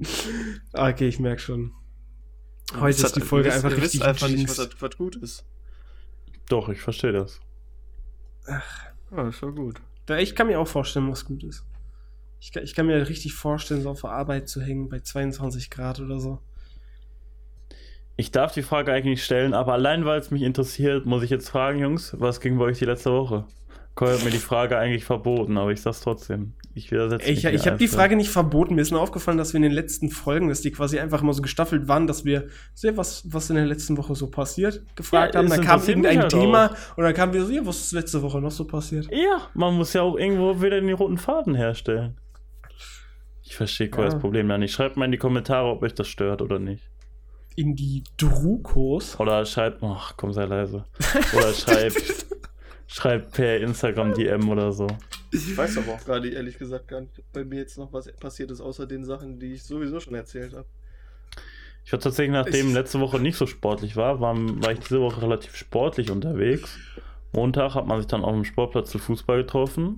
Ah, 0.73 0.89
Okay, 0.91 1.09
ich 1.09 1.19
merke 1.21 1.41
schon. 1.41 1.73
Heute 2.79 3.03
ist 3.03 3.17
die 3.17 3.21
Folge 3.21 3.49
wisst- 3.49 3.57
einfach 3.57 3.71
ihr 3.71 3.77
wisst 3.83 3.95
richtig 3.95 4.05
einfach 4.09 4.29
nicht, 4.29 4.49
was, 4.49 4.69
was 4.81 4.97
gut 4.97 5.17
ist. 5.17 5.45
Doch, 6.49 6.69
ich 6.69 6.81
verstehe 6.81 7.13
das. 7.13 7.41
Ja, 9.11 9.29
ist 9.29 9.37
schon 9.37 9.55
gut. 9.55 9.81
Da, 10.07 10.19
ich 10.19 10.35
kann 10.35 10.47
mir 10.49 10.59
auch 10.61 10.69
vorstellen, 10.69 11.11
was 11.11 11.25
gut 11.25 11.45
ist. 11.45 11.65
Ich 12.41 12.53
kann, 12.53 12.63
ich 12.63 12.75
kann 12.75 12.87
mir 12.87 13.09
richtig 13.09 13.33
vorstellen, 13.35 13.81
so 13.83 13.91
auf 13.91 14.03
der 14.03 14.11
Arbeit 14.11 14.49
zu 14.49 14.61
hängen 14.61 14.89
bei 14.89 15.01
22 15.01 15.71
Grad 15.71 16.01
oder 16.01 16.21
so. 16.21 16.41
Ich 18.17 18.31
darf 18.31 18.53
die 18.53 18.63
Frage 18.63 18.93
eigentlich 18.93 19.17
nicht 19.19 19.25
stellen, 19.25 19.55
aber 19.55 19.73
allein 19.73 20.05
weil 20.05 20.21
es 20.21 20.31
mich 20.31 20.43
interessiert, 20.43 21.05
muss 21.07 21.23
ich 21.23 21.31
jetzt 21.31 21.49
fragen, 21.49 21.79
Jungs, 21.81 22.15
was 22.19 22.41
ging 22.41 22.59
bei 22.59 22.67
euch 22.67 22.79
die 22.79 22.85
letzte 22.85 23.11
Woche? 23.13 23.45
Cole 23.95 24.13
hat 24.15 24.25
mir 24.25 24.31
die 24.31 24.39
Frage 24.39 24.77
eigentlich 24.77 25.05
verboten, 25.05 25.57
aber 25.57 25.71
ich 25.71 25.81
sag's 25.81 26.01
trotzdem. 26.01 26.55
Ich 26.75 26.91
widersetze 26.91 27.31
Ich, 27.31 27.45
mich 27.45 27.55
ich 27.55 27.67
habe 27.69 27.77
die. 27.79 27.87
Frage 27.87 28.17
nicht 28.17 28.31
verboten. 28.31 28.75
Mir 28.75 28.81
ist 28.81 28.91
nur 28.91 29.01
aufgefallen, 29.01 29.39
dass 29.39 29.53
wir 29.53 29.59
in 29.59 29.63
den 29.63 29.71
letzten 29.73 30.11
Folgen, 30.11 30.49
dass 30.49 30.61
die 30.63 30.73
quasi 30.73 30.99
einfach 30.99 31.23
immer 31.23 31.33
so 31.33 31.43
gestaffelt 31.43 31.87
waren, 31.87 32.09
dass 32.09 32.25
wir 32.25 32.49
sehr 32.75 32.97
was, 32.97 33.23
was 33.33 33.51
in 33.51 33.57
der 33.57 33.67
letzten 33.67 33.97
Woche 33.97 34.17
so 34.17 34.27
passiert, 34.29 34.83
gefragt 34.97 35.35
Ja, 35.35 35.41
haben. 35.41 35.49
Dann 35.49 35.61
kam 35.61 35.81
irgendein 35.87 36.19
halt 36.23 36.33
Thema 36.33 36.73
auch. 36.73 36.97
und 36.99 37.05
dann 37.05 37.15
kamen 37.15 37.33
wir 37.33 37.45
so, 37.45 37.53
ja, 37.53 37.65
was 37.65 37.79
ist 37.79 37.93
letzte 37.93 38.21
Woche 38.23 38.41
noch 38.41 38.51
so 38.51 38.65
passiert? 38.67 39.07
Ja, 39.13 39.49
man 39.55 39.75
muss 39.75 39.93
ja 39.93 40.03
auch 40.03 40.17
irgendwo 40.17 40.61
wieder 40.61 40.81
den 40.81 40.93
roten 40.95 41.17
Faden 41.19 41.55
herstellen. 41.55 42.17
Ich 43.45 43.55
verstehe 43.55 43.89
Coles 43.91 44.15
Ja. 44.15 44.19
Problem 44.19 44.51
ja 44.51 44.59
nicht. 44.59 44.73
Schreibt 44.73 44.97
mal 44.97 45.05
in 45.05 45.13
die 45.13 45.19
Kommentare, 45.19 45.69
ob 45.69 45.83
euch 45.83 45.95
das 45.95 46.09
stört 46.09 46.43
oder 46.43 46.59
nicht. 46.59 46.91
In 47.57 47.77
die 47.77 48.03
Drukos. 48.17 49.21
Oder 49.21 49.45
schreibt, 49.47 49.81
ach 49.85 50.15
komm, 50.17 50.33
sei 50.33 50.45
leise. 50.47 50.87
Oder 51.37 51.53
schreibt, 51.55 52.24
schreibt 52.87 53.33
per 53.33 53.59
Instagram 53.61 54.15
DM 54.15 54.49
oder 54.49 54.73
so. 54.73 54.87
Ich 55.33 55.57
weiß 55.57 55.79
aber 55.79 55.93
auch 55.95 56.05
gerade 56.05 56.29
ehrlich 56.29 56.59
gesagt 56.59 56.89
gar 56.89 57.01
nicht, 57.01 57.19
ob 57.19 57.25
bei 57.33 57.45
mir 57.45 57.61
jetzt 57.61 57.77
noch 57.79 57.93
was 57.93 58.11
passiert 58.13 58.51
ist, 58.51 58.61
außer 58.61 58.87
den 58.87 59.05
Sachen, 59.05 59.39
die 59.39 59.55
ich 59.55 59.63
sowieso 59.65 59.99
schon 60.01 60.15
erzählt 60.15 60.55
habe. 60.55 60.67
Ich 61.85 61.93
war 61.93 61.99
tatsächlich, 62.01 62.33
nachdem 62.33 62.69
Ich- 62.69 62.75
letzte 62.75 63.01
Woche 63.01 63.19
nicht 63.21 63.37
so 63.37 63.47
sportlich 63.47 63.97
war, 63.97 64.21
war, 64.21 64.35
war 64.37 64.73
ich 64.73 64.79
diese 64.81 65.01
Woche 65.01 65.21
relativ 65.23 65.55
sportlich 65.57 66.11
unterwegs. 66.11 66.79
Montag 67.33 67.75
hat 67.75 67.87
man 67.87 67.99
sich 67.99 68.07
dann 68.07 68.23
auf 68.25 68.33
dem 68.33 68.45
Sportplatz 68.45 68.91
zu 68.91 68.99
Fußball 68.99 69.39
getroffen. 69.43 69.97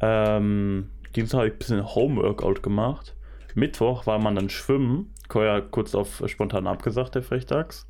Ähm, 0.00 0.90
Dienstag 1.16 1.38
habe 1.38 1.48
ich 1.48 1.54
ein 1.54 1.58
bisschen 1.58 1.94
Homeworkout 1.94 2.62
gemacht. 2.62 3.14
Mittwoch 3.54 4.06
war 4.06 4.18
man 4.18 4.36
dann 4.36 4.48
schwimmen. 4.48 5.12
Koya 5.28 5.54
hat 5.54 5.70
kurz 5.70 5.94
auf 5.94 6.22
spontan 6.26 6.66
abgesagt, 6.66 7.14
der 7.16 7.22
Frechdachs. 7.22 7.86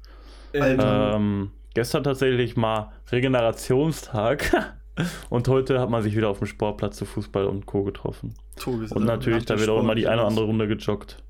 Ähm, 0.53 1.53
gestern 1.75 2.05
tatsächlich 2.05 2.57
mal 2.57 2.93
Regenerationstag. 3.11 4.77
Und 5.31 5.49
heute 5.49 5.81
hat 5.81 5.89
man 5.89 6.03
sich 6.03 6.17
wieder 6.17 6.29
auf 6.29 6.39
dem 6.39 6.47
Sportplatz 6.47 6.97
zu 6.97 7.07
Fußball 7.07 7.47
und 7.47 7.65
Co. 7.65 7.85
getroffen. 7.85 8.35
Tobi 8.57 8.87
Und 8.93 9.05
natürlich, 9.05 9.47
da 9.47 9.59
wird 9.59 9.71
auch 9.71 9.81
immer 9.81 9.95
die 9.95 10.07
eine 10.07 10.21
oder 10.21 10.29
andere 10.29 10.45
Runde 10.45 10.69
gejoggt. 10.69 11.23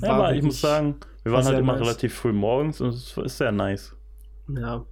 Ja, 0.00 0.12
aber 0.12 0.34
ich 0.34 0.42
muss 0.42 0.60
sagen, 0.60 0.96
wir 1.22 1.32
war 1.32 1.40
waren 1.40 1.48
halt 1.48 1.58
immer 1.58 1.74
nice. 1.74 1.82
relativ 1.82 2.14
früh 2.14 2.32
morgens 2.32 2.80
und 2.80 2.88
es 2.88 3.16
ist 3.16 3.38
sehr 3.38 3.52
nice. 3.52 3.94
Ja. 4.48 4.86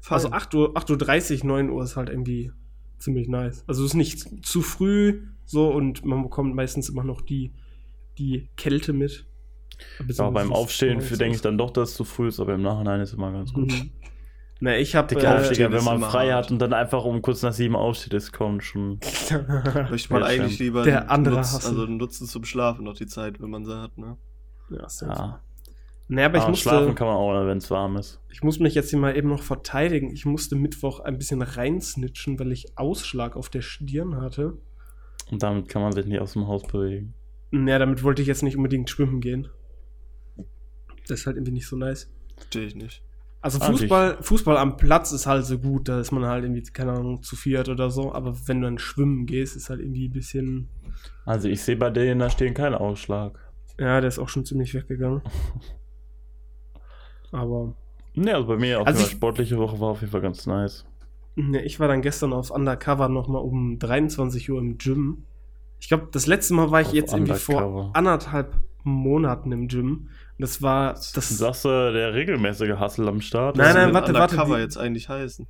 Fein. 0.00 0.14
Also 0.14 0.30
8 0.30 0.54
Uhr, 0.54 0.76
8.30 0.76 1.40
Uhr, 1.40 1.46
9 1.46 1.70
Uhr 1.70 1.82
ist 1.82 1.96
halt 1.96 2.10
irgendwie 2.10 2.52
ziemlich 2.98 3.28
nice. 3.28 3.64
Also 3.66 3.84
es 3.84 3.90
ist 3.90 3.94
nicht 3.94 4.46
zu 4.46 4.62
früh 4.62 5.22
so 5.44 5.70
und 5.70 6.04
man 6.04 6.22
bekommt 6.22 6.54
meistens 6.54 6.88
immer 6.88 7.04
noch 7.04 7.22
die, 7.22 7.52
die 8.18 8.48
Kälte 8.56 8.92
mit. 8.92 9.26
Ja, 10.08 10.30
beim 10.30 10.52
Aufstehen 10.52 11.00
denke 11.00 11.36
ich 11.36 11.42
dann 11.42 11.58
doch, 11.58 11.70
dass 11.70 11.90
es 11.90 11.96
zu 11.96 12.04
früh 12.04 12.28
ist, 12.28 12.40
aber 12.40 12.54
im 12.54 12.62
Nachhinein 12.62 13.00
ist 13.00 13.12
immer 13.12 13.32
ganz 13.32 13.52
gut. 13.52 13.72
Mhm. 13.72 13.90
Na, 14.58 14.76
ich 14.78 14.96
habe 14.96 15.08
Dicke 15.08 15.26
äh, 15.26 15.28
Aufsteiger, 15.28 15.70
wenn 15.70 15.84
man 15.84 16.00
frei 16.00 16.32
hat 16.32 16.50
und 16.50 16.58
dann 16.58 16.72
einfach 16.72 17.04
um 17.04 17.20
kurz 17.20 17.42
nach 17.42 17.52
sieben 17.52 17.76
aufsteht, 17.76 18.14
ist 18.14 18.32
kaum 18.32 18.60
schon. 18.62 19.00
Möchte 19.90 20.12
man 20.12 20.22
eigentlich 20.22 20.58
lieber 20.58 20.82
Der 20.82 21.10
andere 21.10 21.36
nutz, 21.36 21.52
hassen. 21.52 21.68
also 21.68 21.86
nutzen 21.86 22.26
zum 22.26 22.44
Schlafen 22.44 22.84
noch 22.84 22.94
die 22.94 23.06
Zeit, 23.06 23.40
wenn 23.40 23.50
man 23.50 23.66
sie 23.66 23.76
hat, 23.78 23.98
ne? 23.98 24.16
ja, 24.70 24.88
safe. 24.88 25.12
Ja. 25.12 25.42
Naja, 26.08 26.26
aber 26.28 26.36
ich 26.36 26.42
Aber 26.42 26.50
musste, 26.50 26.68
schlafen 26.68 26.94
kann 26.94 27.08
man 27.08 27.16
auch, 27.16 27.46
wenn 27.46 27.58
es 27.58 27.70
warm 27.70 27.96
ist. 27.96 28.20
ich 28.30 28.42
muss 28.42 28.60
mich 28.60 28.74
jetzt 28.74 28.90
hier 28.90 28.98
mal 28.98 29.16
eben 29.16 29.28
noch 29.28 29.42
verteidigen. 29.42 30.12
Ich 30.12 30.24
musste 30.24 30.54
Mittwoch 30.54 31.00
ein 31.00 31.18
bisschen 31.18 31.42
reinsnitchen, 31.42 32.38
weil 32.38 32.52
ich 32.52 32.78
Ausschlag 32.78 33.36
auf 33.36 33.48
der 33.50 33.60
Stirn 33.62 34.20
hatte. 34.20 34.56
Und 35.30 35.42
damit 35.42 35.68
kann 35.68 35.82
man 35.82 35.92
sich 35.92 36.06
nicht 36.06 36.20
aus 36.20 36.34
dem 36.34 36.46
Haus 36.46 36.62
bewegen. 36.62 37.14
Naja, 37.50 37.80
damit 37.80 38.04
wollte 38.04 38.22
ich 38.22 38.28
jetzt 38.28 38.42
nicht 38.44 38.56
unbedingt 38.56 38.88
schwimmen 38.88 39.20
gehen. 39.20 39.48
Das 41.08 41.20
ist 41.20 41.26
halt 41.26 41.36
irgendwie 41.36 41.52
nicht 41.52 41.66
so 41.66 41.76
nice. 41.76 42.08
Verstehe 42.36 42.66
ich 42.66 42.74
nicht. 42.76 43.02
Also 43.46 43.60
Fußball, 43.60 44.18
Fußball 44.20 44.56
am 44.56 44.76
Platz 44.76 45.12
ist 45.12 45.26
halt 45.26 45.44
so 45.44 45.58
gut, 45.58 45.88
da 45.88 46.00
ist 46.00 46.10
man 46.10 46.24
halt 46.26 46.44
irgendwie, 46.44 46.62
keine 46.64 46.92
Ahnung, 46.92 47.22
zu 47.22 47.36
viert 47.36 47.68
oder 47.68 47.90
so. 47.90 48.12
Aber 48.12 48.34
wenn 48.46 48.60
du 48.60 48.66
dann 48.66 48.78
schwimmen 48.78 49.24
gehst, 49.26 49.54
ist 49.56 49.70
halt 49.70 49.80
irgendwie 49.80 50.08
ein 50.08 50.12
bisschen. 50.12 50.68
Also 51.24 51.48
ich 51.48 51.62
sehe 51.62 51.76
bei 51.76 51.90
denen 51.90 52.18
da 52.20 52.28
stehen 52.28 52.54
keinen 52.54 52.74
Ausschlag. 52.74 53.38
Ja, 53.78 54.00
der 54.00 54.08
ist 54.08 54.18
auch 54.18 54.28
schon 54.28 54.44
ziemlich 54.44 54.74
weggegangen. 54.74 55.22
Aber. 57.32 57.74
Ne, 58.14 58.34
also 58.34 58.46
bei 58.46 58.56
mir 58.56 58.80
auch 58.80 58.86
Also 58.86 59.00
die 59.00 59.06
ich- 59.06 59.12
sportliche 59.12 59.58
Woche 59.58 59.78
war 59.80 59.88
auf 59.90 60.00
jeden 60.00 60.10
Fall 60.12 60.22
ganz 60.22 60.46
nice. 60.46 60.86
Ne, 61.34 61.62
ich 61.62 61.78
war 61.80 61.88
dann 61.88 62.00
gestern 62.00 62.32
auf 62.32 62.50
Undercover 62.50 63.08
nochmal 63.08 63.42
um 63.42 63.78
23 63.78 64.50
Uhr 64.50 64.58
im 64.58 64.78
Gym. 64.78 65.24
Ich 65.78 65.88
glaube, 65.88 66.08
das 66.10 66.26
letzte 66.26 66.54
Mal 66.54 66.70
war 66.70 66.80
ich 66.80 66.88
Auf 66.88 66.94
jetzt 66.94 67.12
irgendwie 67.12 67.32
Undercover. 67.32 67.60
vor 67.60 67.90
anderthalb 67.94 68.58
Monaten 68.84 69.52
im 69.52 69.68
Gym. 69.68 70.08
Das 70.38 70.60
war 70.60 70.92
das. 70.94 71.12
Sagst 71.14 71.64
du, 71.64 71.68
der 71.92 72.12
regelmäßige 72.14 72.78
Hustle 72.78 73.08
am 73.08 73.20
Start? 73.20 73.56
Nein, 73.56 73.74
nein, 73.74 73.94
warte, 73.94 74.12
warte, 74.12 74.36
die- 74.36 74.52
jetzt 74.60 74.76
eigentlich 74.76 75.08
heißen? 75.08 75.46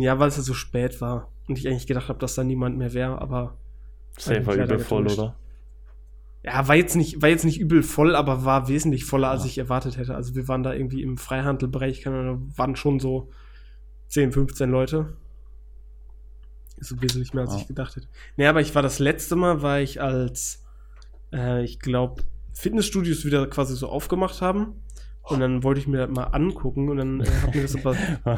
Ja, 0.00 0.18
weil 0.18 0.28
es 0.28 0.36
ja 0.36 0.42
so 0.42 0.54
spät 0.54 1.00
war. 1.00 1.28
Und 1.48 1.58
ich 1.58 1.68
eigentlich 1.68 1.86
gedacht 1.86 2.08
habe, 2.08 2.18
dass 2.18 2.34
da 2.34 2.44
niemand 2.44 2.78
mehr 2.78 2.92
wäre, 2.94 3.20
aber. 3.20 3.56
Safe 4.18 4.44
war 4.46 4.54
übel 4.54 4.78
voll, 4.78 5.06
oder? 5.06 5.36
Ja, 6.42 6.66
war 6.66 6.74
jetzt 6.76 6.96
nicht, 6.96 7.20
war 7.20 7.28
jetzt 7.28 7.44
nicht 7.44 7.60
übel 7.60 7.82
voll, 7.82 8.16
aber 8.16 8.44
war 8.44 8.68
wesentlich 8.68 9.04
voller, 9.04 9.28
als 9.30 9.42
Ja. 9.44 9.48
ich 9.50 9.58
erwartet 9.58 9.96
hätte. 9.98 10.14
Also 10.14 10.34
wir 10.34 10.48
waren 10.48 10.62
da 10.62 10.72
irgendwie 10.72 11.02
im 11.02 11.18
Freihandelbereich, 11.18 12.00
keine 12.02 12.20
Ahnung, 12.20 12.52
waren 12.56 12.74
schon 12.74 13.00
so 13.00 13.28
10, 14.08 14.32
15 14.32 14.70
Leute. 14.70 15.14
Ist 16.78 16.88
so 16.88 17.02
wesentlich 17.02 17.34
mehr, 17.34 17.44
als 17.44 17.54
Ja. 17.54 17.60
ich 17.60 17.66
gedacht 17.68 17.96
hätte. 17.96 18.06
Nee, 18.36 18.46
aber 18.46 18.60
ich 18.60 18.74
war 18.74 18.82
das 18.82 18.98
letzte 18.98 19.36
Mal, 19.36 19.62
war 19.62 19.80
ich 19.80 20.00
als, 20.00 20.64
äh, 21.32 21.62
ich 21.64 21.80
glaube, 21.80 22.22
Fitnessstudios 22.58 23.24
wieder 23.24 23.46
quasi 23.46 23.74
so 23.76 23.88
aufgemacht 23.88 24.40
haben. 24.42 24.82
Und 25.22 25.40
dann 25.40 25.62
wollte 25.62 25.78
ich 25.80 25.86
mir 25.86 25.98
das 25.98 26.10
mal 26.10 26.24
angucken 26.24 26.88
und 26.88 26.96
dann 26.96 27.20
äh, 27.20 27.26
hat 27.26 27.54
mir 27.54 27.60
das 27.62 27.76
aber 27.76 27.94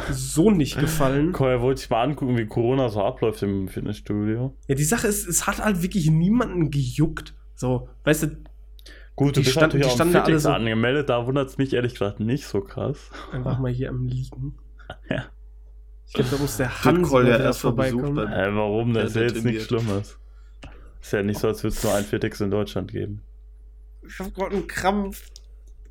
so 0.11 0.51
nicht 0.51 0.77
gefallen. 0.79 1.31
Koya 1.33 1.61
wollte 1.61 1.81
ich 1.83 1.89
mal 1.91 2.03
angucken, 2.03 2.37
wie 2.37 2.47
Corona 2.47 2.89
so 2.89 3.01
abläuft 3.03 3.43
im 3.45 3.69
Fitnessstudio. 3.69 4.57
Ja, 4.67 4.75
die 4.75 4.83
Sache 4.85 5.07
ist, 5.07 5.29
es 5.29 5.47
hat 5.47 5.63
halt 5.65 5.83
wirklich 5.83 6.11
niemanden 6.11 6.71
gejuckt. 6.71 7.35
So, 7.55 7.89
weißt 8.05 8.25
du, 8.25 8.27
Gut, 9.17 9.37
du 9.37 9.41
Die 9.41 9.45
bist 9.45 9.53
stand- 9.53 9.75
natürlich 9.75 9.95
die 9.95 10.03
auch 10.03 10.07
Fitix 10.25 10.43
so- 10.45 10.51
angemeldet, 10.51 11.11
da 11.11 11.27
wundert 11.27 11.49
es 11.51 11.59
mich 11.59 11.75
ehrlich 11.75 11.93
gesagt 11.93 12.21
nicht 12.21 12.47
so 12.47 12.61
krass. 12.63 13.11
einfach 13.33 13.59
mal 13.59 13.71
hier 13.71 13.91
am 13.91 14.07
Liegen. 14.07 14.57
Ja. 15.11 15.27
Ich 16.07 16.15
glaube, 16.15 16.31
da 16.31 16.37
muss 16.39 16.57
der 16.57 16.85
Hans 16.85 17.09
wieder 17.13 17.39
erst 17.39 17.61
besucht 17.61 17.61
vorbeikommen. 17.61 18.15
beim- 18.17 18.33
Äh, 18.33 18.55
warum? 18.57 18.95
Das 18.95 19.11
ist 19.11 19.15
ja 19.17 19.21
Der 19.23 19.31
jetzt 19.31 19.45
nichts. 19.45 19.65
Schlimmes. 19.67 20.19
Ist 21.01 21.13
ja 21.13 21.23
nicht 21.23 21.39
so, 21.39 21.49
als 21.49 21.63
würde 21.63 21.77
es 21.77 21.85
nur 21.85 21.95
ein 21.95 22.05
Fitix 22.05 22.41
in 22.41 22.51
Deutschland 22.51 22.91
geben. 22.91 23.23
Ich 24.11 24.19
hab 24.19 24.35
gerade 24.35 24.57
einen 24.57 24.67
Krampf. 24.67 25.31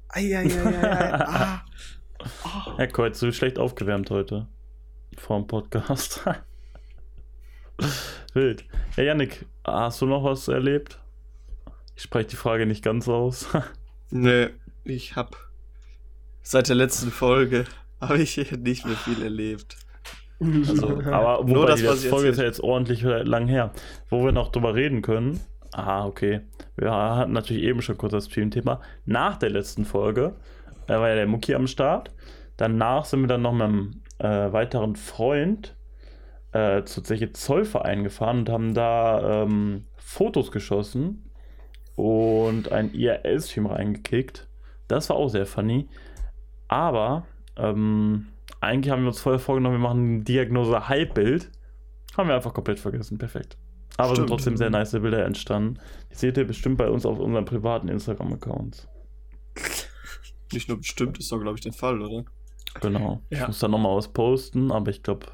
Eieieiei. 0.10 0.84
ah. 1.24 1.62
Ja, 2.78 2.88
Koya, 2.88 3.10
du 3.12 3.28
bist 3.28 3.38
schlecht 3.38 3.58
aufgewärmt 3.58 4.10
heute. 4.10 4.48
Vor 5.18 5.40
dem 5.40 5.48
Podcast. 5.48 6.26
Wild. 8.34 8.66
Ja, 8.98 9.04
Yannick, 9.04 9.46
hast 9.64 10.02
du 10.02 10.06
noch 10.06 10.26
was 10.26 10.50
erlebt? 10.50 11.00
Ich 11.96 12.04
spreche 12.04 12.28
die 12.28 12.36
Frage 12.36 12.66
nicht 12.66 12.84
ganz 12.84 13.08
aus. 13.08 13.48
Nee, 14.12 14.50
ich 14.86 15.16
hab 15.16 15.38
seit 16.42 16.68
der 16.68 16.76
letzten 16.76 17.12
Folge 17.12 17.66
habe 18.02 18.18
ich 18.18 18.38
nicht 18.38 18.84
mehr 18.88 18.96
viel 18.96 19.22
erlebt. 19.22 19.78
Also, 20.40 21.02
aber 21.02 21.46
Nur 21.46 21.58
wobei 21.58 21.68
das, 21.68 21.82
die 21.82 21.86
was 21.86 21.94
letzte 21.94 22.10
Folge 22.10 22.30
ist 22.30 22.40
ja 22.40 22.46
jetzt 22.46 22.60
ordentlich 22.60 23.04
lang 23.04 23.48
her. 23.48 23.72
Wo 24.10 24.26
wir 24.26 24.32
noch 24.32 24.52
drüber 24.52 24.74
reden 24.74 25.04
können. 25.04 25.40
Ah, 25.72 26.06
okay. 26.06 26.42
Wir 26.76 26.92
hatten 26.92 27.34
natürlich 27.34 27.64
eben 27.64 27.82
schon 27.82 27.98
kurz 27.98 28.12
das 28.12 28.26
Stream-Thema. 28.26 28.82
Nach 29.06 29.38
der 29.38 29.52
letzten 29.52 29.86
Folge 29.86 30.36
äh, 30.88 30.94
war 30.94 31.10
ja 31.10 31.16
der 31.16 31.28
Mucki 31.28 31.54
am 31.54 31.68
Start. 31.68 32.12
Danach 32.58 33.06
sind 33.06 33.22
wir 33.22 33.28
dann 33.28 33.42
noch 33.42 33.54
mit 33.54 33.62
einem 33.62 34.02
äh, 34.18 34.52
weiteren 34.52 34.96
Freund 34.96 35.76
äh, 36.52 36.84
zu 36.84 37.02
Zeche 37.02 37.32
Zollverein 37.32 38.04
gefahren 38.04 38.40
und 38.40 38.50
haben 38.50 38.74
da 38.74 39.44
ähm, 39.44 39.86
Fotos 39.96 40.52
geschossen 40.52 41.32
und 41.96 42.72
ein 42.72 42.94
IRL-Stream 42.94 43.68
reingekickt. 43.68 44.48
Das 44.88 45.10
war 45.10 45.18
auch 45.18 45.30
sehr 45.30 45.46
funny. 45.46 45.88
Aber 46.68 47.28
ähm, 47.56 48.28
eigentlich 48.62 48.92
haben 48.92 49.04
wir 49.04 49.10
uns 49.10 49.22
vorher 49.22 49.40
vorgenommen, 49.40 49.76
wir 49.76 49.88
machen 49.88 50.16
eine 50.16 50.24
Diagnose 50.24 50.90
Halbbild. 50.90 51.52
Haben 52.18 52.30
wir 52.30 52.36
einfach 52.36 52.54
komplett 52.54 52.80
vergessen. 52.80 53.18
Perfekt. 53.18 53.58
Aber 54.00 54.16
sind 54.16 54.28
trotzdem 54.28 54.58
sehr 54.58 54.70
nice 54.70 54.92
Bilder 54.92 55.26
entstanden. 55.26 55.80
Die 56.12 56.16
seht 56.16 56.38
ihr 56.38 56.46
bestimmt 56.48 56.78
bei 56.78 56.90
uns 56.90 57.06
auf 57.06 57.20
unseren 57.20 57.46
privaten 57.46 57.88
Instagram-Accounts. 57.90 58.88
Nicht 60.54 60.68
nur 60.68 60.78
bestimmt, 60.78 61.20
ist 61.20 61.32
doch, 61.32 61.40
glaube 61.40 61.56
ich, 61.58 61.62
der 61.62 61.74
Fall, 61.74 62.02
oder? 62.02 62.26
Genau. 62.82 63.22
Ich 63.30 63.40
Ja. 63.40 63.48
muss 63.48 63.60
da 63.60 63.68
nochmal 63.68 63.96
was 63.98 64.08
posten, 64.12 64.72
aber 64.72 64.90
ich 64.92 65.04
glaube, 65.04 65.28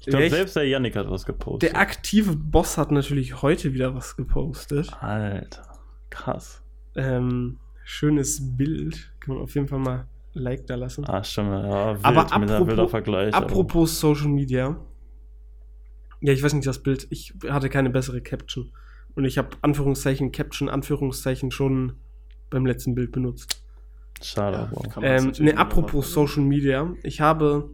ich 0.00 0.06
glaube, 0.06 0.30
selbst 0.30 0.56
der 0.56 0.66
Yannick 0.66 0.96
hat 0.96 1.10
was 1.10 1.24
gepostet. 1.26 1.70
Der 1.72 1.78
aktive 1.80 2.34
Boss 2.36 2.78
hat 2.78 2.90
natürlich 2.90 3.42
heute 3.42 3.72
wieder 3.74 3.94
was 3.94 4.16
gepostet. 4.16 4.90
Alter, 5.02 5.62
krass. 6.10 6.62
Ähm, 6.94 7.58
schönes 7.84 8.56
Bild. 8.56 9.12
Kann 9.20 9.34
man 9.34 9.44
auf 9.44 9.54
jeden 9.54 9.68
Fall 9.68 9.78
mal 9.78 10.06
Like 10.32 10.66
da 10.66 10.76
lassen. 10.76 11.04
Ah, 11.08 11.22
stimmt. 11.24 11.50
Ja, 11.50 11.94
wild 11.94 12.04
Aber 12.04 12.22
mit 12.22 12.32
einem 12.32 12.50
apropos- 12.70 12.94
aber- 12.94 13.34
Apropos 13.34 13.98
Social 14.00 14.28
Media. 14.28 14.76
Ja, 16.20 16.32
ich 16.32 16.42
weiß 16.42 16.52
nicht, 16.54 16.66
das 16.66 16.82
Bild. 16.82 17.06
Ich 17.10 17.34
hatte 17.48 17.68
keine 17.68 17.90
bessere 17.90 18.20
Caption. 18.20 18.72
Und 19.14 19.24
ich 19.24 19.38
habe 19.38 19.48
Anführungszeichen, 19.62 20.32
Caption, 20.32 20.68
Anführungszeichen 20.68 21.50
schon 21.50 21.94
beim 22.50 22.66
letzten 22.66 22.94
Bild 22.94 23.12
benutzt. 23.12 23.62
Schade, 24.22 24.70
Ja, 24.96 25.02
Ähm, 25.02 25.32
ne, 25.38 25.56
apropos 25.56 26.14
machen. 26.14 26.26
Social 26.28 26.42
Media. 26.44 26.92
Ich 27.02 27.20
habe 27.20 27.70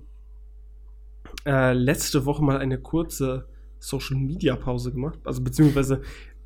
äh, 1.44 1.72
letzte 1.72 2.24
Woche 2.24 2.42
mal 2.44 2.58
eine 2.58 2.78
kurze 2.78 3.48
Social 3.78 4.16
Media 4.16 4.54
Pause 4.56 4.92
gemacht. 4.92 5.18
Also 5.24 5.42
beziehungsweise 5.42 6.02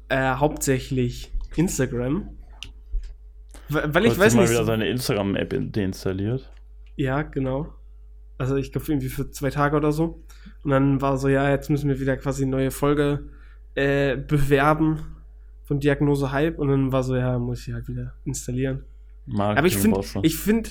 äh, 0.09 0.35
hauptsächlich 0.35 1.33
Instagram. 1.57 2.31
Weil 3.69 3.95
weil 3.95 4.07
ich 4.07 4.19
weiß 4.19 4.35
mal 4.35 4.43
nicht. 4.43 4.51
wieder 4.51 4.65
seine 4.65 4.89
Instagram-App 4.89 5.53
in- 5.53 5.71
deinstalliert. 5.73 6.51
Ja, 6.97 7.23
genau. 7.23 7.73
Also 8.41 8.57
ich 8.57 8.73
glaube 8.73 8.87
irgendwie 8.91 9.11
für 9.11 9.31
zwei 9.31 9.51
Tage 9.51 9.77
oder 9.77 9.93
so. 9.93 10.25
Und 10.65 10.71
dann 10.71 11.03
war 11.03 11.19
so, 11.19 11.29
ja, 11.29 11.51
jetzt 11.51 11.69
müssen 11.69 11.91
wir 11.91 12.01
wieder 12.01 12.17
quasi 12.17 12.45
eine 12.45 12.53
neue 12.53 12.71
Folge 12.71 13.29
äh, 13.75 14.17
bewerben 14.17 14.99
von 15.65 15.79
Diagnose 15.79 16.33
Hype. 16.33 16.59
Und 16.59 16.69
dann 16.69 16.91
war 16.91 17.03
so, 17.03 17.15
ja, 17.15 17.39
muss 17.39 17.69
ich 17.69 17.75
halt 17.75 17.87
wieder 17.87 18.15
installieren. 18.25 18.85
Aber 19.59 19.67
ich 19.67 19.77
finde, 19.77 20.01
ich 20.23 20.39
finde, 20.39 20.71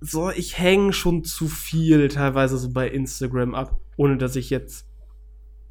so, 0.00 0.30
ich 0.30 0.58
hänge 0.58 0.92
schon 0.92 1.22
zu 1.22 1.46
viel 1.46 2.08
teilweise 2.08 2.58
so 2.58 2.72
bei 2.72 2.88
Instagram 2.88 3.54
ab, 3.54 3.80
ohne 3.96 4.18
dass 4.18 4.34
ich 4.34 4.50
jetzt, 4.50 4.84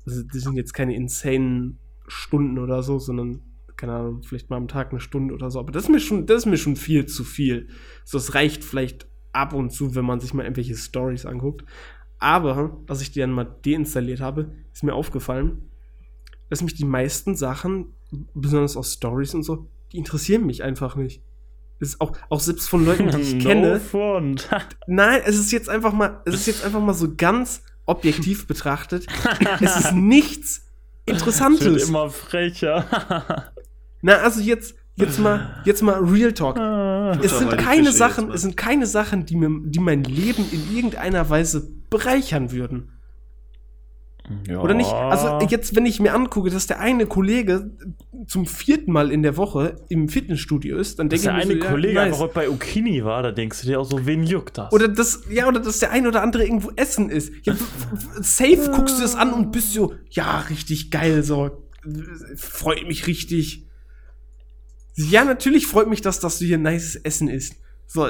also 0.05 0.23
das 0.23 0.41
sind 0.41 0.55
jetzt 0.55 0.73
keine 0.73 0.95
insane 0.95 1.75
Stunden 2.07 2.59
oder 2.59 2.81
so, 2.81 2.97
sondern, 2.97 3.41
keine 3.75 3.91
Ahnung, 3.91 4.23
vielleicht 4.23 4.49
mal 4.49 4.55
am 4.55 4.69
Tag 4.69 4.91
eine 4.91 5.01
Stunde 5.01 5.33
oder 5.33 5.51
so. 5.51 5.59
Aber 5.59 5.73
das 5.73 5.83
ist 5.83 5.89
mir 5.89 5.99
schon, 5.99 6.27
das 6.27 6.43
ist 6.43 6.45
mir 6.45 6.57
schon 6.57 6.77
viel 6.77 7.07
zu 7.07 7.25
viel. 7.25 7.67
So, 8.05 8.17
es 8.17 8.33
reicht 8.35 8.63
vielleicht 8.63 9.05
ab 9.33 9.53
und 9.53 9.71
zu, 9.71 9.95
wenn 9.95 10.05
man 10.05 10.19
sich 10.19 10.33
mal 10.33 10.43
irgendwelche 10.43 10.75
Stories 10.75 11.25
anguckt. 11.25 11.65
Aber, 12.19 12.77
als 12.87 13.01
ich 13.01 13.11
die 13.11 13.19
dann 13.19 13.31
mal 13.31 13.43
deinstalliert 13.65 14.21
habe, 14.21 14.51
ist 14.73 14.83
mir 14.83 14.93
aufgefallen, 14.93 15.69
dass 16.49 16.61
mich 16.61 16.75
die 16.75 16.85
meisten 16.85 17.35
Sachen, 17.35 17.87
besonders 18.33 18.77
aus 18.77 18.93
Stories 18.93 19.33
und 19.33 19.43
so, 19.43 19.67
die 19.91 19.97
interessieren 19.97 20.45
mich 20.45 20.63
einfach 20.63 20.95
nicht. 20.95 21.21
Das 21.79 21.89
ist 21.89 22.01
auch, 22.01 22.13
auch 22.29 22.39
selbst 22.39 22.69
von 22.69 22.85
Leuten, 22.85 23.09
die 23.09 23.17
ich 23.19 23.33
no 23.43 23.43
kenne. 23.43 23.79
front. 23.79 24.49
Nein, 24.87 25.21
es 25.25 25.37
ist 25.37 25.51
jetzt 25.51 25.67
einfach 25.67 25.91
mal, 25.91 26.21
es 26.25 26.35
ist 26.35 26.45
jetzt 26.45 26.63
einfach 26.65 26.79
mal 26.79 26.93
so 26.93 27.13
ganz 27.15 27.63
objektiv 27.85 28.47
betrachtet. 28.47 29.05
es 29.59 29.75
ist 29.77 29.91
nichts 29.93 30.67
Wird 31.05 31.17
Interessantes. 31.17 31.89
immer 31.89 32.09
frecher. 32.09 33.51
Na, 34.01 34.17
also 34.17 34.39
jetzt, 34.39 34.75
jetzt 34.95 35.19
mal, 35.19 35.61
jetzt 35.65 35.81
mal 35.81 35.99
Real 36.01 36.31
Talk. 36.31 36.57
Es 37.21 37.37
sind 37.37 37.57
keine 37.57 37.85
Fische 37.85 37.97
Sachen, 37.97 38.31
es 38.31 38.41
sind 38.41 38.57
keine 38.57 38.85
Sachen, 38.85 39.25
die 39.25 39.35
mir, 39.35 39.49
die 39.65 39.79
mein 39.79 40.03
Leben 40.03 40.45
in 40.51 40.75
irgendeiner 40.75 41.29
Weise 41.29 41.71
bereichern 41.89 42.51
würden. 42.51 42.91
ja. 44.47 44.59
Oder 44.61 44.73
nicht? 44.73 44.91
Also 44.91 45.45
jetzt, 45.49 45.75
wenn 45.75 45.85
ich 45.85 45.99
mir 45.99 46.13
angucke, 46.13 46.49
dass 46.49 46.65
der 46.67 46.79
eine 46.79 47.05
Kollege 47.05 47.71
zum 48.25 48.45
vierten 48.45 48.91
Mal 48.91 49.11
in 49.11 49.21
der 49.21 49.37
Woche 49.37 49.75
im 49.89 50.07
Fitnessstudio 50.09 50.77
ist, 50.77 50.99
dann 50.99 51.09
denke 51.09 51.25
der 51.25 51.37
ich 51.39 51.45
mir 51.45 51.53
eine 51.53 51.61
so, 51.61 51.65
ja, 51.65 51.71
Kollege 51.71 51.93
nice. 51.95 52.05
einfach 52.05 52.19
heute 52.19 52.33
bei 52.33 52.49
Ukini 52.49 53.03
war, 53.03 53.21
da 53.21 53.31
denkst 53.31 53.61
du 53.61 53.67
dir 53.67 53.79
auch 53.79 53.85
so, 53.85 54.05
wen 54.05 54.23
juckt 54.23 54.57
das? 54.57 54.71
Oder 54.71 54.87
das, 54.87 55.23
ja, 55.29 55.47
oder 55.47 55.59
dass 55.59 55.79
der 55.79 55.91
ein 55.91 56.07
oder 56.07 56.21
andere 56.21 56.45
irgendwo 56.45 56.71
essen 56.75 57.09
ist. 57.09 57.33
Ja, 57.43 57.55
safe 58.21 58.71
guckst 58.73 58.97
du 58.97 59.01
das 59.01 59.15
an 59.15 59.33
und 59.33 59.51
bist 59.51 59.73
so, 59.73 59.93
ja, 60.09 60.39
richtig 60.49 60.89
geil, 60.89 61.23
so. 61.23 61.51
Freut 62.37 62.87
mich 62.87 63.07
richtig. 63.07 63.62
Ja, 64.95 65.23
natürlich 65.25 65.67
freut 65.67 65.89
mich 65.89 66.01
das, 66.01 66.19
dass 66.19 66.39
du 66.39 66.45
hier 66.45 66.57
nices 66.57 66.95
Essen 66.97 67.27
isst. 67.27 67.55
So, 67.87 68.09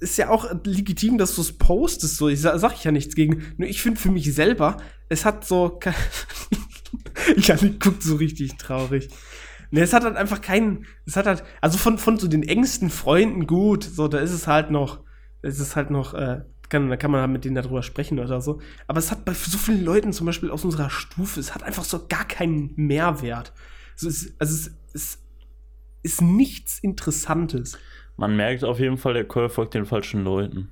ist 0.00 0.16
ja 0.18 0.30
auch 0.30 0.50
legitim, 0.64 1.18
dass 1.18 1.34
du 1.34 1.42
es 1.42 1.52
postest, 1.52 2.16
so. 2.16 2.28
Ich 2.28 2.40
sa- 2.40 2.58
sag 2.58 2.72
ich 2.74 2.84
ja 2.84 2.92
nichts 2.92 3.14
gegen. 3.14 3.54
Nur 3.56 3.68
ich 3.68 3.82
finde 3.82 4.00
für 4.00 4.10
mich 4.10 4.32
selber, 4.34 4.78
es 5.08 5.24
hat 5.24 5.44
so. 5.46 5.78
Janik 7.36 7.80
guckt 7.80 8.02
so 8.02 8.16
richtig 8.16 8.56
traurig. 8.56 9.08
Ne, 9.70 9.80
es 9.80 9.92
hat 9.92 10.04
halt 10.04 10.16
einfach 10.16 10.40
keinen. 10.40 10.86
Es 11.06 11.16
hat 11.16 11.26
halt. 11.26 11.44
Also 11.60 11.78
von, 11.78 11.98
von 11.98 12.18
so 12.18 12.28
den 12.28 12.42
engsten 12.42 12.90
Freunden 12.90 13.46
gut, 13.46 13.84
so, 13.84 14.08
da 14.08 14.18
ist 14.18 14.32
es 14.32 14.46
halt 14.46 14.70
noch 14.70 15.00
es 15.42 15.58
ist 15.58 15.74
halt 15.74 15.90
noch, 15.90 16.14
äh, 16.14 16.42
kann, 16.68 16.88
da 16.88 16.96
kann 16.96 17.10
man 17.10 17.20
halt 17.20 17.30
mit 17.32 17.44
denen 17.44 17.56
darüber 17.56 17.82
sprechen 17.82 18.20
oder 18.20 18.40
so. 18.40 18.60
Aber 18.86 18.98
es 19.00 19.10
hat 19.10 19.24
bei 19.24 19.34
so 19.34 19.58
vielen 19.58 19.84
Leuten, 19.84 20.12
zum 20.12 20.24
Beispiel 20.26 20.50
aus 20.50 20.64
unserer 20.64 20.88
Stufe, 20.88 21.40
es 21.40 21.54
hat 21.54 21.64
einfach 21.64 21.82
so 21.84 22.06
gar 22.06 22.24
keinen 22.26 22.72
Mehrwert. 22.76 23.52
Also 23.94 24.08
es, 24.08 24.32
also 24.38 24.54
es, 24.54 24.70
es 24.94 25.18
ist 26.02 26.20
nichts 26.22 26.78
Interessantes. 26.80 27.78
Man 28.16 28.36
merkt 28.36 28.64
auf 28.64 28.78
jeden 28.78 28.98
Fall, 28.98 29.14
der 29.14 29.26
Call 29.26 29.48
folgt 29.48 29.74
den 29.74 29.86
falschen 29.86 30.24
Leuten. 30.24 30.68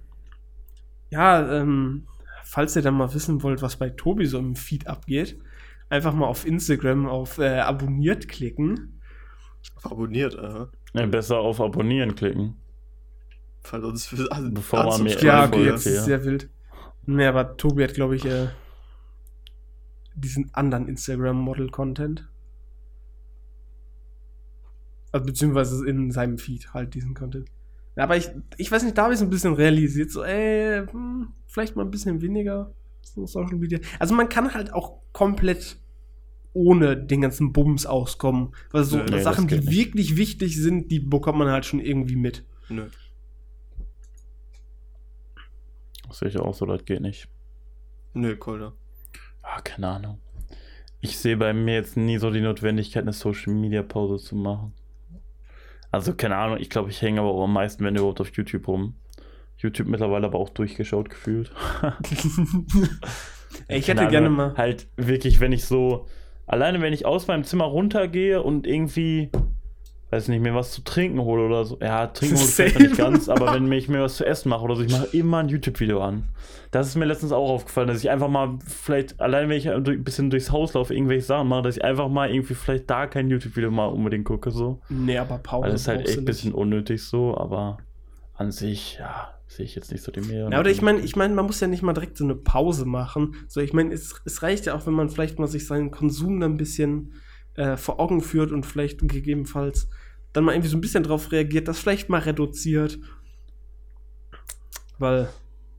Ja, 1.10 1.60
ähm, 1.60 2.06
falls 2.44 2.76
ihr 2.76 2.82
dann 2.82 2.94
mal 2.94 3.12
wissen 3.14 3.42
wollt, 3.42 3.62
was 3.62 3.76
bei 3.76 3.90
Tobi 3.90 4.26
so 4.26 4.38
im 4.38 4.54
Feed 4.56 4.86
abgeht, 4.86 5.38
einfach 5.88 6.14
mal 6.14 6.26
auf 6.26 6.46
Instagram 6.46 7.06
auf 7.06 7.38
äh, 7.38 7.58
abonniert 7.58 8.28
klicken. 8.28 9.00
Auf 9.76 9.92
abonniert, 9.92 10.38
aha. 10.38 10.68
Ja, 10.94 11.06
besser 11.06 11.38
auf 11.38 11.60
Abonnieren 11.60 12.14
klicken. 12.14 12.56
Weil 13.70 13.80
sonst 13.82 14.12
also, 14.30 14.50
Bevor 14.50 14.84
man 14.86 15.02
mir- 15.04 15.18
Ja, 15.20 15.42
Ja, 15.42 15.46
okay, 15.46 15.64
jetzt 15.66 15.86
ist 15.86 16.04
sehr 16.04 16.24
wild. 16.24 16.48
Nee, 17.06 17.26
aber 17.26 17.56
Tobi 17.56 17.84
hat, 17.84 17.94
glaube 17.94 18.16
ich, 18.16 18.24
äh, 18.24 18.48
diesen 20.14 20.52
anderen 20.54 20.88
Instagram-Model-Content. 20.88 22.28
Also 25.12 25.26
beziehungsweise 25.26 25.86
in 25.88 26.10
seinem 26.10 26.38
Feed 26.38 26.72
halt 26.72 26.94
diesen 26.94 27.14
Content. 27.14 27.48
Aber 27.96 28.16
ich, 28.16 28.30
ich 28.56 28.70
weiß 28.70 28.82
nicht, 28.84 28.96
da 28.96 29.02
habe 29.04 29.12
ich 29.12 29.18
es 29.18 29.22
ein 29.22 29.30
bisschen 29.30 29.54
realisiert. 29.54 30.10
So, 30.10 30.22
ey, 30.22 30.86
hm, 30.86 31.32
vielleicht 31.46 31.76
mal 31.76 31.84
ein 31.84 31.90
bisschen 31.90 32.22
weniger 32.22 32.72
so 33.02 33.26
Social 33.26 33.56
Media. 33.56 33.78
Also 33.98 34.14
man 34.14 34.28
kann 34.28 34.54
halt 34.54 34.72
auch 34.72 35.00
komplett 35.12 35.76
ohne 36.52 36.96
den 36.96 37.20
ganzen 37.20 37.52
Bums 37.52 37.86
auskommen. 37.86 38.54
Weil 38.70 38.84
so 38.84 38.98
Nee, 38.98 39.20
Sachen, 39.20 39.48
die 39.48 39.56
nicht. 39.56 39.70
wirklich 39.70 40.16
wichtig 40.16 40.56
sind, 40.56 40.90
die 40.90 41.00
bekommt 41.00 41.38
man 41.38 41.48
halt 41.48 41.66
schon 41.66 41.80
irgendwie 41.80 42.16
mit. 42.16 42.44
Nö. 42.68 42.86
Das 46.06 46.18
sehe 46.18 46.28
ich 46.28 46.38
auch 46.38 46.54
so, 46.54 46.66
das 46.66 46.84
geht 46.84 47.00
nicht. 47.00 47.28
Nö, 48.14 48.36
Kolder. 48.36 48.72
Ah, 49.42 49.60
keine 49.60 49.88
Ahnung. 49.88 50.18
Ich 51.00 51.18
sehe 51.18 51.36
bei 51.36 51.52
mir 51.52 51.74
jetzt 51.74 51.96
nie 51.96 52.18
so 52.18 52.30
die 52.30 52.40
Notwendigkeit, 52.40 53.02
eine 53.02 53.12
Social 53.12 53.54
Media 53.54 53.82
Pause 53.82 54.22
zu 54.22 54.34
machen. 54.36 54.74
Also, 55.90 56.14
keine 56.14 56.36
Ahnung, 56.36 56.58
ich 56.60 56.70
glaube, 56.70 56.90
ich 56.90 57.02
hänge 57.02 57.20
aber 57.20 57.30
auch 57.30 57.44
am 57.44 57.52
meisten, 57.52 57.84
wenn 57.84 57.96
überhaupt, 57.96 58.20
auf 58.20 58.30
YouTube 58.32 58.68
rum. 58.68 58.94
YouTube 59.58 59.88
mittlerweile 59.88 60.26
aber 60.26 60.38
auch 60.38 60.48
durchgeschaut 60.48 61.10
gefühlt. 61.10 61.52
Ey, 63.68 63.78
ich 63.78 63.88
hätte 63.88 64.06
gerne 64.06 64.26
Ahnung, 64.26 64.36
mal. 64.36 64.56
Halt 64.56 64.88
wirklich, 64.96 65.40
wenn 65.40 65.52
ich 65.52 65.64
so. 65.64 66.06
Alleine, 66.46 66.80
wenn 66.80 66.92
ich 66.92 67.06
aus 67.06 67.26
meinem 67.28 67.44
Zimmer 67.44 67.64
runtergehe 67.64 68.42
und 68.42 68.66
irgendwie. 68.66 69.30
Weiß 70.10 70.26
nicht, 70.26 70.40
mir 70.40 70.54
was 70.56 70.72
zu 70.72 70.82
trinken 70.82 71.20
hole 71.20 71.46
oder 71.46 71.64
so. 71.64 71.78
Ja, 71.80 72.08
trinken 72.08 72.36
hole 72.36 72.66
ich 72.66 72.78
nicht 72.78 72.96
ganz, 72.96 73.28
aber 73.28 73.54
wenn 73.54 73.70
ich 73.70 73.88
mir 73.88 74.02
was 74.02 74.16
zu 74.16 74.26
essen 74.26 74.48
mache 74.48 74.64
oder 74.64 74.74
so, 74.74 74.82
ich 74.82 74.90
mache 74.90 75.16
immer 75.16 75.38
ein 75.38 75.48
YouTube-Video 75.48 76.00
an. 76.00 76.24
Das 76.72 76.88
ist 76.88 76.96
mir 76.96 77.04
letztens 77.04 77.30
auch 77.30 77.48
aufgefallen, 77.48 77.86
dass 77.86 77.98
ich 77.98 78.10
einfach 78.10 78.28
mal 78.28 78.58
vielleicht, 78.66 79.20
allein 79.20 79.48
wenn 79.48 79.56
ich 79.56 79.70
ein 79.70 80.04
bisschen 80.04 80.30
durchs 80.30 80.50
Haus 80.50 80.74
laufe, 80.74 80.94
irgendwelche 80.94 81.24
Sachen 81.24 81.46
mache, 81.46 81.62
dass 81.62 81.76
ich 81.76 81.84
einfach 81.84 82.08
mal 82.08 82.28
irgendwie 82.28 82.54
vielleicht 82.54 82.90
da 82.90 83.06
kein 83.06 83.30
YouTube-Video 83.30 83.70
mal 83.70 83.86
unbedingt 83.86 84.24
gucke, 84.24 84.50
so. 84.50 84.80
Nee, 84.88 85.18
aber 85.18 85.38
Pause. 85.38 85.64
Weil 85.64 85.72
das 85.72 85.82
ist 85.82 85.88
halt 85.88 86.08
echt 86.08 86.18
ein 86.18 86.24
bisschen 86.24 86.54
unnötig 86.54 87.04
so, 87.04 87.36
aber 87.36 87.78
an 88.34 88.50
sich, 88.50 88.98
ja, 88.98 89.34
sehe 89.46 89.64
ich 89.64 89.74
jetzt 89.76 89.92
nicht 89.92 90.02
so 90.02 90.10
die 90.10 90.22
Mehrheit. 90.22 90.52
Ja, 90.52 90.60
oder 90.60 90.70
ich 90.70 90.82
meine, 90.82 91.00
ich 91.00 91.14
meine, 91.14 91.34
man 91.34 91.46
muss 91.46 91.60
ja 91.60 91.66
nicht 91.66 91.82
mal 91.82 91.92
direkt 91.92 92.16
so 92.16 92.24
eine 92.24 92.34
Pause 92.34 92.84
machen. 92.84 93.34
So, 93.46 93.60
ich 93.60 93.72
meine, 93.72 93.92
es, 93.92 94.20
es 94.24 94.42
reicht 94.42 94.66
ja 94.66 94.74
auch, 94.74 94.86
wenn 94.86 94.94
man 94.94 95.08
vielleicht 95.08 95.38
mal 95.38 95.46
sich 95.46 95.66
seinen 95.66 95.90
Konsum 95.90 96.40
dann 96.40 96.52
ein 96.52 96.56
bisschen 96.56 97.12
äh, 97.54 97.76
vor 97.76 98.00
Augen 98.00 98.20
führt 98.20 98.52
und 98.52 98.64
vielleicht 98.64 99.00
gegebenenfalls 99.00 99.88
dann 100.32 100.44
mal 100.44 100.52
irgendwie 100.52 100.68
so 100.68 100.76
ein 100.76 100.80
bisschen 100.80 101.02
drauf 101.02 101.32
reagiert, 101.32 101.68
das 101.68 101.78
vielleicht 101.78 102.08
mal 102.08 102.20
reduziert. 102.20 102.98
Weil 104.98 105.28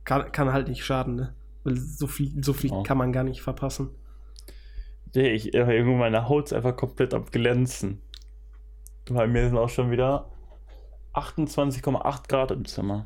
kann, 0.04 0.32
kann 0.32 0.52
halt 0.52 0.68
nicht 0.68 0.84
schaden, 0.84 1.16
ne? 1.16 1.36
Weil 1.64 1.78
so 1.78 2.08
viel, 2.08 2.44
so 2.44 2.54
viel 2.54 2.72
Ja. 2.72 2.84
kann 2.84 2.98
man 2.98 3.14
gar 3.14 3.24
nicht 3.24 3.42
verpassen. 3.42 3.92
Nee, 5.14 5.32
ich, 5.34 5.54
äh, 5.54 5.60
irgendwo 5.60 5.96
meine 5.98 6.28
Haut 6.28 6.46
ist 6.46 6.54
einfach 6.54 6.76
komplett 6.76 7.14
am 7.14 7.26
Glänzen. 7.26 8.02
Bei 9.10 9.28
mir 9.28 9.46
sind 9.46 9.58
auch 9.58 9.70
schon 9.70 9.92
wieder 9.92 10.32
28,8 11.14 12.28
Grad 12.30 12.52
im 12.52 12.66
Zimmer. 12.66 13.06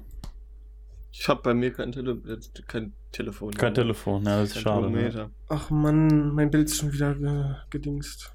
Ich 1.12 1.28
habe 1.28 1.42
bei 1.42 1.54
mir 1.54 1.72
kein, 1.72 1.92
Tele 1.92 2.22
kein 2.68 2.94
Telefon. 3.12 3.52
Kein 3.52 3.74
Telefon, 3.74 4.24
ja, 4.26 4.42
das 4.42 4.50
ist 4.52 4.62
schade. 4.62 4.90
Ne? 4.90 5.32
Ach 5.48 5.70
Mann, 5.70 6.34
mein 6.34 6.52
Bild 6.52 6.70
ist 6.70 6.78
schon 6.78 6.92
wieder 6.92 7.12
äh, 7.12 7.56
gedingst. 7.70 8.34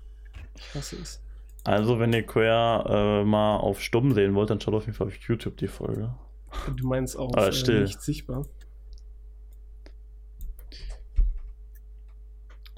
Ich 0.57 0.75
hasse 0.75 0.97
es. 0.97 1.23
Also, 1.65 1.99
wenn 1.99 2.13
ihr 2.13 2.25
Queer 2.25 2.85
äh, 2.89 3.25
mal 3.25 3.59
auf 3.59 3.81
Stumm 3.81 4.15
sehen 4.15 4.35
wollt, 4.35 4.51
dann 4.51 4.61
schaut 4.61 4.75
auf 4.75 4.87
jeden 4.87 4.97
Fall 4.97 5.09
auf 5.09 5.17
YouTube 5.17 5.57
die 5.59 5.69
Folge. 5.69 6.15
Du 6.77 6.87
meinst 6.87 7.19
auch 7.19 7.33
Aber 7.33 7.49
äh, 7.49 7.53
still. 7.53 7.83
nicht 7.83 8.01
sichtbar. 8.01 8.47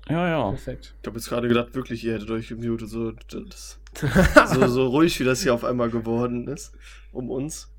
Ja, 0.09 0.29
ja. 0.29 0.49
Perfekt. 0.51 0.95
Ich 1.01 1.07
habe 1.07 1.19
jetzt 1.19 1.29
gerade 1.29 1.49
gedacht, 1.49 1.75
wirklich, 1.75 2.05
ihr 2.05 2.15
hättet 2.15 2.31
euch 2.31 2.49
gemutet. 2.49 2.89
So, 2.89 3.13
das, 3.13 3.79
so, 4.53 4.67
so 4.69 4.89
ruhig, 4.89 5.19
wie 5.21 5.25
das 5.25 5.43
hier 5.43 5.55
auf 5.55 5.65
einmal 5.65 5.91
geworden 5.91 6.49
ist. 6.49 6.73
Um 7.13 7.31
uns. 7.31 7.73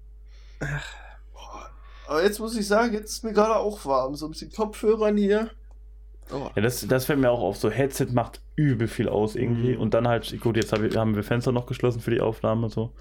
Boah. 0.60 1.70
Aber 2.08 2.24
jetzt 2.24 2.40
muss 2.40 2.56
ich 2.56 2.68
sagen, 2.68 2.94
jetzt 2.94 3.12
ist 3.12 3.24
mir 3.24 3.34
gerade 3.34 3.56
auch 3.58 3.86
warm. 3.86 4.16
So 4.16 4.26
ein 4.28 4.32
bisschen 4.32 4.52
Kopfhörern 4.52 5.18
hier. 5.18 5.52
Oh. 6.32 6.50
Ja, 6.56 6.62
das, 6.62 6.88
das 6.88 7.06
fällt 7.06 7.20
mir 7.20 7.30
auch 7.30 7.42
auf. 7.42 7.58
So, 7.58 7.70
Headset 7.70 8.08
macht 8.14 8.42
übel 8.56 8.88
viel 8.88 9.10
aus 9.10 9.36
irgendwie. 9.36 9.76
Mhm. 9.76 9.82
Und 9.82 9.94
dann 9.94 10.08
halt, 10.08 10.40
gut, 10.40 10.56
jetzt 10.58 10.72
hab 10.72 10.82
ich, 10.82 10.96
haben 10.96 11.16
wir 11.16 11.24
Fenster 11.24 11.52
noch 11.52 11.66
geschlossen 11.66 12.00
für 12.00 12.12
die 12.12 12.22
Aufnahme. 12.22 12.70
So. 12.70 12.94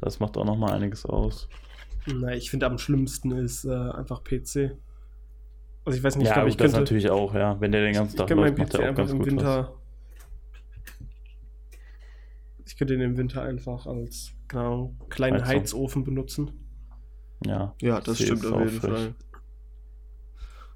Das 0.00 0.20
macht 0.20 0.36
auch 0.36 0.44
nochmal 0.44 0.72
einiges 0.74 1.04
aus. 1.06 1.48
Na, 2.06 2.34
ich 2.34 2.50
finde 2.50 2.66
am 2.66 2.78
schlimmsten 2.78 3.30
ist 3.30 3.64
äh, 3.64 3.70
einfach 3.70 4.24
PC. 4.24 4.76
Also 5.84 5.98
ich 5.98 6.04
weiß 6.04 6.16
nicht, 6.16 6.26
ja, 6.26 6.30
ich 6.30 6.34
glaube, 6.34 6.48
ich 6.48 6.56
das 6.56 6.64
könnte, 6.72 6.80
natürlich 6.80 7.10
auch, 7.10 7.34
ja. 7.34 7.60
Wenn 7.60 7.72
der 7.72 7.82
den 7.82 7.94
ganzen 7.94 8.14
ich 8.14 8.18
Tag 8.18 8.28
könnte 8.28 8.42
meinen 8.42 8.56
läuft, 8.56 8.72
macht 8.72 8.82
der 8.82 8.90
auch 8.90 8.94
ganz 8.94 9.10
im 9.10 9.18
gut 9.18 9.26
was. 9.26 9.32
Winter. 9.34 9.74
Ich 12.66 12.76
könnte 12.76 12.94
den 12.96 13.02
im 13.02 13.16
Winter 13.16 13.42
einfach 13.42 13.86
als 13.86 14.32
Ahnung, 14.52 14.98
kleinen 15.08 15.44
Heizung. 15.44 15.60
Heizofen 15.60 16.04
benutzen. 16.04 16.50
Ja, 17.44 17.74
Ja, 17.80 18.00
das 18.00 18.18
sehe 18.18 18.28
stimmt 18.28 18.46
auf 18.46 18.52
auch 18.52 18.60
jeden. 18.60 18.80
Fall. 18.80 19.14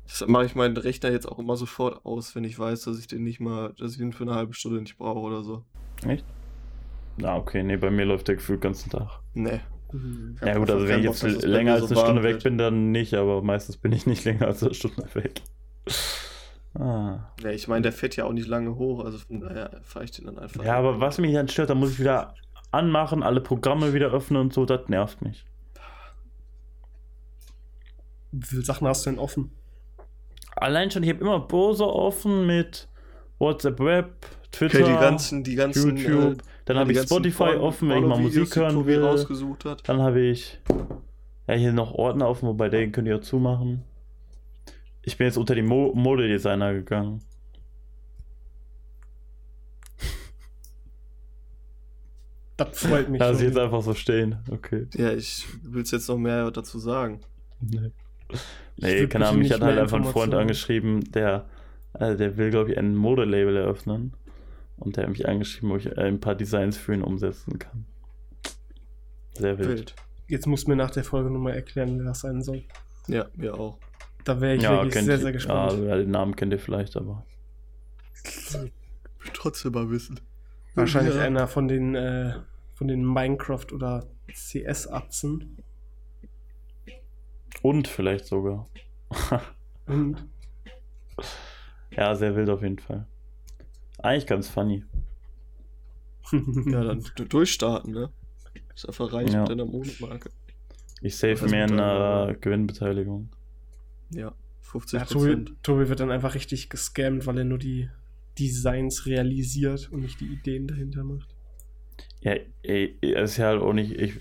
Das 0.09 0.27
mache 0.29 0.47
ich 0.47 0.55
meinen 0.55 0.77
Rechner 0.77 1.11
jetzt 1.11 1.27
auch 1.27 1.39
immer 1.39 1.57
sofort 1.57 2.05
aus, 2.05 2.35
wenn 2.35 2.45
ich 2.45 2.59
weiß, 2.59 2.85
dass 2.85 2.99
ich 2.99 3.07
den 3.07 3.25
nicht 3.25 3.41
mal, 3.41 3.75
dass 3.79 3.95
ich 3.95 4.01
ihn 4.01 4.13
für 4.13 4.25
eine 4.25 4.35
halbe 4.35 4.55
Stunde 4.55 4.81
nicht 4.81 4.99
brauche 4.99 5.19
oder 5.19 5.43
so. 5.43 5.65
Echt? 6.07 6.25
Na, 7.19 7.37
okay, 7.37 7.63
nee, 7.63 7.77
bei 7.77 7.91
mir 7.91 8.05
läuft 8.05 8.29
der 8.29 8.37
gefühlt 8.37 8.61
den 8.61 8.69
ganzen 8.69 8.91
Tag. 8.91 9.21
Nee. 9.35 9.61
Mhm. 9.93 10.37
Ja, 10.45 10.59
gut, 10.59 10.71
also 10.71 10.87
wenn 10.87 11.01
ich 11.01 11.07
jetzt 11.07 11.23
länger 11.45 11.75
als 11.75 11.91
eine 11.91 12.01
Stunde 12.01 12.23
weg 12.23 12.43
bin, 12.43 12.59
dann 12.59 12.93
nicht, 12.93 13.15
aber 13.15 13.43
meistens 13.43 13.77
bin 13.77 13.93
ich 13.93 14.07
nicht 14.07 14.25
länger 14.25 14.47
als 14.47 14.63
eine 14.63 14.75
Stunde 14.75 15.07
weg. 15.15 15.43
Ah. 16.75 17.31
Nee, 17.43 17.53
ich 17.53 17.69
meine, 17.69 17.83
der 17.83 17.93
fährt 17.93 18.17
ja 18.17 18.25
auch 18.25 18.33
nicht 18.33 18.49
lange 18.49 18.77
hoch, 18.77 19.05
also 19.05 19.19
von 19.19 19.41
daher 19.41 19.81
fahre 19.83 20.05
ich 20.05 20.11
den 20.11 20.27
dann 20.27 20.39
einfach. 20.39 20.63
Ja, 20.63 20.77
aber 20.77 21.01
was 21.01 21.19
mich 21.19 21.33
dann 21.33 21.49
stört, 21.49 21.71
da 21.71 21.75
muss 21.75 21.93
ich 21.93 22.01
wieder 22.01 22.35
anmachen, 22.71 23.23
alle 23.23 23.41
Programme 23.41 23.95
wieder 23.95 24.09
öffnen 24.09 24.41
und 24.41 24.53
so, 24.53 24.67
das 24.67 24.89
nervt 24.89 25.23
mich. 25.23 25.47
Wie 28.33 28.47
viele 28.47 28.63
Sachen 28.63 28.87
hast 28.87 29.07
du 29.07 29.11
denn 29.11 29.19
offen? 29.19 29.51
Allein 30.57 30.91
schon, 30.91 31.03
ich 31.03 31.11
habe 31.11 31.21
immer 31.21 31.41
Browser 31.41 31.87
offen 31.87 32.47
mit 32.47 32.89
WhatsApp 33.39 33.79
Web, 33.81 34.27
Twitter, 34.51 34.79
Okay, 34.81 34.93
die 34.93 34.99
ganzen, 34.99 35.45
die 35.45 35.55
ganzen. 35.55 35.97
YouTube. 35.97 36.43
dann 36.65 36.77
ja, 36.77 36.81
habe 36.81 36.93
ich 36.93 36.99
Spotify 37.01 37.45
Porno- 37.45 37.61
offen, 37.61 37.89
wenn 37.91 37.99
ich 37.99 38.05
mal 38.07 38.19
Musik 38.19 38.51
die 38.51 38.59
hören 38.61 38.87
will. 38.87 39.05
rausgesucht 39.05 39.65
hat. 39.67 39.87
Dann 39.89 40.01
habe 40.01 40.21
ich 40.21 40.59
ja 41.47 41.55
hier 41.55 41.73
noch 41.73 41.93
Ordner 41.93 42.29
offen, 42.29 42.49
wobei 42.49 42.69
den 42.71 42.91
könnt 42.93 43.07
ihr 43.07 43.17
auch 43.17 43.21
zumachen. 43.21 43.85
Ich 45.03 45.19
bin 45.19 45.27
jetzt 45.27 45.37
unter 45.37 45.55
die 45.55 45.63
Mo 45.63 45.93
Modedesigner 45.95 46.73
gegangen. 46.75 47.23
Das 52.57 52.79
freut 52.79 53.09
mich. 53.11 53.21
Lass 53.21 53.39
ich 53.41 53.49
jetzt 53.49 53.59
einfach 53.59 53.83
so 53.83 53.93
stehen. 53.95 54.37
Okay. 54.51 54.87
Ja, 54.95 55.13
ich 55.13 55.45
will 55.63 55.85
jetzt 55.85 56.09
noch 56.09 56.17
mehr 56.17 56.51
dazu 56.51 56.79
sagen. 56.79 57.21
Nee, 57.61 57.91
nee 58.77 59.07
keine 59.07 59.29
Ahnung, 59.29 59.41
mich 59.41 59.53
hat 59.53 59.61
halt 59.63 59.79
einfach 59.79 59.97
ein 59.99 60.05
Freund 60.05 60.35
angeschrieben, 60.35 61.01
der, 61.13 61.47
äh, 61.95 62.17
der 62.17 62.37
will, 62.37 62.51
glaube 62.51 62.73
ich, 62.73 62.79
ein 62.79 62.95
Modelabel 62.97 63.57
eröffnen. 63.57 64.15
Und 64.79 64.97
der 64.97 65.05
hat 65.05 65.11
mich 65.11 65.27
angeschrieben, 65.27 65.71
wo 65.71 65.77
ich 65.77 65.87
äh, 65.87 66.01
ein 66.03 66.21
paar 66.21 66.35
Designs 66.35 66.77
für 66.77 66.93
ihn 66.93 67.03
umsetzen 67.03 67.59
kann. 67.59 67.87
Sehr 69.33 69.59
wild. 69.59 69.69
Wild. 69.69 69.95
Jetzt 70.29 70.47
musst 70.47 70.67
du 70.67 70.71
mir 70.71 70.77
nach 70.77 70.91
der 70.91 71.05
Folge 71.05 71.31
nochmal 71.31 71.55
erklären, 71.55 71.99
wer 71.99 72.07
das 72.07 72.21
sein 72.21 72.43
soll. 72.43 72.65
Ja, 73.07 73.27
mir 73.37 73.55
auch. 73.55 73.79
Da 74.25 74.41
wäre 74.41 74.57
ich 74.57 74.63
ja, 74.63 74.83
wirklich 74.83 75.05
sehr, 75.05 75.15
ihr- 75.15 75.21
sehr 75.21 75.33
gespannt. 75.33 75.85
Ja, 75.85 75.97
den 75.97 76.11
Namen 76.11 76.35
kennt 76.37 76.53
ihr 76.53 76.59
vielleicht, 76.59 76.97
aber. 76.97 77.25
will 78.53 78.71
trotzdem 79.33 79.73
mal 79.73 79.89
wissen. 79.91 80.21
Wahrscheinlich 80.75 81.15
Ja. 81.15 81.23
einer 81.23 81.47
von 81.49 81.69
den, 81.69 81.95
äh, 81.95 82.35
von 82.75 82.89
den 82.89 83.05
Minecraft- 83.05 83.73
oder 83.73 84.05
CS-Atzen. 84.35 85.57
Und 87.67 87.89
vielleicht 87.89 88.27
sogar. 88.27 88.69
Und 89.87 90.25
ja, 91.91 92.15
sehr 92.15 92.37
wild 92.37 92.49
auf 92.49 92.63
jeden 92.63 92.79
Fall. 92.79 93.07
Eigentlich 93.99 94.27
ganz 94.27 94.49
funny. 94.49 94.85
Ja, 96.33 96.85
dann 96.85 97.05
du- 97.17 97.25
durchstarten, 97.25 97.93
ne? 97.93 98.11
Ist 98.75 98.87
einfach 98.87 99.13
reich 99.13 99.33
Ja. 99.33 99.41
mit 99.41 99.51
deiner 99.51 99.65
Modemarke. 99.65 100.31
Ich 101.01 101.17
save 101.17 101.41
Was 101.41 101.51
mir 101.51 101.63
mit 101.63 101.73
eine 101.73 102.27
der- 102.27 102.37
Gewinnbeteiligung. 102.41 103.31
Ja, 104.11 104.33
50 104.63 104.99
Ja, 105.01 105.07
Tobi, 105.07 105.25
Prozent. 105.27 105.63
Tobi 105.63 105.89
wird 105.89 106.01
dann 106.01 106.11
einfach 106.11 106.35
richtig 106.35 106.69
gescammt, 106.69 107.27
weil 107.27 107.39
er 107.39 107.45
nur 107.45 107.59
die 107.59 107.89
Designs 108.39 109.07
realisiert 109.07 109.91
und 109.93 110.01
nicht 110.01 110.21
die 110.21 110.27
Ideen 110.27 110.67
dahinter 110.69 111.05
macht. 111.05 111.35
Ja, 112.21 112.35
ey, 112.63 112.97
es 113.01 113.33
ist 113.33 113.37
ja 113.39 113.47
halt 113.47 113.63
auch 113.63 113.73
nicht. 113.73 113.93
Ich 113.93 114.15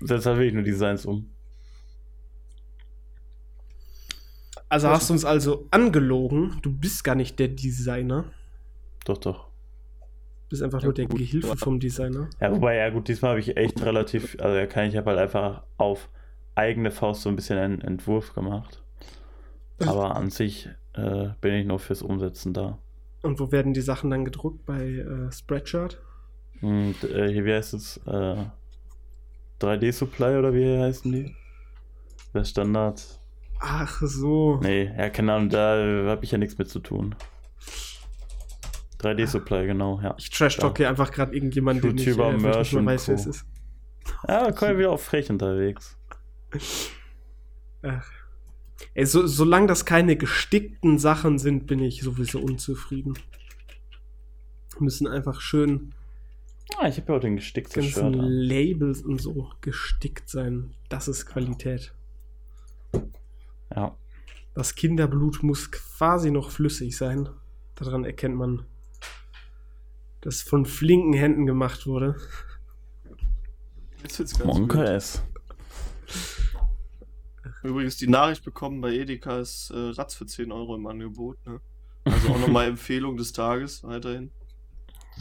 setze 0.00 0.28
halt 0.30 0.38
wirklich 0.38 0.54
nur 0.54 0.62
Designs 0.64 1.04
um. 1.06 1.30
Also 4.68 4.88
Was- 4.88 5.00
hast 5.00 5.08
du 5.10 5.12
uns 5.14 5.24
also 5.24 5.66
angelogen, 5.70 6.58
du 6.62 6.70
bist 6.72 7.04
gar 7.04 7.14
nicht 7.14 7.38
der 7.38 7.48
Designer, 7.48 8.24
Doch, 9.04 9.18
doch. 9.18 9.46
du 9.98 10.48
bist 10.50 10.62
einfach 10.62 10.80
Ja, 10.80 10.86
nur 10.86 10.94
der 10.94 11.06
gut. 11.06 11.18
Gehilfe 11.18 11.56
vom 11.56 11.80
Designer. 11.80 12.28
Ja, 12.40 12.50
wobei, 12.52 12.76
ja 12.76 12.90
gut, 12.90 13.08
diesmal 13.08 13.30
habe 13.30 13.40
ich 13.40 13.56
echt 13.56 13.82
relativ, 13.82 14.36
also 14.40 14.56
ja, 14.56 14.66
kann 14.66 14.86
ich 14.86 14.96
habe 14.96 15.10
halt 15.10 15.18
einfach 15.20 15.62
auf 15.78 16.08
eigene 16.54 16.90
Faust 16.90 17.22
so 17.22 17.28
ein 17.28 17.36
bisschen 17.36 17.56
einen 17.58 17.80
Entwurf 17.80 18.34
gemacht. 18.34 18.82
Aber 19.80 20.16
an 20.16 20.28
sich 20.30 20.68
äh, 20.94 21.28
bin 21.40 21.54
ich 21.54 21.64
nur 21.66 21.78
fürs 21.78 22.02
Umsetzen 22.02 22.52
da. 22.52 22.78
Und 23.22 23.38
wo 23.38 23.52
werden 23.52 23.74
die 23.74 23.80
Sachen 23.80 24.10
dann 24.10 24.24
gedruckt? 24.24 24.66
Bei 24.66 24.82
äh, 24.86 25.30
Spreadshirt? 25.32 26.00
Und 26.60 26.96
äh, 27.04 27.32
hier, 27.32 27.44
wie 27.44 27.52
heißt 27.52 27.74
es? 27.74 27.98
Äh, 28.06 28.44
3D-Supply 29.60 30.36
oder 30.36 30.52
wie 30.52 30.78
heißen 30.78 31.10
die? 31.12 31.34
Das 32.32 32.50
Standard. 32.50 33.17
Ach 33.60 34.00
so. 34.02 34.58
Nee, 34.62 34.92
ja, 34.96 35.10
keine 35.10 35.34
Ahnung, 35.34 35.50
da 35.50 36.06
habe 36.06 36.24
ich 36.24 36.30
ja 36.30 36.38
nichts 36.38 36.58
mit 36.58 36.68
zu 36.68 36.80
tun. 36.80 37.14
3D-Supply, 39.00 39.66
genau, 39.66 40.00
ja. 40.00 40.14
Ich 40.18 40.30
trash-talk 40.30 40.76
hier 40.76 40.88
einfach 40.88 41.10
gerade 41.10 41.34
irgendjemanden, 41.34 41.96
den 41.96 41.98
ich, 41.98 42.06
äh, 42.06 42.10
YouTuber, 42.10 42.60
ich 42.60 42.72
nicht 42.72 42.86
weiß, 42.86 43.08
wer 43.08 43.14
es 43.14 43.26
ist. 43.26 43.46
Ja, 44.26 44.48
ja 44.48 44.78
wieder 44.78 44.90
auf 44.90 45.02
frech 45.02 45.30
unterwegs. 45.30 45.96
Ach. 47.82 48.10
Ey, 48.94 49.06
so, 49.06 49.26
solange 49.26 49.66
das 49.66 49.84
keine 49.84 50.16
gestickten 50.16 50.98
Sachen 50.98 51.38
sind, 51.38 51.66
bin 51.66 51.80
ich 51.80 52.02
sowieso 52.02 52.40
unzufrieden. 52.40 53.14
Müssen 54.78 55.06
einfach 55.06 55.40
schön 55.40 55.92
Ah, 56.76 56.88
ich 56.88 56.98
habe 56.98 57.12
ja 57.12 57.16
auch 57.18 57.20
den 57.20 57.36
gestickten 57.36 57.82
Shirt 57.82 58.02
ganzen 58.02 58.20
an. 58.20 58.26
Labels 58.28 59.02
und 59.02 59.20
so 59.20 59.50
gestickt 59.60 60.28
sein. 60.28 60.74
Das 60.88 61.08
ist 61.08 61.26
Qualität. 61.26 61.92
Ja. 63.74 63.96
Das 64.54 64.74
Kinderblut 64.74 65.42
muss 65.42 65.70
quasi 65.70 66.30
noch 66.30 66.50
flüssig 66.50 66.96
sein. 66.96 67.28
Daran 67.76 68.04
erkennt 68.04 68.36
man, 68.36 68.64
dass 70.20 70.36
es 70.36 70.42
von 70.42 70.66
flinken 70.66 71.12
Händen 71.12 71.46
gemacht 71.46 71.86
wurde. 71.86 72.16
Jetzt 74.02 74.18
wird's 74.18 74.38
ganz 74.38 74.58
Monka 74.58 74.78
wild. 74.78 74.88
S. 74.88 75.22
Übrigens 77.62 77.96
die 77.96 78.08
Nachricht 78.08 78.44
bekommen, 78.44 78.80
bei 78.80 78.92
Edeka 78.92 79.38
ist 79.38 79.70
äh, 79.70 79.76
Ratz 79.76 80.14
für 80.14 80.26
10 80.26 80.52
Euro 80.52 80.76
im 80.76 80.86
Angebot. 80.86 81.36
Ne? 81.46 81.60
Also 82.04 82.28
auch 82.28 82.38
nochmal 82.38 82.66
Empfehlung 82.68 83.16
des 83.16 83.32
Tages 83.32 83.84
weiterhin. 83.84 84.30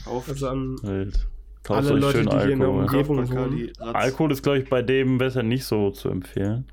Kauft. 0.04 0.30
Also 0.30 0.48
an 0.48 0.78
Wild. 0.82 1.28
Kauft 1.64 1.80
Alle 1.80 2.00
Leute, 2.00 2.18
schön 2.20 2.30
die 2.30 2.38
hier 2.38 2.50
in 2.50 2.60
der 2.60 2.70
Alkohol. 2.70 3.20
Umgebung-. 3.20 3.72
Alkohol 3.80 4.32
ist, 4.32 4.44
glaube 4.44 4.60
ich, 4.60 4.70
bei 4.70 4.82
dem 4.82 5.18
besser 5.18 5.44
nicht 5.44 5.66
so 5.66 5.92
zu 5.92 6.10
empfehlen. 6.10 6.66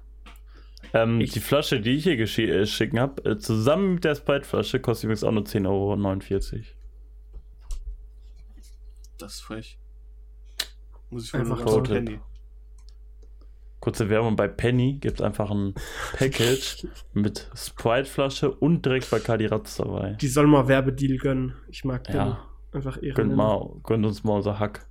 Ähm, 0.95 1.21
Ich- 1.21 1.33
die 1.33 1.41
Flasche, 1.41 1.81
die 1.81 1.91
ich 1.97 2.05
hier 2.05 2.15
geschi- 2.17 2.49
äh, 2.51 2.67
schicken 2.67 2.99
habe, 3.01 3.23
äh, 3.29 3.37
zusammen 3.39 3.95
mit 3.95 4.05
der 4.05 4.15
Sprite-Flasche, 4.15 4.81
kostet 4.81 5.05
übrigens 5.05 5.25
auch 5.25 5.33
nur 5.33 5.45
10,49 5.45 5.67
Euro. 5.67 5.97
Das 9.19 9.35
ist 9.35 9.41
frech. 9.43 9.79
Muss 11.11 11.25
ich 11.27 11.35
wohl 11.35 11.41
Einfach 11.41 11.67
Roadtrip. 11.67 12.05
Penny. 12.05 12.21
Kurze 13.81 14.09
Werbung 14.09 14.35
bei 14.35 14.49
Penny 14.49 14.95
gibt 14.95 15.21
es 15.21 15.27
einfach 15.27 15.51
ein 15.51 15.75
Package 16.17 16.87
mit 17.13 17.51
Sprite-Flasche 17.55 18.51
und 18.51 18.85
direkt 18.87 19.11
Bacardi 19.11 19.47
Ratz 19.47 19.77
dabei. 19.77 20.13
die 20.21 20.29
soll 20.29 20.47
mal 20.47 20.67
Werbedeal 20.69 21.19
gönnen. 21.19 21.55
Ich 21.69 21.85
mag 21.85 22.05
den 22.05 22.17
Ja, 22.17 22.49
einfach 22.73 23.03
ehre. 23.03 23.15
gönnt, 23.15 23.37
mal, 23.37 23.69
gönnt 23.83 24.07
uns 24.07 24.25
mal 24.25 24.35
unser 24.37 24.59
Hack. 24.59 24.87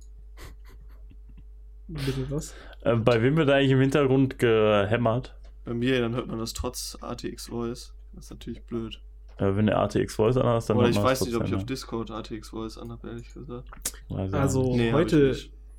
Bitte 1.88 2.30
was? 2.30 2.54
Äh, 2.82 2.94
bei 2.96 3.20
wem 3.20 3.36
wird 3.36 3.50
eigentlich 3.50 3.72
im 3.72 3.80
Hintergrund 3.80 4.38
gehämmert? 4.38 5.34
Bei 5.64 5.74
mir, 5.74 6.00
dann 6.00 6.14
hört 6.14 6.26
man 6.26 6.38
das 6.38 6.52
trotz 6.52 6.98
ATX 7.00 7.46
Voice. 7.46 7.94
Das 8.12 8.26
ist 8.26 8.30
natürlich 8.30 8.62
blöd. 8.62 9.00
Äh, 9.38 9.56
wenn 9.56 9.66
der 9.66 9.78
ATX 9.80 10.14
Voice 10.14 10.36
an 10.36 10.46
hast, 10.46 10.70
dann 10.70 10.76
Oder 10.76 10.86
hört 10.86 10.90
ich 10.94 10.96
man 10.96 11.04
das 11.06 11.20
weiß 11.20 11.26
nicht, 11.26 11.36
ob 11.36 11.46
ich 11.46 11.54
auf 11.54 11.66
Discord 11.66 12.10
ATX 12.10 12.50
Voice 12.50 12.78
anhabe, 12.78 13.08
ehrlich 13.08 13.32
gesagt. 13.32 13.68
Also 14.10 14.62
auch 14.62 14.76
nicht. 14.76 14.76
Nee, 14.76 14.92
heute. 14.92 15.36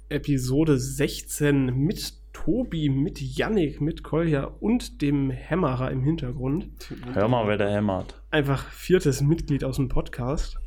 Episode 0.07 0.77
16 0.77 1.75
mit 1.75 2.13
Tobi, 2.31 2.89
mit 2.89 3.19
Yannick, 3.19 3.81
mit 3.81 4.03
Kolja 4.03 4.43
und 4.43 5.01
dem 5.01 5.31
Hämmerer 5.31 5.89
im 5.89 6.03
Hintergrund. 6.03 6.67
Hör 7.13 7.27
mal, 7.27 7.47
wer 7.47 7.57
da 7.57 7.67
hämmert. 7.67 8.21
Einfach 8.29 8.69
viertes 8.69 9.21
Mitglied 9.21 9.63
aus 9.63 9.77
dem 9.77 9.89
Podcast. 9.89 10.57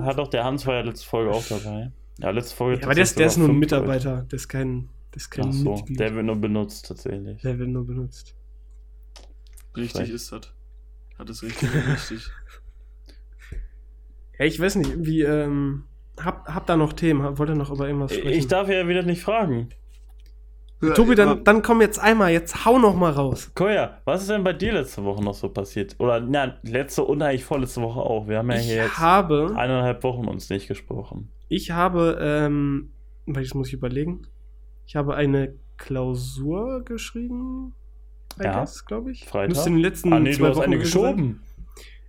Hat 0.00 0.18
doch 0.18 0.28
der 0.28 0.44
Hans 0.44 0.66
war 0.66 0.74
ja 0.74 0.80
letzte 0.80 1.06
Folge 1.06 1.30
auch 1.30 1.44
dabei. 1.46 1.92
Ja, 2.18 2.30
letzte 2.30 2.56
Folge. 2.56 2.80
Ja, 2.80 2.86
aber 2.86 2.94
der 2.94 3.04
ist, 3.04 3.18
der 3.18 3.26
ist 3.26 3.36
nur 3.36 3.48
ein 3.48 3.58
Mitarbeiter, 3.58 4.22
der 4.22 4.36
ist 4.36 4.48
kein, 4.48 4.88
kein 5.30 5.44
Leute. 5.46 5.56
Ach 5.58 5.62
so, 5.62 5.74
Mitglied. 5.76 6.00
der 6.00 6.14
wird 6.14 6.26
nur 6.26 6.36
benutzt 6.36 6.86
tatsächlich. 6.88 7.40
der 7.42 7.58
wird 7.58 7.68
nur 7.68 7.86
benutzt. 7.86 8.34
Richtig 9.76 9.92
Vielleicht. 9.92 10.12
ist 10.12 10.32
das. 10.32 10.52
Hat 11.18 11.30
es 11.30 11.42
richtig 11.42 11.74
und 11.74 11.92
richtig. 11.92 12.30
Ja, 14.38 14.46
ich 14.46 14.58
weiß 14.58 14.76
nicht, 14.76 14.90
irgendwie, 14.90 15.22
ähm, 15.22 15.84
hab, 16.18 16.48
hab 16.48 16.66
da 16.66 16.76
noch 16.76 16.94
Themen, 16.94 17.22
hab, 17.22 17.38
wollt 17.38 17.50
ihr 17.50 17.54
noch 17.54 17.70
über 17.70 17.86
irgendwas 17.86 18.12
sprechen? 18.14 18.38
Ich 18.38 18.48
darf 18.48 18.68
ja 18.68 18.88
wieder 18.88 19.02
nicht 19.02 19.22
fragen. 19.22 19.68
Tobi, 20.94 21.14
dann, 21.14 21.44
dann 21.44 21.62
komm 21.62 21.80
jetzt 21.80 22.00
einmal, 22.00 22.32
jetzt 22.32 22.64
hau 22.64 22.76
noch 22.78 22.96
mal 22.96 23.12
raus. 23.12 23.52
Koya, 23.54 24.00
was 24.04 24.22
ist 24.22 24.30
denn 24.30 24.42
bei 24.42 24.52
dir 24.52 24.72
letzte 24.72 25.04
Woche 25.04 25.22
noch 25.22 25.34
so 25.34 25.48
passiert? 25.48 25.94
Oder, 26.00 26.18
na, 26.18 26.58
letzte 26.62 27.04
und 27.04 27.22
eigentlich 27.22 27.44
vorletzte 27.44 27.82
Woche 27.82 28.00
auch. 28.00 28.26
Wir 28.26 28.38
haben 28.38 28.50
ja 28.50 28.56
Ich 28.56 28.64
hier 28.64 28.76
jetzt 28.84 28.98
habe, 28.98 29.52
eineinhalb 29.54 30.02
Wochen 30.02 30.26
uns 30.26 30.50
nicht 30.50 30.66
gesprochen. 30.66 31.30
ich 31.48 31.70
habe, 31.70 32.18
ähm, 32.20 32.90
weil 33.26 33.44
das 33.44 33.54
muss 33.54 33.68
ich 33.68 33.74
überlegen, 33.74 34.26
ich 34.86 34.96
habe 34.96 35.14
eine 35.14 35.54
Klausur 35.76 36.84
geschrieben, 36.84 37.74
I 38.40 38.44
Ja. 38.44 38.64
glaube 38.86 39.12
ich. 39.12 39.24
Freitag? 39.26 39.48
Müsste 39.50 39.68
in 39.68 39.74
den 39.76 39.82
letzten 39.82 40.12
Ah, 40.12 40.20
nee, 40.20 40.32
zwei 40.32 40.44
du 40.44 40.48
hast 40.50 40.56
Wochen 40.58 40.64
eine 40.64 40.78
geschoben. 40.78 41.42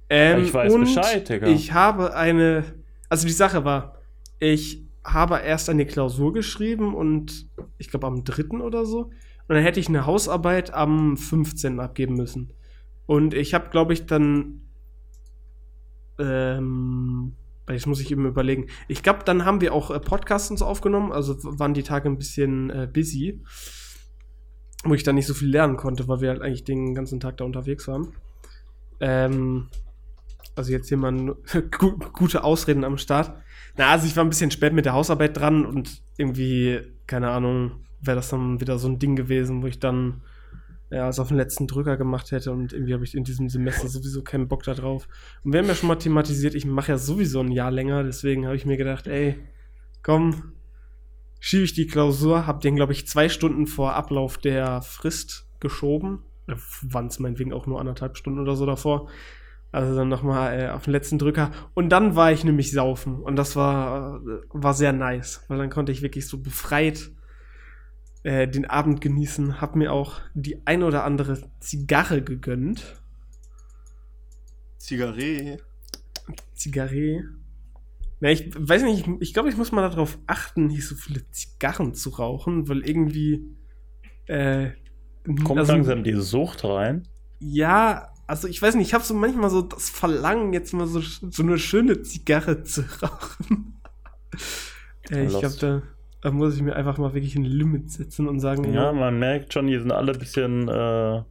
Ähm, 0.09 0.43
Ich 0.43 0.53
weiß 0.53 0.73
Bescheid, 0.75 1.27
Digga. 1.27 1.47
Ich 1.47 1.71
habe 1.73 2.15
eine, 2.15 2.63
also 3.09 3.25
die 3.25 3.33
Sache 3.33 3.65
war, 3.65 3.97
ich 4.39 4.83
habe 5.03 5.39
erst 5.39 5.69
eine 5.69 5.85
Klausur 5.85 6.33
geschrieben 6.33 6.93
und 6.93 7.47
ich 7.77 7.89
glaube 7.89 8.07
am 8.07 8.23
3. 8.23 8.61
oder 8.61 8.85
so. 8.85 9.05
Und 9.47 9.55
dann 9.55 9.63
hätte 9.63 9.79
ich 9.79 9.89
eine 9.89 10.05
Hausarbeit 10.05 10.73
am 10.73 11.17
15. 11.17 11.79
abgeben 11.79 12.15
müssen. 12.15 12.51
Und 13.05 13.33
ich 13.33 13.53
habe, 13.53 13.69
glaube 13.69 13.93
ich, 13.93 14.05
dann. 14.05 14.61
Ähm, 16.19 17.33
jetzt 17.69 17.87
muss 17.87 18.01
ich 18.01 18.11
eben 18.11 18.25
überlegen. 18.25 18.67
Ich 18.87 19.03
glaube, 19.03 19.19
dann 19.25 19.45
haben 19.45 19.61
wir 19.61 19.73
auch 19.73 19.91
äh, 19.91 19.99
Podcasts 19.99 20.51
uns 20.51 20.61
aufgenommen. 20.61 21.11
Also 21.11 21.35
waren 21.43 21.73
die 21.73 21.83
Tage 21.83 22.09
ein 22.09 22.17
bisschen 22.17 22.69
äh, 22.69 22.87
busy. 22.91 23.41
Wo 24.83 24.93
ich 24.93 25.03
dann 25.03 25.15
nicht 25.15 25.27
so 25.27 25.33
viel 25.33 25.49
lernen 25.49 25.77
konnte, 25.77 26.07
weil 26.09 26.19
wir 26.19 26.29
halt 26.29 26.41
eigentlich 26.41 26.65
den 26.65 26.93
ganzen 26.93 27.21
Tag 27.21 27.37
da 27.37 27.45
unterwegs 27.45 27.87
waren. 27.87 28.13
Ähm, 28.99 29.69
also 30.55 30.71
jetzt 30.71 30.89
hier 30.89 30.97
mal 30.97 31.35
gute 32.13 32.43
Ausreden 32.43 32.83
am 32.83 32.97
Start. 32.97 33.33
Na, 33.77 33.91
also 33.91 34.05
ich 34.05 34.15
war 34.15 34.23
ein 34.23 34.29
bisschen 34.29 34.51
spät 34.51 34.73
mit 34.73 34.85
der 34.85 34.93
Hausarbeit 34.93 35.37
dran 35.37 35.65
und 35.65 36.03
irgendwie, 36.17 36.81
keine 37.07 37.29
Ahnung, 37.29 37.85
wäre 38.01 38.17
das 38.17 38.29
dann 38.29 38.59
wieder 38.59 38.77
so 38.77 38.87
ein 38.87 38.99
Ding 38.99 39.15
gewesen, 39.15 39.63
wo 39.63 39.67
ich 39.67 39.79
dann 39.79 40.21
ja, 40.93 41.09
es 41.09 41.19
auf 41.19 41.29
den 41.29 41.37
letzten 41.37 41.65
Drücker 41.65 41.97
gemacht 41.97 42.31
hätte 42.31 42.51
und 42.51 42.71
irgendwie 42.71 42.93
habe 42.93 43.03
ich 43.03 43.15
in 43.15 43.23
diesem 43.23 43.49
Semester 43.49 43.87
sowieso 43.87 44.21
keinen 44.21 44.47
Bock 44.47 44.63
da 44.63 44.73
drauf. 44.75 45.07
Und 45.43 45.51
wir 45.51 45.59
haben 45.59 45.67
ja 45.67 45.75
schon 45.75 45.87
mal 45.87 45.95
thematisiert, 45.95 46.53
ich 46.53 46.65
mache 46.65 46.91
ja 46.91 46.97
sowieso 46.97 47.39
ein 47.39 47.51
Jahr 47.51 47.71
länger, 47.71 48.03
deswegen 48.03 48.45
habe 48.45 48.55
ich 48.55 48.65
mir 48.65 48.77
gedacht, 48.77 49.07
ey, 49.07 49.39
komm, 50.03 50.53
schiebe 51.39 51.63
ich 51.63 51.73
die 51.73 51.87
Klausur, 51.87 52.45
habe 52.45 52.61
den, 52.61 52.75
glaube 52.75 52.93
ich, 52.93 53.07
zwei 53.07 53.27
Stunden 53.27 53.65
vor 53.65 53.95
Ablauf 53.95 54.37
der 54.37 54.81
Frist 54.81 55.49
geschoben. 55.59 56.19
Waren 56.83 57.07
es 57.07 57.19
meinetwegen 57.19 57.53
auch 57.53 57.65
nur 57.65 57.79
anderthalb 57.79 58.15
Stunden 58.15 58.39
oder 58.39 58.55
so 58.55 58.65
davor. 58.65 59.09
Also 59.71 59.95
dann 59.95 60.09
nochmal 60.09 60.59
äh, 60.59 60.69
auf 60.69 60.83
den 60.83 60.91
letzten 60.91 61.17
Drücker. 61.17 61.51
Und 61.73 61.89
dann 61.89 62.15
war 62.15 62.31
ich 62.31 62.43
nämlich 62.43 62.71
saufen. 62.71 63.15
Und 63.15 63.37
das 63.37 63.55
war, 63.55 64.21
äh, 64.21 64.41
war 64.51 64.73
sehr 64.73 64.93
nice. 64.93 65.43
Weil 65.47 65.57
dann 65.57 65.69
konnte 65.71 65.91
ich 65.91 66.03
wirklich 66.03 66.27
so 66.27 66.37
befreit 66.37 67.09
äh, 68.23 68.47
den 68.47 68.65
Abend 68.65 69.01
genießen. 69.01 69.61
Hab 69.61 69.75
mir 69.75 69.91
auch 69.93 70.21
die 70.33 70.65
ein 70.65 70.83
oder 70.83 71.03
andere 71.03 71.49
Zigarre 71.59 72.21
gegönnt. 72.21 73.01
Zigarre. 74.77 75.57
Zigarre. 76.53 77.23
Na, 78.19 78.29
ich 78.29 78.51
weiß 78.55 78.83
nicht, 78.83 79.05
ich, 79.07 79.13
ich 79.21 79.33
glaube, 79.33 79.49
ich 79.49 79.57
muss 79.57 79.71
mal 79.71 79.81
darauf 79.87 80.17
achten, 80.27 80.67
nicht 80.67 80.87
so 80.87 80.95
viele 80.95 81.29
Zigarren 81.31 81.93
zu 81.93 82.09
rauchen, 82.11 82.67
weil 82.69 82.87
irgendwie. 82.87 83.43
Äh, 84.25 84.71
Kommt 85.43 85.59
also- 85.59 85.73
langsam 85.73 86.03
die 86.03 86.13
Sucht 86.13 86.63
rein. 86.65 87.07
Ja, 87.39 88.13
also 88.27 88.47
ich 88.47 88.61
weiß 88.61 88.75
nicht, 88.75 88.87
ich 88.87 88.93
habe 88.93 89.03
so 89.03 89.13
manchmal 89.13 89.49
so 89.49 89.61
das 89.61 89.89
Verlangen, 89.89 90.53
jetzt 90.53 90.73
mal 90.73 90.87
so, 90.87 91.01
so 91.01 91.43
eine 91.43 91.57
schöne 91.57 92.01
Zigarre 92.01 92.63
zu 92.63 92.81
rauchen. 93.01 93.81
äh, 95.11 95.25
ich 95.25 95.39
glaube, 95.39 95.55
da, 95.59 95.81
Da 96.23 96.31
muss 96.31 96.55
ich 96.55 96.61
mir 96.61 96.75
einfach 96.75 96.97
mal 96.97 97.13
wirklich 97.13 97.35
ein 97.35 97.43
Limit 97.43 97.91
setzen 97.91 98.29
und 98.29 98.39
sagen, 98.39 98.73
Ja, 98.73 98.93
man 98.93 99.19
merkt 99.19 99.51
schon, 99.53 99.67
die 99.67 99.77
sind 99.77 99.91
alle 99.91 100.13
ein 100.13 100.19
bisschen 100.19 100.69
äh, 100.69 101.21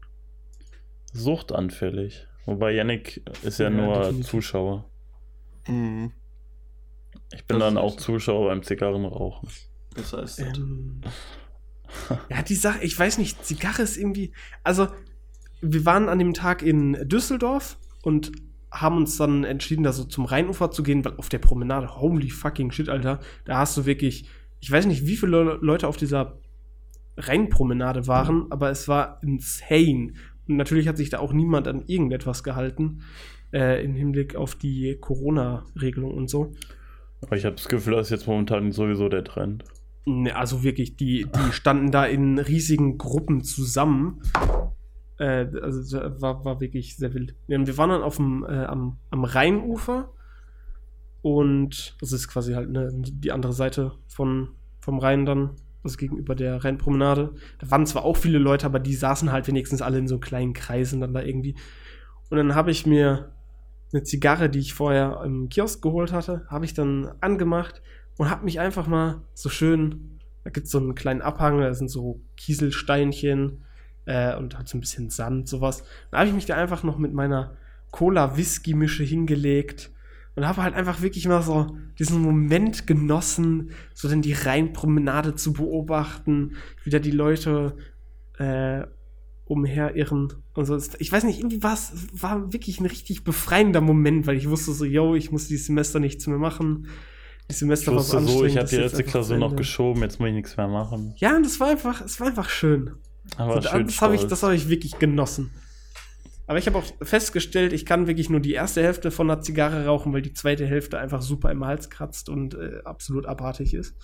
suchtanfällig. 1.14 2.26
Wobei 2.44 2.72
Yannick 2.72 3.22
ist 3.42 3.58
ja, 3.58 3.64
Ja, 3.66 3.70
nur 3.70 3.94
definitiv. 3.94 4.26
Zuschauer. 4.26 4.84
Mhm. 5.66 6.12
Ich 7.32 7.44
bin 7.46 7.58
Das 7.58 7.68
dann 7.68 7.78
auch. 7.78 7.96
Zuschauer 7.96 8.48
beim 8.48 8.62
Zigarrenrauchen. 8.62 9.48
Das 9.94 10.12
heißt, 10.12 10.40
das. 10.40 10.58
Ähm, 10.58 11.00
ja, 12.30 12.42
die 12.42 12.54
Sache, 12.54 12.82
ich 12.82 12.98
weiß 12.98 13.18
nicht, 13.18 13.44
Zigarre 13.44 13.82
ist 13.82 13.96
irgendwie. 13.96 14.32
Also, 14.62 14.88
wir 15.60 15.86
waren 15.86 16.08
an 16.08 16.18
dem 16.18 16.34
Tag 16.34 16.62
in 16.62 17.08
Düsseldorf 17.08 17.78
und 18.02 18.32
haben 18.70 18.96
uns 18.96 19.16
dann 19.16 19.44
entschieden, 19.44 19.84
da 19.84 19.92
so 19.92 20.04
zum 20.04 20.24
Rheinufer 20.24 20.70
zu 20.70 20.82
gehen, 20.82 21.04
weil 21.04 21.16
auf 21.16 21.28
der 21.28 21.38
Promenade, 21.38 21.96
holy 22.00 22.30
fucking 22.30 22.72
shit, 22.72 22.88
Alter, 22.88 23.20
da 23.44 23.58
hast 23.58 23.76
du 23.76 23.84
wirklich, 23.86 24.28
ich 24.62 24.70
weiß 24.70 24.86
nicht, 24.86 25.06
wie 25.06 25.16
viele 25.16 25.42
Le- 25.42 25.58
Leute 25.60 25.88
auf 25.88 25.96
dieser 25.98 26.38
Rheinpromenade 27.16 28.06
waren, 28.06 28.46
aber 28.50 28.70
es 28.70 28.88
war 28.88 29.18
insane. 29.22 30.14
Und 30.48 30.56
natürlich 30.56 30.88
hat 30.88 30.96
sich 30.96 31.10
da 31.10 31.18
auch 31.18 31.32
niemand 31.32 31.68
an 31.68 31.82
irgendetwas 31.86 32.42
gehalten, 32.42 33.02
äh, 33.52 33.84
im 33.84 33.94
Hinblick 33.94 34.36
auf 34.36 34.54
die 34.54 34.96
Corona-Regelung 34.98 36.14
und 36.14 36.30
so. 36.30 36.54
Aber 37.20 37.36
ich 37.36 37.44
habe 37.44 37.56
das 37.56 37.68
Gefühl, 37.68 37.94
das 37.94 38.06
ist 38.06 38.10
jetzt 38.10 38.26
momentan 38.26 38.72
sowieso 38.72 39.08
der 39.08 39.24
Trend. 39.24 39.64
Ne, 40.06 40.34
also 40.34 40.62
wirklich, 40.62 40.96
die, 40.96 41.26
die 41.26 41.52
standen 41.52 41.90
da 41.90 42.06
in 42.06 42.38
riesigen 42.38 42.98
Gruppen 42.98 43.42
zusammen. 43.44 44.22
Äh, 45.18 45.46
also 45.60 45.98
war, 46.20 46.44
war 46.44 46.60
wirklich 46.60 46.96
sehr 46.96 47.14
wild. 47.14 47.34
Wir 47.46 47.78
waren 47.78 47.90
dann 47.90 48.02
auf 48.02 48.16
dem, 48.16 48.44
äh, 48.44 48.64
am, 48.64 48.98
am 49.10 49.24
Rheinufer 49.24 50.08
und 51.22 51.96
das 52.00 52.12
ist 52.12 52.28
quasi 52.28 52.54
halt 52.54 52.70
ne, 52.70 52.90
die 52.92 53.32
andere 53.32 53.52
Seite 53.52 53.92
von, 54.08 54.48
vom 54.80 54.98
Rhein 54.98 55.24
dann, 55.24 55.50
also 55.84 55.96
gegenüber 55.96 56.34
der 56.34 56.64
Rheinpromenade. 56.64 57.34
Da 57.60 57.70
waren 57.70 57.86
zwar 57.86 58.04
auch 58.04 58.16
viele 58.16 58.38
Leute, 58.38 58.66
aber 58.66 58.80
die 58.80 58.94
saßen 58.94 59.32
halt 59.32 59.46
wenigstens 59.46 59.82
alle 59.82 59.98
in 59.98 60.08
so 60.08 60.18
kleinen 60.18 60.52
Kreisen 60.52 61.00
dann 61.00 61.14
da 61.14 61.22
irgendwie. 61.22 61.54
Und 62.28 62.36
dann 62.36 62.54
habe 62.54 62.72
ich 62.72 62.86
mir 62.86 63.32
eine 63.92 64.02
Zigarre, 64.02 64.50
die 64.50 64.58
ich 64.58 64.74
vorher 64.74 65.22
im 65.24 65.48
Kiosk 65.48 65.82
geholt 65.82 66.12
hatte, 66.12 66.44
habe 66.48 66.64
ich 66.64 66.74
dann 66.74 67.12
angemacht 67.20 67.82
und 68.16 68.28
habe 68.30 68.44
mich 68.44 68.58
einfach 68.58 68.86
mal 68.86 69.22
so 69.34 69.48
schön, 69.48 70.18
da 70.44 70.50
gibt 70.50 70.66
es 70.66 70.72
so 70.72 70.78
einen 70.78 70.94
kleinen 70.94 71.22
Abhang, 71.22 71.60
da 71.60 71.72
sind 71.74 71.88
so 71.88 72.20
Kieselsteinchen 72.36 73.64
äh, 74.06 74.34
und 74.36 74.56
halt 74.56 74.68
so 74.68 74.76
ein 74.76 74.80
bisschen 74.80 75.10
Sand, 75.10 75.48
sowas. 75.48 75.84
Da 76.10 76.18
habe 76.18 76.28
ich 76.28 76.34
mich 76.34 76.46
da 76.46 76.56
einfach 76.56 76.82
noch 76.82 76.98
mit 76.98 77.12
meiner 77.12 77.56
Cola-Whisky-Mische 77.92 79.04
hingelegt 79.04 79.92
und 80.34 80.46
habe 80.46 80.62
halt 80.62 80.74
einfach 80.74 81.02
wirklich 81.02 81.26
mal 81.28 81.42
so 81.42 81.76
diesen 81.98 82.22
Moment 82.22 82.86
genossen, 82.86 83.70
so 83.94 84.08
dann 84.08 84.22
die 84.22 84.32
Rheinpromenade 84.32 85.34
zu 85.34 85.52
beobachten, 85.52 86.56
wieder 86.84 87.00
die 87.00 87.10
Leute 87.10 87.76
äh, 88.38 88.82
umherirren 89.44 90.32
und 90.54 90.64
so. 90.64 90.78
Ich 90.98 91.12
weiß 91.12 91.24
nicht, 91.24 91.38
irgendwie 91.38 91.62
war 91.62 91.74
es 91.74 91.92
war 92.12 92.52
wirklich 92.52 92.80
ein 92.80 92.86
richtig 92.86 93.24
befreiender 93.24 93.80
Moment, 93.80 94.26
weil 94.26 94.36
ich 94.36 94.48
wusste 94.48 94.72
so, 94.72 94.84
yo, 94.84 95.14
ich 95.14 95.30
muss 95.30 95.48
dieses 95.48 95.66
Semester 95.66 96.00
nichts 96.00 96.26
mehr 96.26 96.38
machen. 96.38 96.86
Das 97.48 97.56
Ich 97.56 97.60
Semester 97.60 97.92
wusste 97.92 98.20
so, 98.20 98.44
ich 98.44 98.52
habe 98.56 98.62
das 98.62 98.70
die 98.70 98.76
letzte 98.76 99.04
Klausur 99.04 99.36
noch 99.36 99.54
geschoben, 99.56 100.02
jetzt 100.02 100.18
muss 100.18 100.28
ich 100.28 100.34
nichts 100.34 100.56
mehr 100.56 100.68
machen. 100.68 101.12
Ja, 101.18 101.36
und 101.36 101.44
es 101.44 101.60
war 101.60 101.68
einfach, 101.68 102.00
es 102.00 102.18
war 102.20 102.28
einfach 102.28 102.48
schön. 102.48 102.92
Aber 103.36 103.60
So, 103.60 103.68
schön 103.68 103.86
das 103.86 104.00
habe 104.00 104.14
ich, 104.14 104.24
das 104.26 104.42
hab 104.42 104.52
ich 104.52 104.68
wirklich 104.68 104.98
genossen. 104.98 105.50
Aber 106.52 106.58
ich 106.58 106.66
habe 106.66 106.76
auch 106.76 106.84
festgestellt, 107.00 107.72
ich 107.72 107.86
kann 107.86 108.06
wirklich 108.06 108.28
nur 108.28 108.40
die 108.40 108.52
erste 108.52 108.82
Hälfte 108.82 109.10
von 109.10 109.30
einer 109.30 109.40
Zigarre 109.40 109.86
rauchen, 109.86 110.12
weil 110.12 110.20
die 110.20 110.34
zweite 110.34 110.66
Hälfte 110.66 110.98
einfach 110.98 111.22
super 111.22 111.50
im 111.50 111.64
Hals 111.64 111.88
kratzt 111.88 112.28
und 112.28 112.52
äh, 112.52 112.82
absolut 112.84 113.24
abartig 113.24 113.72
ist. 113.72 113.96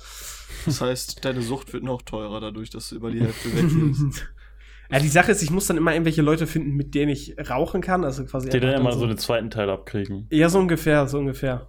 das 0.64 0.80
heißt, 0.80 1.26
deine 1.26 1.42
Sucht 1.42 1.74
wird 1.74 1.84
noch 1.84 2.00
teurer 2.00 2.40
dadurch, 2.40 2.70
dass 2.70 2.88
du 2.88 2.96
über 2.96 3.10
die 3.10 3.20
Hälfte 3.20 3.54
weggehst. 3.54 4.32
ja, 4.90 4.98
die 4.98 5.08
Sache 5.08 5.30
ist, 5.30 5.42
ich 5.42 5.50
muss 5.50 5.66
dann 5.66 5.76
immer 5.76 5.92
irgendwelche 5.92 6.22
Leute 6.22 6.46
finden, 6.46 6.70
mit 6.70 6.94
denen 6.94 7.10
ich 7.10 7.36
rauchen 7.50 7.82
kann. 7.82 8.02
Also 8.02 8.24
quasi 8.24 8.48
Die 8.48 8.60
dann 8.60 8.70
einfach 8.70 8.80
immer 8.80 8.90
dann 8.92 8.98
so 8.98 9.06
den 9.06 9.18
zweiten 9.18 9.50
Teil 9.50 9.68
abkriegen. 9.68 10.26
Ja, 10.30 10.48
so 10.48 10.58
ungefähr, 10.58 11.06
so 11.06 11.18
ungefähr. 11.18 11.68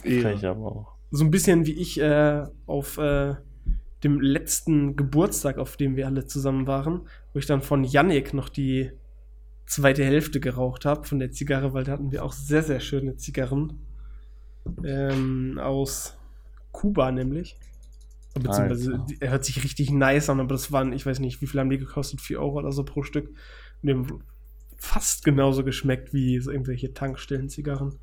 Frech 0.00 0.46
aber 0.46 0.64
auch. 0.64 0.92
So 1.10 1.24
ein 1.26 1.30
bisschen 1.30 1.66
wie 1.66 1.74
ich 1.74 2.00
äh, 2.00 2.42
auf 2.64 2.96
äh, 2.96 3.34
dem 4.02 4.22
letzten 4.22 4.96
Geburtstag, 4.96 5.58
auf 5.58 5.76
dem 5.76 5.94
wir 5.94 6.06
alle 6.06 6.24
zusammen 6.24 6.66
waren, 6.66 7.06
wo 7.34 7.38
ich 7.38 7.44
dann 7.44 7.60
von 7.60 7.84
Yannick 7.84 8.32
noch 8.32 8.48
die 8.48 8.92
zweite 9.66 10.04
Hälfte 10.04 10.40
geraucht 10.40 10.84
habe 10.84 11.04
von 11.04 11.18
der 11.18 11.32
Zigarre, 11.32 11.72
weil 11.74 11.84
da 11.84 11.92
hatten 11.92 12.12
wir 12.12 12.24
auch 12.24 12.32
sehr, 12.32 12.62
sehr 12.62 12.80
schöne 12.80 13.16
Zigarren. 13.16 13.80
Ähm, 14.84 15.58
aus 15.58 16.16
Kuba 16.72 17.12
nämlich. 17.12 17.56
Beziehungsweise, 18.34 18.92
Alter. 18.92 19.14
er 19.20 19.30
hört 19.30 19.44
sich 19.44 19.62
richtig 19.64 19.90
nice 19.90 20.28
an, 20.28 20.40
aber 20.40 20.50
das 20.50 20.70
waren, 20.70 20.92
ich 20.92 21.06
weiß 21.06 21.20
nicht, 21.20 21.40
wie 21.40 21.46
viel 21.46 21.58
haben 21.58 21.70
die 21.70 21.78
gekostet? 21.78 22.20
4 22.20 22.40
Euro 22.40 22.58
oder 22.58 22.72
so 22.72 22.84
pro 22.84 23.02
Stück. 23.02 23.28
Und 23.28 23.36
die 23.82 23.92
haben 23.92 24.22
fast 24.76 25.24
genauso 25.24 25.64
geschmeckt 25.64 26.12
wie 26.12 26.38
so 26.40 26.50
irgendwelche 26.50 26.92
Tankstellen-Zigarren. 26.92 27.98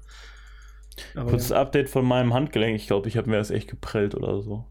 Aber 1.15 1.31
Kurzes 1.31 1.49
ja. 1.49 1.61
Update 1.61 1.89
von 1.89 2.05
meinem 2.05 2.33
Handgelenk. 2.33 2.75
Ich 2.75 2.87
glaube, 2.87 3.07
ich 3.07 3.17
habe 3.17 3.29
mir 3.29 3.37
das 3.37 3.51
echt 3.51 3.69
geprellt 3.69 4.15
oder 4.15 4.41
so. 4.41 4.65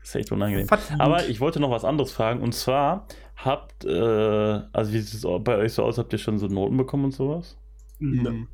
Das 0.00 0.10
ist 0.10 0.14
echt 0.16 0.32
unangenehm. 0.32 0.68
Verdient. 0.68 1.00
Aber 1.00 1.28
ich 1.28 1.40
wollte 1.40 1.60
noch 1.60 1.70
was 1.70 1.84
anderes 1.84 2.12
fragen. 2.12 2.40
Und 2.40 2.54
zwar 2.54 3.06
habt, 3.44 3.84
äh, 3.84 4.62
also 4.72 4.92
wie 4.92 5.00
sieht 5.00 5.14
es 5.14 5.44
bei 5.44 5.56
euch 5.56 5.72
so 5.72 5.84
aus? 5.84 5.98
Habt 5.98 6.12
ihr 6.12 6.18
schon 6.18 6.38
so 6.38 6.46
Noten 6.46 6.76
bekommen 6.76 7.06
und 7.06 7.14
sowas? 7.14 7.56
Mhm. 7.98 8.48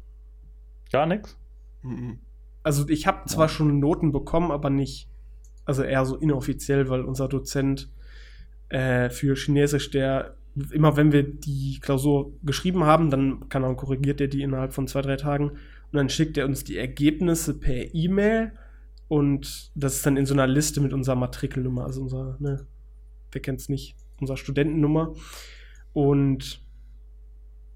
Gar 0.91 1.07
nichts? 1.07 1.37
Mhm. 1.83 2.19
Also 2.63 2.89
ich 2.89 3.07
habe 3.07 3.27
zwar 3.27 3.49
schon 3.49 3.79
Noten 3.79 4.13
bekommen, 4.13 4.51
aber 4.51 4.71
nicht, 4.71 5.09
also 5.65 5.83
eher 5.83 6.05
so 6.05 6.17
inoffiziell, 6.17 6.89
weil 6.89 7.03
unser 7.03 7.29
Dozent 7.29 7.91
äh, 8.69 9.11
für 9.11 9.37
Chinesisch, 9.37 9.91
der 9.91 10.35
immer 10.73 10.97
wenn 10.97 11.13
wir 11.13 11.23
die 11.23 11.79
Klausur 11.81 12.33
geschrieben 12.43 12.85
haben, 12.85 13.11
dann 13.11 13.49
kann 13.49 13.63
er 13.63 13.75
korrigiert 13.75 14.21
er 14.21 14.29
die 14.29 14.43
innerhalb 14.43 14.73
von 14.73 14.89
zwei, 14.89 15.03
drei 15.03 15.17
Tagen 15.17 15.51
und 15.51 15.93
dann 15.93 16.09
schickt 16.09 16.39
er 16.39 16.47
uns 16.47 16.65
die 16.65 16.79
Ergebnisse 16.79 17.55
per 17.55 17.95
E-Mail 17.95 18.53
und 19.09 19.71
das 19.75 19.97
ist 19.97 20.07
dann 20.07 20.17
in 20.17 20.27
so 20.27 20.35
einer 20.35 20.47
Liste 20.47 20.81
mit 20.81 20.93
unserer 20.93 21.15
Matrikelnummer, 21.15 21.85
also 21.85 22.01
unser, 22.01 22.37
ne, 22.41 22.67
wer 23.33 23.43
kennt's 23.43 23.69
nicht, 23.69 23.97
unserer 24.21 24.37
Studentennummer 24.37 25.15
und 25.93 26.63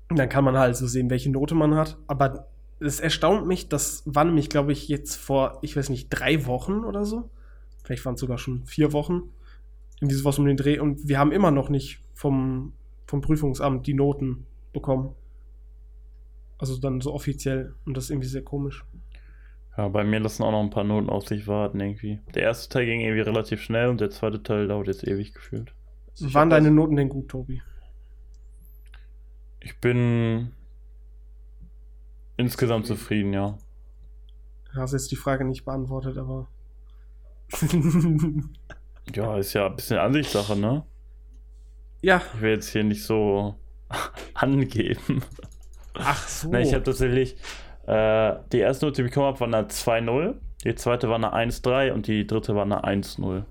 dann 0.09 0.29
kann 0.29 0.45
man 0.45 0.57
halt 0.57 0.77
so 0.77 0.87
sehen, 0.87 1.11
welche 1.11 1.31
Note 1.31 1.55
man 1.55 1.75
hat, 1.75 1.97
aber 2.07 2.49
es 2.81 2.99
erstaunt 2.99 3.47
mich, 3.47 3.69
das 3.69 4.03
war 4.07 4.25
nämlich, 4.25 4.49
glaube 4.49 4.73
ich, 4.73 4.89
jetzt 4.89 5.17
vor, 5.17 5.59
ich 5.63 5.77
weiß 5.77 5.91
nicht, 5.91 6.09
drei 6.09 6.47
Wochen 6.47 6.85
oder 6.85 7.05
so. 7.05 7.29
Vielleicht 7.85 8.05
waren 8.05 8.15
es 8.15 8.21
sogar 8.21 8.39
schon 8.39 8.65
vier 8.65 8.93
Wochen. 8.93 9.25
Irgendwie 10.01 10.17
sowas 10.17 10.39
um 10.39 10.47
den 10.47 10.57
Dreh. 10.57 10.79
Und 10.79 11.07
wir 11.07 11.19
haben 11.19 11.31
immer 11.31 11.51
noch 11.51 11.69
nicht 11.69 12.01
vom, 12.15 12.73
vom 13.07 13.21
Prüfungsamt 13.21 13.87
die 13.87 13.95
Noten 13.95 14.47
bekommen. 14.73 15.15
Also 16.57 16.79
dann 16.79 17.03
so 17.03 17.13
offiziell. 17.13 17.75
Und 17.85 17.97
das 17.97 18.05
ist 18.05 18.11
irgendwie 18.11 18.29
sehr 18.29 18.43
komisch. 18.43 18.85
Ja, 19.77 19.89
bei 19.89 20.03
mir 20.03 20.21
lassen 20.21 20.43
auch 20.43 20.51
noch 20.51 20.63
ein 20.63 20.71
paar 20.71 20.85
Noten 20.85 21.11
auf 21.11 21.29
sich 21.29 21.47
warten 21.47 21.81
irgendwie. 21.81 22.21
Der 22.35 22.45
erste 22.45 22.73
Teil 22.73 22.87
ging 22.87 23.01
irgendwie 23.01 23.21
relativ 23.21 23.61
schnell 23.61 23.89
und 23.89 24.01
der 24.01 24.11
zweite 24.11 24.43
Teil 24.43 24.69
dauert 24.69 24.87
jetzt 24.87 25.07
ewig 25.07 25.35
gefühlt. 25.35 25.75
Ich 26.19 26.35
Waren 26.35 26.51
deine 26.51 26.69
das- 26.69 26.75
Noten 26.75 26.97
denn 26.97 27.09
gut, 27.09 27.29
Tobi? 27.29 27.63
Ich 29.61 29.79
bin 29.81 30.53
insgesamt 32.37 32.87
zufrieden, 32.87 33.33
ja. 33.33 33.59
Du 34.73 34.81
hast 34.81 34.93
jetzt 34.93 35.11
die 35.11 35.17
Frage 35.17 35.45
nicht 35.45 35.65
beantwortet, 35.65 36.17
aber. 36.19 36.49
Ja, 39.15 39.37
ist 39.39 39.55
ja 39.55 39.67
ein 39.67 39.75
bisschen 39.75 39.99
Ansichtssache, 39.99 40.55
ne? 40.57 40.85
ja, 42.01 42.23
Ich 42.35 42.41
will 42.41 42.51
jetzt 42.53 42.69
hier 42.69 42.85
nicht 42.85 43.03
so 43.03 43.57
angeben. 44.35 45.23
ach 45.95 46.29
so. 46.29 46.49
Ne, 46.51 46.63
ich 46.63 46.73
habe 46.75 46.85
tatsächlich 46.85 47.35
äh, 47.87 48.37
die 48.53 48.59
erste 48.59 48.87
Note, 48.87 49.03
die 49.03 49.07
ich 49.07 49.11
bekommen 49.13 49.27
habe, 49.27 49.41
war 49.41 49.49
eine 49.49 49.67
2-0. 49.67 50.35
Die 50.65 50.75
zweite 50.77 51.09
war 51.09 51.17
eine 51.17 51.33
1-3 51.35 51.93
und 51.93 52.07
die 52.07 52.25
dritte 52.27 52.55
war 52.55 52.63
eine 52.63 52.85
1-0. 52.85 53.43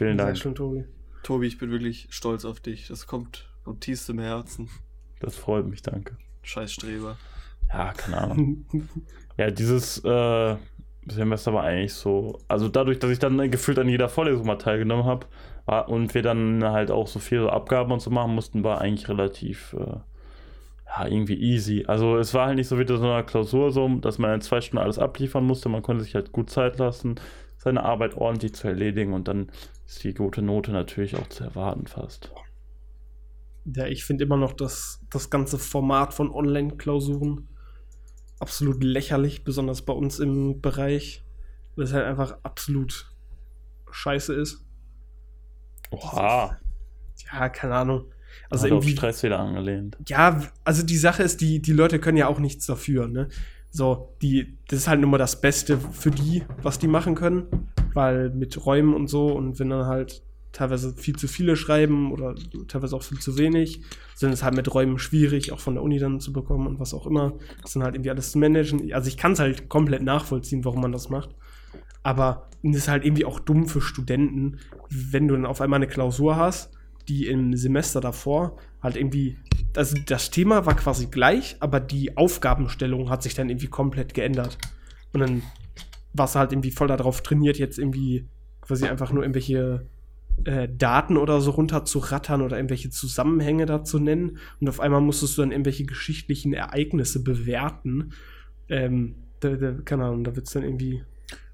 Vielen 0.00 0.16
Sehr 0.16 0.28
Dank. 0.28 0.38
schön, 0.38 0.54
Tobi. 0.54 0.84
Tobi, 1.22 1.46
ich 1.46 1.58
bin 1.58 1.70
wirklich 1.70 2.06
stolz 2.08 2.46
auf 2.46 2.58
dich. 2.58 2.88
Das 2.88 3.06
kommt 3.06 3.50
vom 3.64 3.80
tiefstem 3.80 4.18
Herzen. 4.18 4.70
Das 5.20 5.36
freut 5.36 5.66
mich, 5.66 5.82
danke. 5.82 6.16
Scheiß 6.40 6.72
Streber. 6.72 7.18
Ja, 7.70 7.92
keine 7.92 8.16
Ahnung. 8.16 8.64
Ja, 9.36 9.50
dieses 9.50 10.02
äh, 10.02 10.56
Semester 11.06 11.52
war 11.52 11.64
eigentlich 11.64 11.92
so. 11.92 12.40
Also 12.48 12.68
dadurch, 12.68 12.98
dass 12.98 13.10
ich 13.10 13.18
dann 13.18 13.50
gefühlt 13.50 13.78
an 13.78 13.90
jeder 13.90 14.08
Vorlesung 14.08 14.46
mal 14.46 14.56
teilgenommen 14.56 15.04
habe 15.04 15.26
und 15.90 16.14
wir 16.14 16.22
dann 16.22 16.64
halt 16.64 16.90
auch 16.90 17.06
so 17.06 17.18
viele 17.18 17.52
Abgaben 17.52 17.92
und 17.92 18.00
so 18.00 18.08
machen 18.08 18.34
mussten, 18.34 18.64
war 18.64 18.80
eigentlich 18.80 19.06
relativ 19.10 19.74
äh, 19.74 19.96
ja, 20.86 21.06
irgendwie 21.08 21.38
easy. 21.38 21.84
Also 21.86 22.16
es 22.16 22.32
war 22.32 22.46
halt 22.46 22.56
nicht 22.56 22.68
so 22.68 22.78
wie 22.78 22.86
so 22.86 22.96
eine 23.02 23.22
Klausur, 23.24 23.70
so, 23.70 23.86
dass 23.96 24.16
man 24.16 24.32
in 24.32 24.40
zwei 24.40 24.62
Stunden 24.62 24.82
alles 24.82 24.98
abliefern 24.98 25.44
musste. 25.44 25.68
Man 25.68 25.82
konnte 25.82 26.04
sich 26.04 26.14
halt 26.14 26.32
gut 26.32 26.48
Zeit 26.48 26.78
lassen, 26.78 27.16
seine 27.58 27.84
Arbeit 27.84 28.16
ordentlich 28.16 28.54
zu 28.54 28.66
erledigen 28.66 29.12
und 29.12 29.28
dann 29.28 29.52
ist 29.90 30.04
die 30.04 30.14
gute 30.14 30.40
Note 30.40 30.70
natürlich 30.70 31.16
auch 31.16 31.28
zu 31.28 31.42
erwarten 31.44 31.86
fast. 31.86 32.30
Ja, 33.64 33.86
ich 33.86 34.04
finde 34.04 34.24
immer 34.24 34.36
noch 34.36 34.52
das, 34.52 35.00
das 35.10 35.30
ganze 35.30 35.58
Format 35.58 36.14
von 36.14 36.30
Online-Klausuren 36.30 37.48
absolut 38.38 38.82
lächerlich, 38.84 39.42
besonders 39.44 39.82
bei 39.82 39.92
uns 39.92 40.18
im 40.18 40.60
Bereich, 40.60 41.24
weil 41.74 41.84
es 41.84 41.92
halt 41.92 42.06
einfach 42.06 42.38
absolut 42.44 43.10
scheiße 43.90 44.32
ist. 44.32 44.64
Oha. 45.90 46.56
Ja, 47.32 47.48
keine 47.48 47.74
Ahnung. 47.74 48.04
Also 48.48 48.66
Also 48.66 48.76
auf 48.76 48.88
Stress 48.88 49.22
wieder 49.24 49.40
angelehnt. 49.40 49.98
ja, 50.08 50.40
also 50.64 50.84
die 50.84 50.96
Sache 50.96 51.24
ist, 51.24 51.40
die, 51.40 51.60
die 51.60 51.72
Leute 51.72 51.98
können 51.98 52.16
ja 52.16 52.28
auch 52.28 52.38
nichts 52.38 52.64
dafür, 52.64 53.08
ne? 53.08 53.28
So, 53.72 54.16
die, 54.22 54.56
das 54.68 54.80
ist 54.80 54.88
halt 54.88 55.00
nur 55.00 55.10
mal 55.10 55.18
das 55.18 55.40
Beste 55.40 55.78
für 55.78 56.10
die, 56.10 56.44
was 56.62 56.78
die 56.78 56.88
machen 56.88 57.14
können, 57.14 57.68
weil 57.94 58.30
mit 58.30 58.64
Räumen 58.64 58.94
und 58.94 59.08
so 59.08 59.28
und 59.28 59.58
wenn 59.58 59.70
dann 59.70 59.86
halt 59.86 60.22
teilweise 60.52 60.94
viel 60.94 61.16
zu 61.16 61.28
viele 61.28 61.56
schreiben 61.56 62.12
oder 62.12 62.34
teilweise 62.66 62.96
auch 62.96 63.02
viel 63.02 63.18
zu 63.18 63.38
wenig, 63.38 63.82
sind 64.14 64.32
es 64.32 64.42
halt 64.42 64.56
mit 64.56 64.72
Räumen 64.72 64.98
schwierig, 64.98 65.52
auch 65.52 65.60
von 65.60 65.74
der 65.74 65.82
Uni 65.82 65.98
dann 65.98 66.20
zu 66.20 66.32
bekommen 66.32 66.66
und 66.66 66.80
was 66.80 66.92
auch 66.92 67.06
immer. 67.06 67.34
Das 67.62 67.72
dann 67.72 67.84
halt 67.84 67.94
irgendwie 67.94 68.10
alles 68.10 68.32
zu 68.32 68.38
managen. 68.38 68.92
Also 68.92 69.08
ich 69.08 69.16
kann 69.16 69.32
es 69.32 69.38
halt 69.38 69.68
komplett 69.68 70.02
nachvollziehen, 70.02 70.64
warum 70.64 70.80
man 70.82 70.92
das 70.92 71.08
macht. 71.08 71.30
Aber 72.02 72.48
es 72.62 72.76
ist 72.76 72.88
halt 72.88 73.04
irgendwie 73.04 73.24
auch 73.24 73.40
dumm 73.40 73.66
für 73.66 73.80
Studenten, 73.80 74.58
wenn 74.88 75.28
du 75.28 75.34
dann 75.34 75.46
auf 75.46 75.60
einmal 75.60 75.78
eine 75.78 75.86
Klausur 75.86 76.36
hast, 76.36 76.72
die 77.08 77.26
im 77.26 77.56
Semester 77.56 78.00
davor 78.00 78.56
halt 78.82 78.96
irgendwie, 78.96 79.38
also 79.76 79.96
das 80.06 80.30
Thema 80.30 80.66
war 80.66 80.74
quasi 80.74 81.06
gleich, 81.06 81.56
aber 81.60 81.80
die 81.80 82.16
Aufgabenstellung 82.16 83.10
hat 83.10 83.22
sich 83.22 83.34
dann 83.34 83.50
irgendwie 83.50 83.68
komplett 83.68 84.14
geändert. 84.14 84.58
Und 85.12 85.20
dann 85.20 85.42
warst 86.12 86.34
du 86.34 86.38
halt 86.38 86.52
irgendwie 86.52 86.70
voll 86.70 86.88
darauf 86.88 87.22
trainiert, 87.22 87.58
jetzt 87.58 87.78
irgendwie 87.78 88.26
quasi 88.60 88.86
einfach 88.86 89.12
nur 89.12 89.22
irgendwelche 89.22 89.86
äh, 90.44 90.68
Daten 90.68 91.16
oder 91.16 91.40
so 91.40 91.50
runter 91.50 91.84
zu 91.84 91.98
rattern 91.98 92.42
oder 92.42 92.56
irgendwelche 92.56 92.90
Zusammenhänge 92.90 93.66
da 93.66 93.84
zu 93.84 93.98
nennen. 93.98 94.38
Und 94.60 94.68
auf 94.68 94.80
einmal 94.80 95.00
musstest 95.00 95.36
du 95.36 95.42
dann 95.42 95.52
irgendwelche 95.52 95.84
geschichtlichen 95.84 96.52
Ereignisse 96.52 97.22
bewerten. 97.22 98.12
Ähm, 98.68 99.16
da, 99.40 99.50
da, 99.50 99.72
keine 99.84 100.04
Ahnung, 100.04 100.24
da 100.24 100.34
wird 100.34 100.46
es 100.46 100.52
dann 100.52 100.62
irgendwie. 100.62 101.04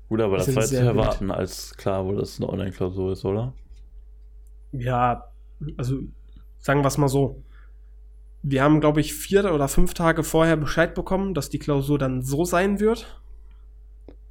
Gut, 0.09 0.21
aber 0.21 0.37
das 0.37 0.49
war 0.49 0.63
jetzt 0.63 0.69
zu 0.69 0.77
sehr 0.77 0.85
wild. 0.85 0.97
erwarten, 0.97 1.31
als 1.31 1.77
klar 1.77 2.05
wurde, 2.05 2.19
dass 2.19 2.35
es 2.35 2.41
eine 2.41 2.49
Online-Klausur 2.49 3.13
ist, 3.13 3.25
oder? 3.25 3.55
Ja, 4.73 5.25
also 5.77 6.01
sagen 6.59 6.83
wir 6.83 6.89
es 6.89 6.99
mal 6.99 7.09
so. 7.09 7.43
Wir 8.43 8.63
haben, 8.63 8.81
glaube 8.81 9.01
ich, 9.01 9.15
vier 9.15 9.53
oder 9.53 9.67
fünf 9.67 9.95
Tage 9.95 10.23
vorher 10.23 10.57
Bescheid 10.57 10.95
bekommen, 10.95 11.35
dass 11.35 11.51
die 11.51 11.59
Klausur 11.59 11.99
dann 11.99 12.23
so 12.23 12.45
sein 12.45 12.79
wird. 12.79 13.21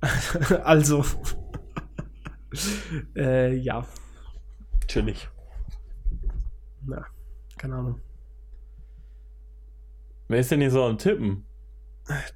also, 0.63 1.03
äh, 3.15 3.53
ja, 3.55 3.85
Natürlich. 4.81 5.27
na, 6.85 7.05
keine 7.57 7.75
Ahnung. 7.75 8.01
Wer 10.27 10.39
ist 10.39 10.51
denn 10.51 10.61
hier 10.61 10.71
so 10.71 10.83
am 10.83 10.97
Tippen? 10.97 11.45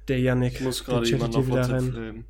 Der 0.08 0.20
Yannick. 0.20 0.54
Ich 0.54 0.60
muss 0.60 0.84
gerade 0.84 1.06
jemanden 1.06 1.36
auf 1.36 1.44
hier 1.46 1.54
wieder 1.54 1.62
WhatsApp 1.62 1.82
rein. 1.82 1.92
flamen. 1.92 2.24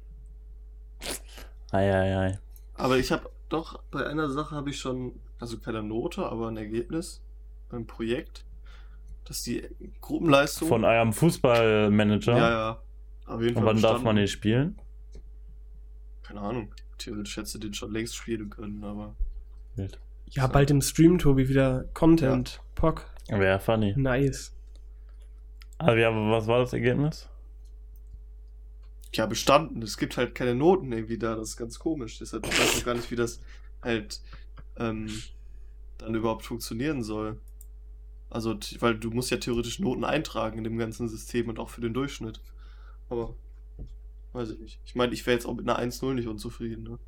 Eieiei. 1.72 2.38
Aber 2.74 2.98
ich 2.98 3.12
habe 3.12 3.30
doch, 3.48 3.82
bei 3.90 4.06
einer 4.06 4.28
Sache 4.30 4.54
habe 4.54 4.70
ich 4.70 4.78
schon, 4.78 5.12
also 5.38 5.58
keine 5.58 5.82
Note, 5.82 6.24
aber 6.24 6.48
ein 6.48 6.56
Ergebnis 6.56 7.22
beim 7.68 7.86
Projekt, 7.86 8.44
dass 9.24 9.42
die 9.42 9.68
Gruppenleistung. 10.00 10.68
Von 10.68 10.84
eurem 10.84 11.12
Fußballmanager. 11.12 12.36
Ja, 12.36 12.50
ja. 12.50 12.82
Auf 13.26 13.40
jeden 13.40 13.56
Und 13.56 13.64
Fall. 13.64 13.74
wann 13.74 13.82
darf 13.82 13.92
bestanden. 13.92 14.04
man 14.04 14.16
den 14.16 14.28
spielen? 14.28 14.80
Keine 16.30 16.42
Ahnung. 16.42 16.68
Theoretisch 16.98 17.36
hätte 17.36 17.58
den 17.58 17.74
schon 17.74 17.90
längst 17.90 18.14
spielen 18.14 18.50
können, 18.50 18.84
aber. 18.84 19.16
Wild. 19.74 19.98
Ja, 20.26 20.46
bald 20.46 20.70
im 20.70 20.80
Stream, 20.80 21.18
Tobi, 21.18 21.48
wieder 21.48 21.86
Content. 21.92 22.60
Pock. 22.76 23.04
Wäre 23.28 23.58
funny. 23.58 23.94
Nice. 23.96 24.52
Also, 25.78 25.96
ja, 25.96 26.08
aber 26.08 26.30
was 26.30 26.46
war 26.46 26.60
das 26.60 26.72
Ergebnis? 26.72 27.28
Ja, 29.12 29.26
bestanden. 29.26 29.82
Es 29.82 29.96
gibt 29.96 30.16
halt 30.16 30.36
keine 30.36 30.54
Noten 30.54 30.92
irgendwie 30.92 31.18
da. 31.18 31.34
Das 31.34 31.48
ist 31.48 31.56
ganz 31.56 31.80
komisch. 31.80 32.18
Deshalb 32.20 32.46
ich 32.46 32.52
weiß 32.52 32.80
auch 32.80 32.84
gar 32.84 32.94
nicht, 32.94 33.10
wie 33.10 33.16
das 33.16 33.40
halt 33.82 34.20
ähm, 34.76 35.08
dann 35.98 36.14
überhaupt 36.14 36.44
funktionieren 36.44 37.02
soll. 37.02 37.40
Also, 38.28 38.56
weil 38.78 38.96
du 38.96 39.10
musst 39.10 39.32
ja 39.32 39.38
theoretisch 39.38 39.80
Noten 39.80 40.04
eintragen 40.04 40.58
in 40.58 40.64
dem 40.64 40.78
ganzen 40.78 41.08
System 41.08 41.48
und 41.48 41.58
auch 41.58 41.70
für 41.70 41.80
den 41.80 41.92
Durchschnitt. 41.92 42.40
Aber 43.08 43.34
weiß 44.32 44.50
ich 44.50 44.58
nicht. 44.58 44.80
Ich 44.84 44.94
meine, 44.94 45.12
ich 45.12 45.26
wäre 45.26 45.36
jetzt 45.36 45.46
auch 45.46 45.54
mit 45.54 45.68
einer 45.68 45.78
1-0 45.78 46.14
nicht 46.14 46.28
unzufrieden. 46.28 46.84
Ne? 46.84 46.98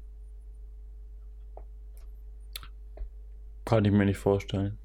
Kann 3.64 3.84
ich 3.84 3.92
mir 3.92 4.04
nicht 4.04 4.18
vorstellen. 4.18 4.78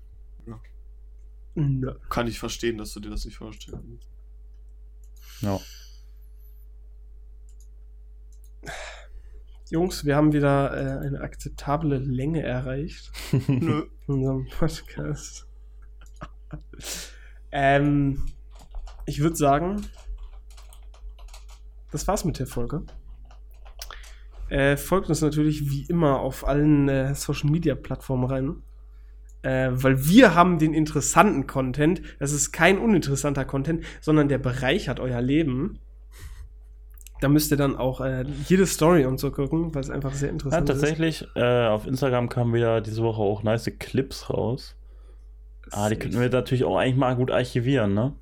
Nö. 1.59 1.91
Kann 2.09 2.27
ich 2.27 2.37
verstehen, 2.37 2.77
dass 2.77 2.93
du 2.93 2.99
dir 2.99 3.09
das 3.09 3.25
nicht 3.25 3.37
vorstellen 3.37 3.81
kannst. 3.81 4.07
Ja. 5.41 5.59
Jungs, 9.71 10.05
wir 10.05 10.15
haben 10.15 10.33
wieder 10.33 10.71
äh, 10.77 11.05
eine 11.07 11.21
akzeptable 11.21 11.97
Länge 11.97 12.43
erreicht. 12.43 13.11
Nö. 13.47 13.87
in 14.07 14.13
unserem 14.13 14.47
Podcast. 14.47 15.47
ähm, 17.51 18.27
ich 19.07 19.19
würde 19.21 19.35
sagen, 19.35 19.81
das 21.91 22.07
war's 22.07 22.25
mit 22.25 22.39
der 22.39 22.47
Folge. 22.47 22.83
Äh, 24.49 24.77
folgt 24.77 25.09
uns 25.09 25.21
natürlich 25.21 25.69
wie 25.69 25.85
immer 25.85 26.19
auf 26.19 26.47
allen 26.47 26.87
äh, 26.87 27.13
Social 27.15 27.49
Media 27.49 27.75
Plattformen 27.75 28.25
rein. 28.25 28.55
Äh, 29.41 29.69
weil 29.71 30.07
wir 30.07 30.35
haben 30.35 30.57
den 30.57 30.73
interessanten 30.73 31.47
Content. 31.47 32.01
Das 32.19 32.31
ist 32.31 32.51
kein 32.51 32.77
uninteressanter 32.77 33.45
Content, 33.45 33.83
sondern 34.01 34.29
der 34.29 34.37
bereichert 34.37 34.99
euer 34.99 35.21
Leben. 35.21 35.79
Da 37.19 37.29
müsst 37.29 37.51
ihr 37.51 37.57
dann 37.57 37.75
auch 37.75 38.01
äh, 38.01 38.25
jede 38.47 38.65
Story 38.65 39.05
und 39.05 39.19
so 39.19 39.31
gucken, 39.31 39.73
weil 39.73 39.81
es 39.81 39.89
einfach 39.89 40.13
sehr 40.13 40.29
Ja, 40.29 40.33
interessant 40.33 40.69
ist. 40.69 40.79
tatsächlich, 40.79 41.27
äh, 41.35 41.67
auf 41.67 41.87
Instagram 41.87 42.29
kamen 42.29 42.53
wieder 42.53 42.79
diese 42.79 43.01
Woche 43.03 43.21
auch 43.21 43.43
nice 43.43 43.71
Clips 43.79 44.29
raus. 44.29 44.75
Ah, 45.71 45.89
die 45.89 45.95
könnten 45.95 46.19
wir 46.19 46.29
natürlich 46.29 46.63
auch 46.63 46.77
eigentlich 46.77 46.95
mal 46.95 47.15
gut 47.15 47.31
archivieren, 47.31 47.93
ne? 47.93 48.13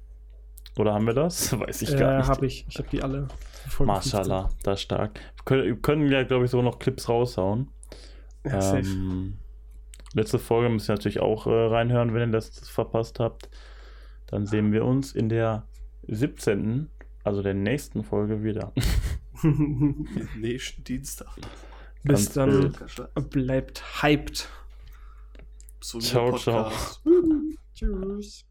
Oder 0.78 0.94
haben 0.94 1.06
wir 1.06 1.14
das? 1.14 1.58
Weiß 1.60 1.82
ich 1.82 1.98
gar 1.98 2.14
äh, 2.14 2.18
nicht. 2.18 2.28
Habe 2.28 2.46
ich. 2.46 2.66
Ich 2.70 2.78
habe 2.78 2.88
die 2.90 3.04
alle. 3.04 3.28
Folge 3.70 3.92
Mashallah, 3.92 4.50
das 4.64 4.80
ist 4.80 4.84
stark. 4.84 5.20
Wir 5.20 5.44
können, 5.46 5.82
können 5.82 6.12
ja, 6.12 6.24
glaube 6.24 6.46
ich, 6.46 6.52
so 6.52 6.62
noch 6.62 6.80
Clips 6.80 7.10
raushauen. 7.10 7.70
15. 8.44 8.52
Ja, 8.52 8.62
safe. 8.62 8.80
Ähm, 8.80 9.38
letzte 10.14 10.40
Folge 10.40 10.70
müsst 10.70 10.90
ihr 10.90 10.94
natürlich 10.94 11.20
auch 11.20 11.48
äh, 11.48 11.50
reinhören, 11.50 12.14
wenn 12.14 12.30
ihr 12.30 12.34
das 12.34 12.68
verpasst 12.70 13.20
habt. 13.20 13.50
Dann 14.28 14.46
sehen 14.46 14.72
wir 14.72 14.86
uns 14.86 15.14
in 15.14 15.30
der 15.30 15.68
17., 16.08 16.90
also 17.24 17.42
der 17.42 17.54
nächsten 17.54 18.04
Folge 18.04 18.44
wieder. 18.44 18.72
Nächsten 20.38 20.84
Dienstag. 20.84 21.36
Bis 22.04 22.34
Ganz 22.34 22.34
dann. 22.34 22.52
wild. 22.52 23.30
Bleibt 23.32 24.04
hyped. 24.04 24.48
So 25.82 26.00
Ciao, 26.00 26.38
ciao. 26.38 26.72
Tschüss. 27.74 28.46